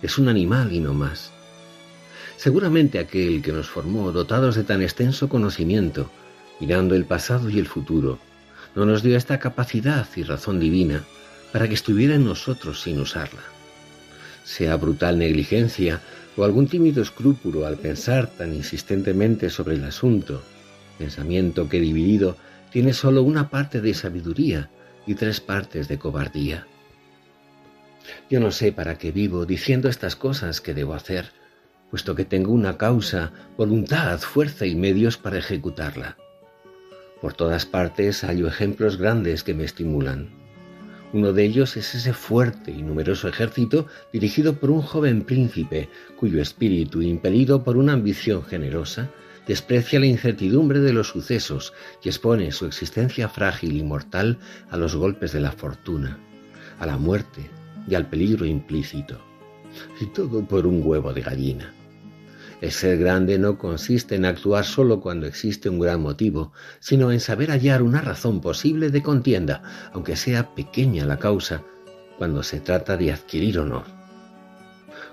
Es 0.02 0.18
un 0.18 0.28
animal 0.28 0.72
y 0.72 0.78
no 0.78 0.94
más. 0.94 1.32
Seguramente 2.36 3.00
aquel 3.00 3.42
que 3.42 3.50
nos 3.50 3.68
formó 3.68 4.12
dotados 4.12 4.54
de 4.54 4.62
tan 4.62 4.82
extenso 4.82 5.28
conocimiento, 5.28 6.08
mirando 6.60 6.94
el 6.94 7.06
pasado 7.06 7.50
y 7.50 7.58
el 7.58 7.66
futuro, 7.66 8.20
no 8.76 8.86
nos 8.86 9.02
dio 9.02 9.16
esta 9.16 9.40
capacidad 9.40 10.06
y 10.14 10.22
razón 10.22 10.60
divina 10.60 11.02
para 11.52 11.66
que 11.66 11.74
estuviera 11.74 12.14
en 12.14 12.24
nosotros 12.24 12.82
sin 12.82 13.00
usarla. 13.00 13.42
Sea 14.44 14.76
brutal 14.76 15.18
negligencia 15.18 16.00
o 16.36 16.44
algún 16.44 16.68
tímido 16.68 17.02
escrúpulo 17.02 17.66
al 17.66 17.76
pensar 17.76 18.28
tan 18.28 18.54
insistentemente 18.54 19.50
sobre 19.50 19.76
el 19.76 19.84
asunto, 19.84 20.42
pensamiento 20.98 21.68
que 21.68 21.80
dividido 21.80 22.36
tiene 22.70 22.92
sólo 22.92 23.22
una 23.22 23.48
parte 23.48 23.80
de 23.80 23.94
sabiduría 23.94 24.70
y 25.06 25.14
tres 25.14 25.40
partes 25.40 25.88
de 25.88 25.98
cobardía. 25.98 26.66
Yo 28.28 28.40
no 28.40 28.50
sé 28.50 28.72
para 28.72 28.98
qué 28.98 29.12
vivo 29.12 29.46
diciendo 29.46 29.88
estas 29.88 30.16
cosas 30.16 30.60
que 30.60 30.74
debo 30.74 30.94
hacer, 30.94 31.30
puesto 31.90 32.14
que 32.14 32.24
tengo 32.24 32.52
una 32.52 32.76
causa, 32.76 33.32
voluntad, 33.56 34.18
fuerza 34.18 34.66
y 34.66 34.74
medios 34.74 35.16
para 35.16 35.38
ejecutarla. 35.38 36.16
Por 37.20 37.32
todas 37.32 37.64
partes 37.66 38.22
hallo 38.22 38.46
ejemplos 38.46 38.98
grandes 38.98 39.42
que 39.42 39.54
me 39.54 39.64
estimulan. 39.64 40.45
Uno 41.12 41.32
de 41.32 41.44
ellos 41.44 41.76
es 41.76 41.94
ese 41.94 42.12
fuerte 42.12 42.72
y 42.72 42.82
numeroso 42.82 43.28
ejército 43.28 43.86
dirigido 44.12 44.54
por 44.56 44.70
un 44.70 44.82
joven 44.82 45.22
príncipe 45.22 45.88
cuyo 46.16 46.42
espíritu, 46.42 47.00
impelido 47.00 47.62
por 47.62 47.76
una 47.76 47.92
ambición 47.92 48.42
generosa, 48.42 49.10
desprecia 49.46 50.00
la 50.00 50.06
incertidumbre 50.06 50.80
de 50.80 50.92
los 50.92 51.08
sucesos 51.08 51.72
y 52.02 52.08
expone 52.08 52.50
su 52.50 52.66
existencia 52.66 53.28
frágil 53.28 53.76
y 53.76 53.82
mortal 53.84 54.38
a 54.68 54.76
los 54.76 54.96
golpes 54.96 55.32
de 55.32 55.40
la 55.40 55.52
fortuna, 55.52 56.18
a 56.80 56.86
la 56.86 56.98
muerte 56.98 57.48
y 57.88 57.94
al 57.94 58.08
peligro 58.08 58.44
implícito. 58.44 59.20
Y 60.00 60.06
todo 60.06 60.44
por 60.44 60.66
un 60.66 60.82
huevo 60.84 61.12
de 61.12 61.20
gallina. 61.20 61.75
El 62.66 62.72
ser 62.72 62.98
grande 62.98 63.38
no 63.38 63.58
consiste 63.58 64.16
en 64.16 64.24
actuar 64.24 64.64
solo 64.64 64.98
cuando 64.98 65.28
existe 65.28 65.68
un 65.68 65.78
gran 65.78 66.02
motivo, 66.02 66.52
sino 66.80 67.12
en 67.12 67.20
saber 67.20 67.52
hallar 67.52 67.80
una 67.80 68.00
razón 68.00 68.40
posible 68.40 68.90
de 68.90 69.04
contienda, 69.04 69.62
aunque 69.92 70.16
sea 70.16 70.52
pequeña 70.52 71.06
la 71.06 71.16
causa, 71.16 71.62
cuando 72.18 72.42
se 72.42 72.58
trata 72.58 72.96
de 72.96 73.12
adquirir 73.12 73.60
honor. 73.60 73.84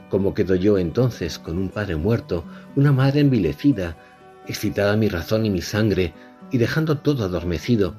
¿Cómo 0.09 0.33
quedo 0.33 0.55
yo 0.55 0.79
entonces 0.79 1.37
con 1.37 1.59
un 1.59 1.69
padre 1.69 1.95
muerto, 1.95 2.43
una 2.75 2.91
madre 2.91 3.19
envilecida, 3.19 3.97
excitada 4.47 4.97
mi 4.97 5.07
razón 5.07 5.45
y 5.45 5.51
mi 5.51 5.61
sangre, 5.61 6.11
y 6.49 6.57
dejando 6.57 6.97
todo 6.97 7.23
adormecido, 7.23 7.93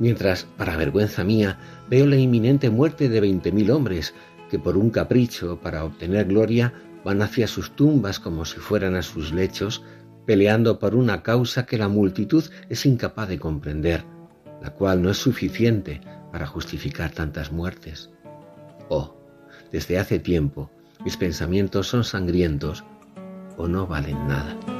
mientras, 0.00 0.48
para 0.56 0.76
vergüenza 0.76 1.22
mía, 1.22 1.60
veo 1.88 2.08
la 2.08 2.16
inminente 2.16 2.70
muerte 2.70 3.08
de 3.08 3.20
veinte 3.20 3.52
mil 3.52 3.70
hombres, 3.70 4.14
que 4.50 4.58
por 4.58 4.76
un 4.76 4.90
capricho, 4.90 5.60
para 5.60 5.84
obtener 5.84 6.26
gloria, 6.26 6.72
van 7.06 7.22
hacia 7.22 7.46
sus 7.46 7.70
tumbas 7.70 8.18
como 8.18 8.44
si 8.44 8.58
fueran 8.58 8.96
a 8.96 9.02
sus 9.02 9.32
lechos, 9.32 9.84
peleando 10.26 10.80
por 10.80 10.96
una 10.96 11.22
causa 11.22 11.64
que 11.64 11.78
la 11.78 11.86
multitud 11.86 12.44
es 12.68 12.84
incapaz 12.84 13.28
de 13.28 13.38
comprender, 13.38 14.04
la 14.60 14.70
cual 14.70 15.02
no 15.02 15.10
es 15.10 15.16
suficiente 15.16 16.00
para 16.32 16.48
justificar 16.48 17.12
tantas 17.12 17.52
muertes. 17.52 18.10
Oh, 18.88 19.14
desde 19.70 20.00
hace 20.00 20.18
tiempo 20.18 20.68
mis 21.04 21.16
pensamientos 21.16 21.86
son 21.86 22.02
sangrientos 22.02 22.82
o 23.56 23.68
no 23.68 23.86
valen 23.86 24.26
nada. 24.26 24.75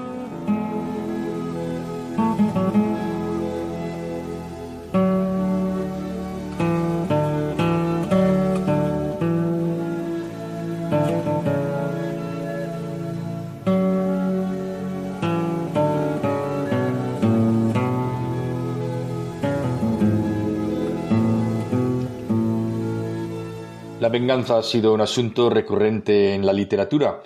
Ha 24.51 24.63
sido 24.63 24.93
un 24.95 25.01
asunto 25.01 25.51
recurrente 25.51 26.35
en 26.35 26.47
la 26.47 26.53
literatura. 26.53 27.23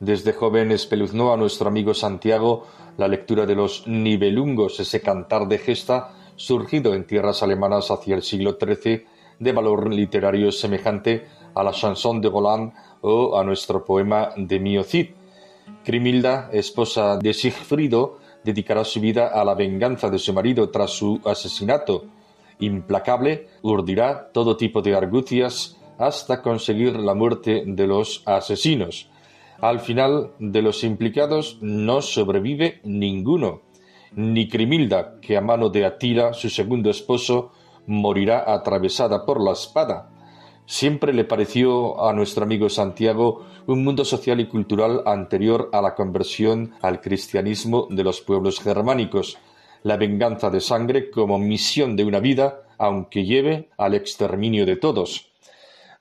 Desde 0.00 0.32
joven 0.32 0.72
espeluznó 0.72 1.32
a 1.32 1.36
nuestro 1.36 1.68
amigo 1.68 1.94
Santiago 1.94 2.66
la 2.96 3.08
lectura 3.08 3.46
de 3.46 3.54
los 3.54 3.86
Nibelungos, 3.86 4.80
ese 4.80 5.00
cantar 5.00 5.46
de 5.46 5.58
gesta 5.58 6.10
surgido 6.36 6.94
en 6.94 7.06
tierras 7.06 7.42
alemanas 7.42 7.90
hacia 7.90 8.16
el 8.16 8.22
siglo 8.22 8.58
XIII, 8.60 9.06
de 9.38 9.52
valor 9.52 9.92
literario 9.92 10.50
semejante 10.50 11.26
a 11.54 11.62
la 11.62 11.72
chanson 11.72 12.20
de 12.20 12.28
Roland 12.28 12.72
o 13.02 13.38
a 13.38 13.44
nuestro 13.44 13.84
poema 13.84 14.30
de 14.36 14.58
Mio 14.58 14.82
Cid. 14.82 15.10
Crimilda, 15.84 16.50
esposa 16.52 17.18
de 17.18 17.34
Sigfrido, 17.34 18.18
dedicará 18.42 18.84
su 18.84 19.00
vida 19.00 19.28
a 19.28 19.44
la 19.44 19.54
venganza 19.54 20.10
de 20.10 20.18
su 20.18 20.32
marido 20.32 20.70
tras 20.70 20.90
su 20.90 21.20
asesinato. 21.24 22.04
Implacable, 22.58 23.48
urdirá 23.62 24.30
todo 24.32 24.56
tipo 24.56 24.82
de 24.82 24.94
argucias 24.94 25.76
hasta 25.98 26.42
conseguir 26.42 26.96
la 26.96 27.14
muerte 27.14 27.64
de 27.66 27.86
los 27.86 28.22
asesinos. 28.26 29.08
Al 29.60 29.80
final 29.80 30.32
de 30.38 30.62
los 30.62 30.84
implicados 30.84 31.58
no 31.60 32.02
sobrevive 32.02 32.80
ninguno, 32.84 33.62
ni 34.16 34.48
Crimilda, 34.48 35.20
que 35.20 35.36
a 35.36 35.40
mano 35.40 35.70
de 35.70 35.84
Atila, 35.84 36.32
su 36.32 36.50
segundo 36.50 36.90
esposo, 36.90 37.52
morirá 37.86 38.44
atravesada 38.46 39.24
por 39.24 39.40
la 39.40 39.52
espada. 39.52 40.10
Siempre 40.66 41.12
le 41.12 41.24
pareció 41.24 42.06
a 42.08 42.12
nuestro 42.14 42.44
amigo 42.44 42.68
Santiago 42.70 43.44
un 43.66 43.84
mundo 43.84 44.04
social 44.04 44.40
y 44.40 44.46
cultural 44.46 45.02
anterior 45.04 45.68
a 45.72 45.82
la 45.82 45.94
conversión 45.94 46.74
al 46.80 47.00
cristianismo 47.00 47.86
de 47.90 48.02
los 48.02 48.22
pueblos 48.22 48.60
germánicos, 48.60 49.38
la 49.82 49.98
venganza 49.98 50.48
de 50.48 50.60
sangre 50.60 51.10
como 51.10 51.38
misión 51.38 51.96
de 51.96 52.04
una 52.04 52.18
vida, 52.18 52.62
aunque 52.78 53.24
lleve 53.24 53.68
al 53.76 53.94
exterminio 53.94 54.64
de 54.64 54.76
todos. 54.76 55.33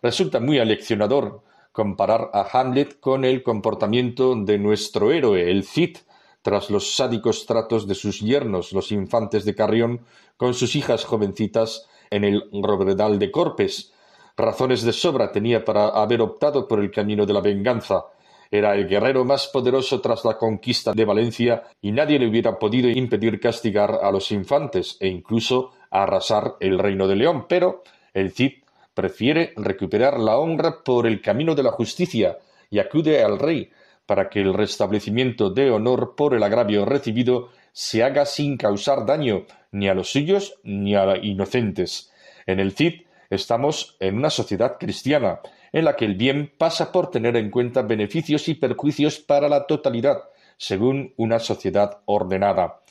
Resulta 0.04 0.42
muy 0.42 0.60
aleccionador 0.60 1.44
comparar 1.72 2.30
a 2.34 2.46
Hamlet 2.52 3.00
con 3.00 3.24
el 3.24 3.42
comportamiento 3.42 4.36
de 4.36 4.60
nuestro 4.60 5.14
héroe, 5.14 5.50
el 5.50 5.64
Cid, 5.64 5.96
tras 6.42 6.70
los 6.70 6.94
sádicos 6.98 7.46
tratos 7.46 7.88
de 7.88 7.96
sus 7.96 8.20
yernos, 8.20 8.74
los 8.74 8.92
infantes 8.92 9.46
de 9.46 9.56
Carrión, 9.56 10.02
con 10.36 10.54
sus 10.54 10.76
hijas 10.76 11.06
jovencitas 11.06 11.88
en 12.10 12.26
el 12.26 12.44
Robredal 12.52 13.18
de 13.18 13.32
Corpes. 13.32 13.94
Razones 14.36 14.82
de 14.84 14.92
sobra 14.92 15.32
tenía 15.32 15.64
para 15.64 15.88
haber 15.88 16.20
optado 16.20 16.68
por 16.68 16.82
el 16.82 16.92
camino 16.92 17.26
de 17.26 17.34
la 17.34 17.40
venganza. 17.40 18.04
Era 18.52 18.76
el 18.76 18.90
guerrero 18.90 19.24
más 19.24 19.48
poderoso 19.48 20.02
tras 20.02 20.26
la 20.26 20.38
conquista 20.38 20.92
de 20.92 21.06
Valencia 21.06 21.64
y 21.82 21.94
nadie 21.94 22.20
le 22.20 22.28
hubiera 22.28 22.60
podido 22.60 22.90
impedir 22.90 23.40
castigar 23.40 24.00
a 24.04 24.12
los 24.12 24.34
infantes 24.34 24.98
e 25.00 25.08
incluso 25.08 25.72
arrasar 25.90 26.58
el 26.60 26.78
reino 26.78 27.08
de 27.08 27.16
León. 27.16 27.46
Pero 27.48 27.84
el 28.14 28.34
Cid 28.34 28.63
prefiere 28.94 29.54
recuperar 29.56 30.20
la 30.20 30.38
honra 30.38 30.84
por 30.84 31.08
el 31.08 31.22
camino 31.22 31.56
de 31.56 31.64
la 31.64 31.72
justicia 31.72 32.38
y 32.70 32.80
acude 32.80 33.24
al 33.24 33.40
rey 33.40 33.72
para 34.06 34.30
que 34.30 34.42
el 34.42 34.54
restablecimiento 34.54 35.50
de 35.50 35.72
honor 35.72 36.16
por 36.16 36.34
el 36.34 36.44
agravio 36.44 36.86
recibido 36.86 37.50
se 37.72 38.04
haga 38.04 38.26
sin 38.26 38.58
causar 38.58 39.06
daño 39.06 39.46
ni 39.72 39.88
a 39.90 39.94
los 39.94 40.12
suyos 40.12 40.60
ni 40.64 40.96
a 40.96 41.18
inocentes. 41.18 42.12
En 42.46 42.60
el 42.60 42.74
Cid 42.74 43.02
estamos 43.30 43.98
en 44.00 44.18
una 44.18 44.30
sociedad 44.30 44.78
cristiana, 44.80 45.40
en 45.72 45.86
la 45.86 45.96
que 45.96 46.06
el 46.06 46.16
bien 46.16 46.52
pasa 46.58 46.92
por 46.92 47.10
tener 47.10 47.36
en 47.36 47.50
cuenta 47.50 47.82
beneficios 47.82 48.48
y 48.48 48.54
perjuicios 48.54 49.20
para 49.20 49.50
la 49.50 49.66
totalidad, 49.66 50.24
según 50.58 51.14
una 51.18 51.40
sociedad 51.40 52.02
ordenada. 52.06 52.82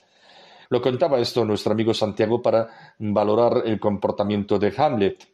Lo 0.69 0.81
contaba 0.81 1.21
esto 1.21 1.45
nuestro 1.45 1.73
amigo 1.73 1.95
Santiago 1.95 2.43
para 2.43 2.95
valorar 2.99 3.63
el 3.67 3.79
comportamiento 3.79 4.59
de 4.59 4.73
Hamlet. 4.77 5.29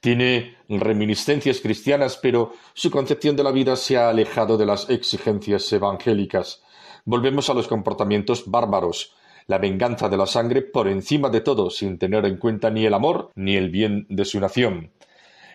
Tiene 0.00 0.56
reminiscencias 0.68 1.60
cristianas, 1.60 2.18
pero 2.20 2.52
su 2.74 2.90
concepción 2.90 3.36
de 3.36 3.44
la 3.44 3.52
vida 3.52 3.76
se 3.76 3.96
ha 3.98 4.08
alejado 4.08 4.56
de 4.56 4.66
las 4.66 4.88
exigencias 4.88 5.72
evangélicas. 5.72 6.62
Volvemos 7.04 7.50
a 7.50 7.54
los 7.54 7.68
comportamientos 7.68 8.50
bárbaros, 8.50 9.14
la 9.46 9.58
venganza 9.58 10.08
de 10.08 10.16
la 10.16 10.26
sangre 10.26 10.62
por 10.62 10.88
encima 10.88 11.28
de 11.28 11.40
todo, 11.40 11.70
sin 11.70 11.98
tener 11.98 12.24
en 12.24 12.36
cuenta 12.36 12.70
ni 12.70 12.86
el 12.86 12.94
amor 12.94 13.30
ni 13.34 13.56
el 13.56 13.70
bien 13.70 14.06
de 14.08 14.24
su 14.24 14.40
nación. 14.40 14.90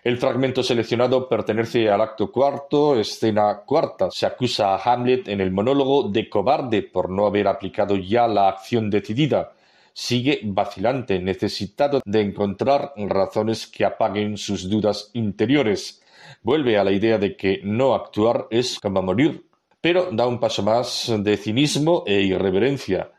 El 0.04 0.18
fragmento 0.18 0.62
seleccionado 0.62 1.28
pertenece 1.28 1.90
al 1.90 2.02
acto 2.02 2.32
cuarto, 2.32 3.00
escena 3.00 3.64
cuarta. 3.66 4.12
Se 4.12 4.28
acusa 4.28 4.76
a 4.76 4.78
Hamlet 4.78 5.28
en 5.28 5.42
el 5.42 5.52
monólogo 5.52 6.10
de 6.10 6.30
cobarde 6.30 6.84
por 6.84 7.10
no 7.10 7.26
haber 7.26 7.48
aplicado 7.48 7.96
ya 7.96 8.28
la 8.28 8.50
acción 8.50 8.92
decidida 8.92 9.54
sigue 9.96 10.42
vacilante, 10.44 11.20
necesitado 11.20 12.02
de 12.06 12.20
encontrar 12.20 12.92
razones 12.98 13.66
que 13.66 13.86
apaguen 13.86 14.36
sus 14.38 14.70
dudas 14.70 15.10
interiores. 15.14 16.04
Vuelve 16.44 16.78
a 16.78 16.84
la 16.84 16.92
idea 16.92 17.18
de 17.18 17.38
que 17.38 17.62
no 17.64 17.96
actuar 17.96 18.48
es 18.50 18.78
como 18.78 19.02
morir, 19.02 19.48
pero 19.80 20.10
da 20.12 20.28
un 20.28 20.40
paso 20.42 20.64
más 20.64 21.12
de 21.18 21.38
cinismo 21.38 22.04
e 22.06 22.22
irreverencia. 22.22 23.14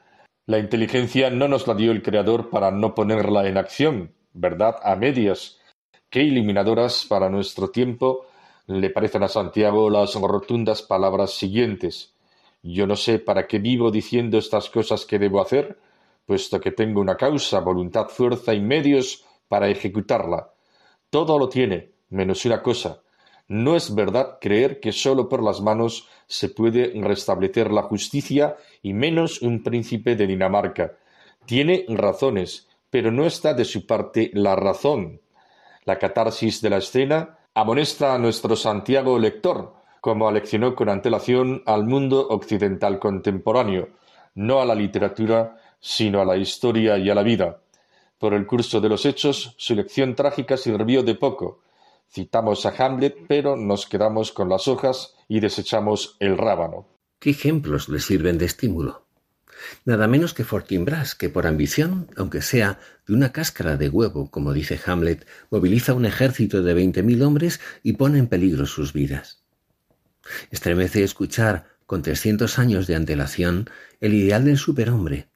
La 0.44 0.58
inteligencia 0.58 1.30
no 1.30 1.48
nos 1.48 1.66
la 1.66 1.74
dio 1.74 1.92
el 1.92 2.02
Creador 2.02 2.50
para 2.50 2.70
no 2.70 2.94
ponerla 2.94 3.48
en 3.48 3.56
acción, 3.56 4.12
verdad 4.34 4.76
a 4.82 4.96
medias. 4.96 5.58
Qué 6.10 6.20
eliminadoras 6.20 7.06
para 7.08 7.30
nuestro 7.30 7.70
tiempo 7.70 8.26
le 8.66 8.90
parecen 8.90 9.22
a 9.22 9.28
Santiago 9.28 9.88
las 9.88 10.14
rotundas 10.14 10.82
palabras 10.82 11.32
siguientes. 11.32 12.12
Yo 12.62 12.86
no 12.86 12.96
sé 12.96 13.18
para 13.18 13.46
qué 13.46 13.60
vivo 13.60 13.90
diciendo 13.90 14.36
estas 14.36 14.68
cosas 14.68 15.06
que 15.06 15.18
debo 15.18 15.40
hacer, 15.40 15.78
puesto 16.26 16.60
que 16.60 16.72
tengo 16.72 17.00
una 17.00 17.16
causa, 17.16 17.60
voluntad, 17.60 18.08
fuerza 18.08 18.52
y 18.52 18.60
medios 18.60 19.24
para 19.48 19.68
ejecutarla. 19.68 20.50
Todo 21.08 21.38
lo 21.38 21.48
tiene, 21.48 21.92
menos 22.10 22.44
una 22.44 22.62
cosa. 22.62 23.02
No 23.48 23.76
es 23.76 23.94
verdad 23.94 24.38
creer 24.40 24.80
que 24.80 24.90
sólo 24.90 25.28
por 25.28 25.42
las 25.42 25.60
manos 25.60 26.08
se 26.26 26.48
puede 26.48 26.92
restablecer 27.00 27.70
la 27.70 27.82
justicia 27.82 28.56
y 28.82 28.92
menos 28.92 29.40
un 29.40 29.62
príncipe 29.62 30.16
de 30.16 30.26
Dinamarca. 30.26 30.96
Tiene 31.46 31.84
razones, 31.88 32.68
pero 32.90 33.12
no 33.12 33.24
está 33.24 33.54
de 33.54 33.64
su 33.64 33.86
parte 33.86 34.30
la 34.34 34.56
razón. 34.56 35.20
La 35.84 35.98
catarsis 36.00 36.60
de 36.60 36.70
la 36.70 36.78
escena 36.78 37.38
amonesta 37.54 38.14
a 38.14 38.18
nuestro 38.18 38.56
Santiago 38.56 39.16
lector, 39.16 39.74
como 40.00 40.28
aleccionó 40.28 40.74
con 40.74 40.88
antelación 40.88 41.62
al 41.66 41.84
mundo 41.84 42.26
occidental 42.28 42.98
contemporáneo, 42.98 43.90
no 44.34 44.60
a 44.60 44.64
la 44.64 44.74
literatura 44.74 45.56
sino 45.80 46.20
a 46.20 46.24
la 46.24 46.36
historia 46.36 46.98
y 46.98 47.10
a 47.10 47.14
la 47.14 47.22
vida. 47.22 47.60
Por 48.18 48.34
el 48.34 48.46
curso 48.46 48.80
de 48.80 48.88
los 48.88 49.04
hechos, 49.04 49.54
su 49.58 49.74
lección 49.74 50.14
trágica 50.14 50.56
sirvió 50.56 51.02
de 51.02 51.14
poco. 51.14 51.62
Citamos 52.10 52.64
a 52.64 52.70
Hamlet, 52.70 53.16
pero 53.28 53.56
nos 53.56 53.86
quedamos 53.86 54.32
con 54.32 54.48
las 54.48 54.68
hojas 54.68 55.14
y 55.28 55.40
desechamos 55.40 56.16
el 56.20 56.38
rábano. 56.38 56.86
¿Qué 57.18 57.30
ejemplos 57.30 57.88
le 57.88 58.00
sirven 58.00 58.38
de 58.38 58.46
estímulo? 58.46 59.06
Nada 59.84 60.06
menos 60.06 60.34
que 60.34 60.44
Fortinbras, 60.44 61.14
que 61.14 61.28
por 61.28 61.46
ambición, 61.46 62.08
aunque 62.16 62.42
sea 62.42 62.78
de 63.06 63.14
una 63.14 63.32
cáscara 63.32 63.76
de 63.76 63.88
huevo, 63.88 64.30
como 64.30 64.52
dice 64.52 64.78
Hamlet, 64.84 65.26
moviliza 65.50 65.94
un 65.94 66.04
ejército 66.04 66.62
de 66.62 66.74
veinte 66.74 67.02
mil 67.02 67.22
hombres 67.22 67.60
y 67.82 67.94
pone 67.94 68.18
en 68.18 68.26
peligro 68.26 68.66
sus 68.66 68.92
vidas. 68.92 69.42
Estremece 70.50 71.02
escuchar, 71.02 71.66
con 71.86 72.02
trescientos 72.02 72.58
años 72.58 72.86
de 72.86 72.96
antelación, 72.96 73.70
el 74.00 74.14
ideal 74.14 74.44
del 74.44 74.58
superhombre, 74.58 75.28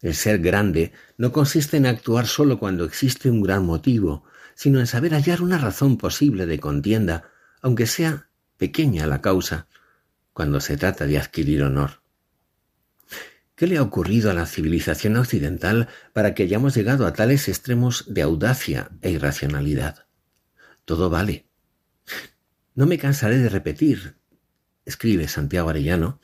el 0.00 0.14
ser 0.14 0.38
grande 0.38 0.92
no 1.16 1.32
consiste 1.32 1.76
en 1.76 1.86
actuar 1.86 2.26
solo 2.26 2.58
cuando 2.58 2.84
existe 2.84 3.30
un 3.30 3.42
gran 3.42 3.64
motivo, 3.64 4.24
sino 4.54 4.80
en 4.80 4.86
saber 4.86 5.12
hallar 5.12 5.42
una 5.42 5.58
razón 5.58 5.98
posible 5.98 6.46
de 6.46 6.60
contienda, 6.60 7.30
aunque 7.60 7.86
sea 7.86 8.28
pequeña 8.56 9.06
la 9.06 9.20
causa, 9.20 9.66
cuando 10.32 10.60
se 10.60 10.76
trata 10.76 11.06
de 11.06 11.18
adquirir 11.18 11.62
honor. 11.62 12.02
¿Qué 13.54 13.66
le 13.66 13.76
ha 13.76 13.82
ocurrido 13.82 14.30
a 14.30 14.34
la 14.34 14.46
civilización 14.46 15.16
occidental 15.16 15.88
para 16.12 16.32
que 16.32 16.44
hayamos 16.44 16.76
llegado 16.76 17.06
a 17.06 17.12
tales 17.12 17.48
extremos 17.48 18.04
de 18.06 18.22
audacia 18.22 18.90
e 19.02 19.10
irracionalidad? 19.10 20.06
Todo 20.84 21.10
vale. 21.10 21.46
No 22.76 22.86
me 22.86 22.98
cansaré 22.98 23.38
de 23.38 23.48
repetir, 23.48 24.14
escribe 24.84 25.26
Santiago 25.26 25.70
Arellano, 25.70 26.20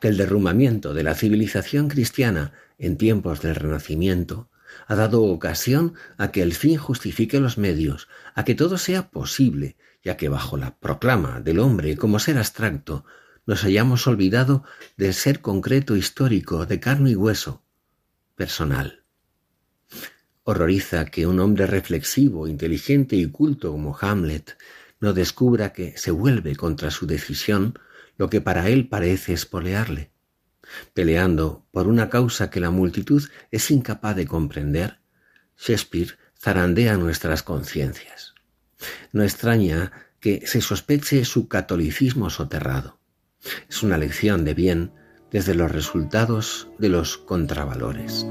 que 0.00 0.08
el 0.08 0.18
derrumbamiento 0.18 0.92
de 0.92 1.02
la 1.02 1.14
civilización 1.14 1.88
cristiana 1.88 2.52
en 2.78 2.96
tiempos 2.96 3.40
del 3.42 3.54
Renacimiento 3.54 4.50
ha 4.86 4.94
dado 4.94 5.22
ocasión 5.22 5.94
a 6.18 6.30
que 6.30 6.42
el 6.42 6.54
fin 6.54 6.76
justifique 6.76 7.40
los 7.40 7.58
medios, 7.58 8.08
a 8.34 8.44
que 8.44 8.54
todo 8.54 8.78
sea 8.78 9.10
posible, 9.10 9.76
ya 10.02 10.16
que 10.16 10.28
bajo 10.28 10.56
la 10.56 10.76
proclama 10.78 11.40
del 11.40 11.58
hombre 11.58 11.96
como 11.96 12.18
ser 12.18 12.38
abstracto 12.38 13.04
nos 13.46 13.64
hayamos 13.64 14.06
olvidado 14.06 14.64
del 14.96 15.14
ser 15.14 15.40
concreto 15.40 15.96
histórico 15.96 16.66
de 16.66 16.80
carne 16.80 17.10
y 17.10 17.14
hueso, 17.14 17.62
personal. 18.34 19.04
Horroriza 20.42 21.06
que 21.06 21.26
un 21.26 21.40
hombre 21.40 21.66
reflexivo, 21.66 22.48
inteligente 22.48 23.16
y 23.16 23.26
culto 23.26 23.72
como 23.72 23.96
Hamlet 24.00 24.58
no 25.00 25.12
descubra 25.12 25.72
que 25.72 25.96
se 25.96 26.10
vuelve 26.10 26.56
contra 26.56 26.90
su 26.90 27.06
decisión 27.06 27.78
lo 28.16 28.30
que 28.30 28.40
para 28.40 28.68
él 28.68 28.88
parece 28.88 29.32
espolearle. 29.32 30.10
Peleando 30.94 31.66
por 31.70 31.86
una 31.86 32.08
causa 32.08 32.50
que 32.50 32.60
la 32.60 32.70
multitud 32.70 33.22
es 33.50 33.70
incapaz 33.70 34.16
de 34.16 34.26
comprender, 34.26 35.00
Shakespeare 35.58 36.18
zarandea 36.38 36.96
nuestras 36.96 37.42
conciencias. 37.42 38.34
No 39.12 39.22
extraña 39.22 39.92
que 40.20 40.46
se 40.46 40.60
sospeche 40.60 41.24
su 41.24 41.48
catolicismo 41.48 42.30
soterrado. 42.30 42.98
Es 43.68 43.82
una 43.82 43.96
lección 43.96 44.44
de 44.44 44.54
bien 44.54 44.92
desde 45.30 45.54
los 45.54 45.70
resultados 45.70 46.68
de 46.78 46.88
los 46.88 47.16
contravalores. 47.18 48.26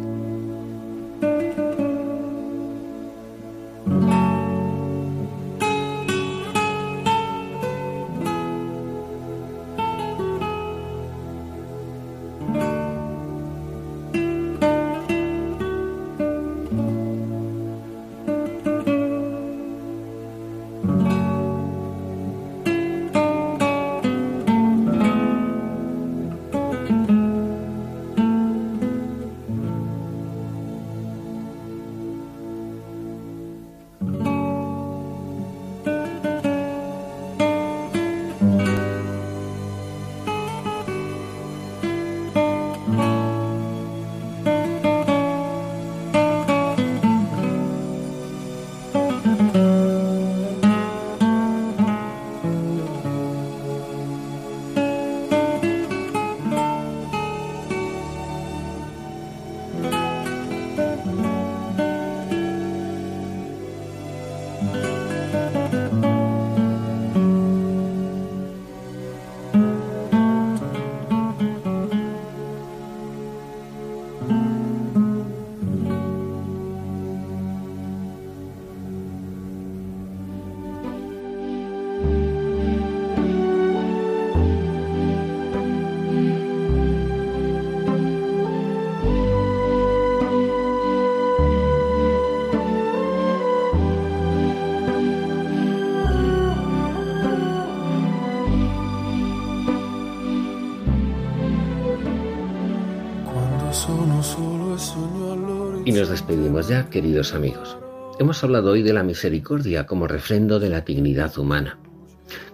Despedimos 106.10 106.68
ya, 106.68 106.90
queridos 106.90 107.34
amigos. 107.34 107.78
Hemos 108.20 108.44
hablado 108.44 108.72
hoy 108.72 108.84
de 108.84 108.94
la 108.94 109.04
misericordia 109.04 109.86
como 109.86 110.08
refrendo 110.08 110.60
de 110.60 110.70
la 110.70 110.82
dignidad 110.82 111.38
humana. 111.38 111.80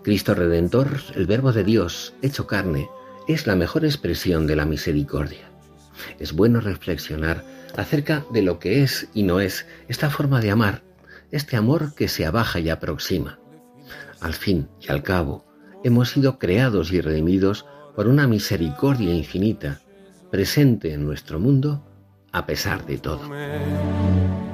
Cristo 0.04 0.34
Redentor, 0.34 0.99
el 1.16 1.26
Verbo 1.26 1.52
de 1.52 1.64
Dios, 1.64 2.14
hecho 2.22 2.47
carne, 2.47 2.89
es 3.28 3.47
la 3.47 3.56
mejor 3.56 3.86
expresión 3.86 4.47
de 4.47 4.56
la 4.56 4.66
misericordia. 4.66 5.52
Es 6.20 6.34
bueno 6.34 6.62
reflexionar 6.62 7.43
acerca 7.78 8.26
de 8.32 8.41
lo 8.41 8.60
que 8.60 8.84
es 8.84 9.08
y 9.14 9.24
no 9.24 9.39
es 9.39 9.66
esta 9.88 10.10
forma 10.10 10.41
de 10.41 10.52
amar, 10.52 10.84
este 11.32 11.56
amor 11.56 11.93
que 11.95 12.08
se 12.08 12.26
abaja 12.26 12.60
y 12.60 12.70
aproxima. 12.70 13.39
Al 14.20 14.34
fin 14.34 14.68
y 14.80 14.91
al 14.91 15.04
cabo, 15.04 15.45
hemos 15.84 16.10
sido 16.10 16.39
creados 16.39 16.91
y 16.91 17.02
redimidos 17.02 17.66
por 17.95 18.08
una 18.08 18.28
misericordia 18.28 19.14
infinita, 19.14 19.82
presente 20.32 20.93
en 20.93 21.06
nuestro 21.06 21.39
mundo 21.39 21.86
a 22.32 22.45
pesar 22.45 22.86
de 22.86 22.97
todo. 22.97 23.21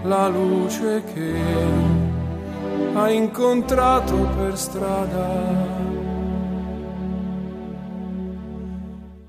La 0.05 0.30
luce 0.30 1.03
que 1.13 1.36
ha 2.95 3.11
incontrato 3.11 4.15
per 4.38 4.57
strada. 4.57 5.88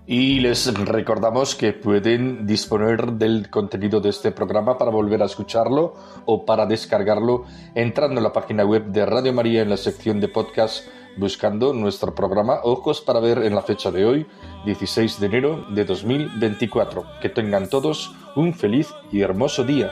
Y 0.07 0.41
les 0.41 0.75
recordamos 0.87 1.55
que 1.55 1.75
pueden 1.75 2.47
disponer 2.47 3.13
del 3.13 3.51
contenido 3.51 4.01
de 4.01 4.09
este 4.09 4.33
programa 4.33 4.79
para 4.79 4.91
volver 4.91 5.23
a 5.23 5.27
escucharlo 5.27 5.95
o 6.25 6.47
para 6.47 6.65
descargarlo 6.65 7.45
entrando 7.75 8.17
en 8.17 8.25
la 8.25 8.33
página 8.33 8.65
web 8.65 8.87
de 8.87 9.05
Radio 9.05 9.35
María 9.35 9.61
en 9.61 9.69
la 9.69 9.77
sección 9.77 10.19
de 10.19 10.29
podcast 10.29 10.89
buscando 11.19 11.73
nuestro 11.73 12.15
programa 12.15 12.61
Ojos 12.63 13.01
para 13.01 13.21
ver 13.21 13.39
en 13.39 13.55
la 13.55 13.63
fecha 13.63 13.91
de 13.91 14.07
hoy, 14.07 14.27
16 14.65 15.21
de 15.21 15.27
enero 15.27 15.67
de 15.71 15.85
2024. 15.85 17.05
Que 17.21 17.29
tengan 17.29 17.69
todos 17.69 18.13
un 18.37 18.55
feliz 18.55 18.95
y 19.13 19.21
hermoso 19.21 19.65
día. 19.65 19.91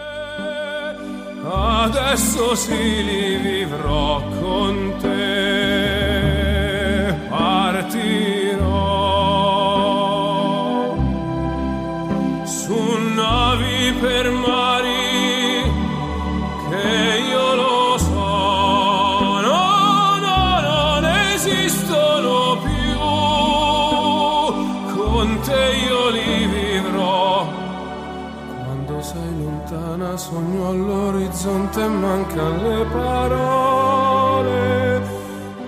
Sogno 30.17 30.69
all'orizzonte 30.69 31.83
e 31.83 31.89
mancano 31.89 32.69
le 32.69 32.85
parole. 32.87 34.55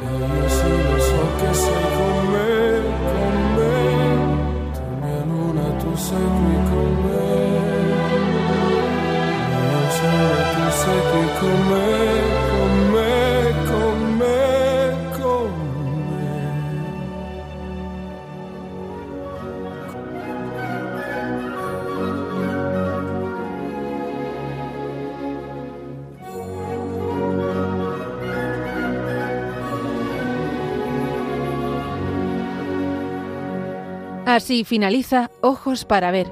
E 0.00 0.16
io 0.16 0.48
sì 0.48 0.70
lo 0.90 0.98
so 0.98 1.22
che 1.38 1.54
sei 1.54 1.86
con 1.96 2.26
me, 2.32 2.82
con 3.12 3.36
me. 3.56 3.76
Tu 4.72 4.82
mia 5.00 5.22
luna, 5.24 5.64
tu 5.76 5.94
sei 5.96 6.28
qui 6.38 6.54
con 6.70 6.90
me. 7.04 7.26
Mio 9.68 9.82
sole, 9.96 10.40
tu 10.54 10.64
sei 10.80 11.00
qui 11.10 11.24
con 11.40 11.58
me, 11.68 12.27
Así 34.38 34.62
finaliza 34.62 35.32
Ojos 35.40 35.84
para 35.84 36.12
ver. 36.12 36.30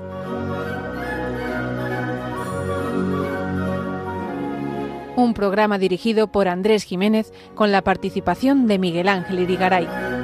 Un 5.17 5.35
programa 5.35 5.77
dirigido 5.77 6.29
por 6.29 6.47
Andrés 6.47 6.85
Jiménez 6.85 7.33
con 7.57 7.73
la 7.73 7.83
participación 7.83 8.69
de 8.69 8.79
Miguel 8.79 9.09
Ángel 9.09 9.41
Irigaray. 9.41 10.16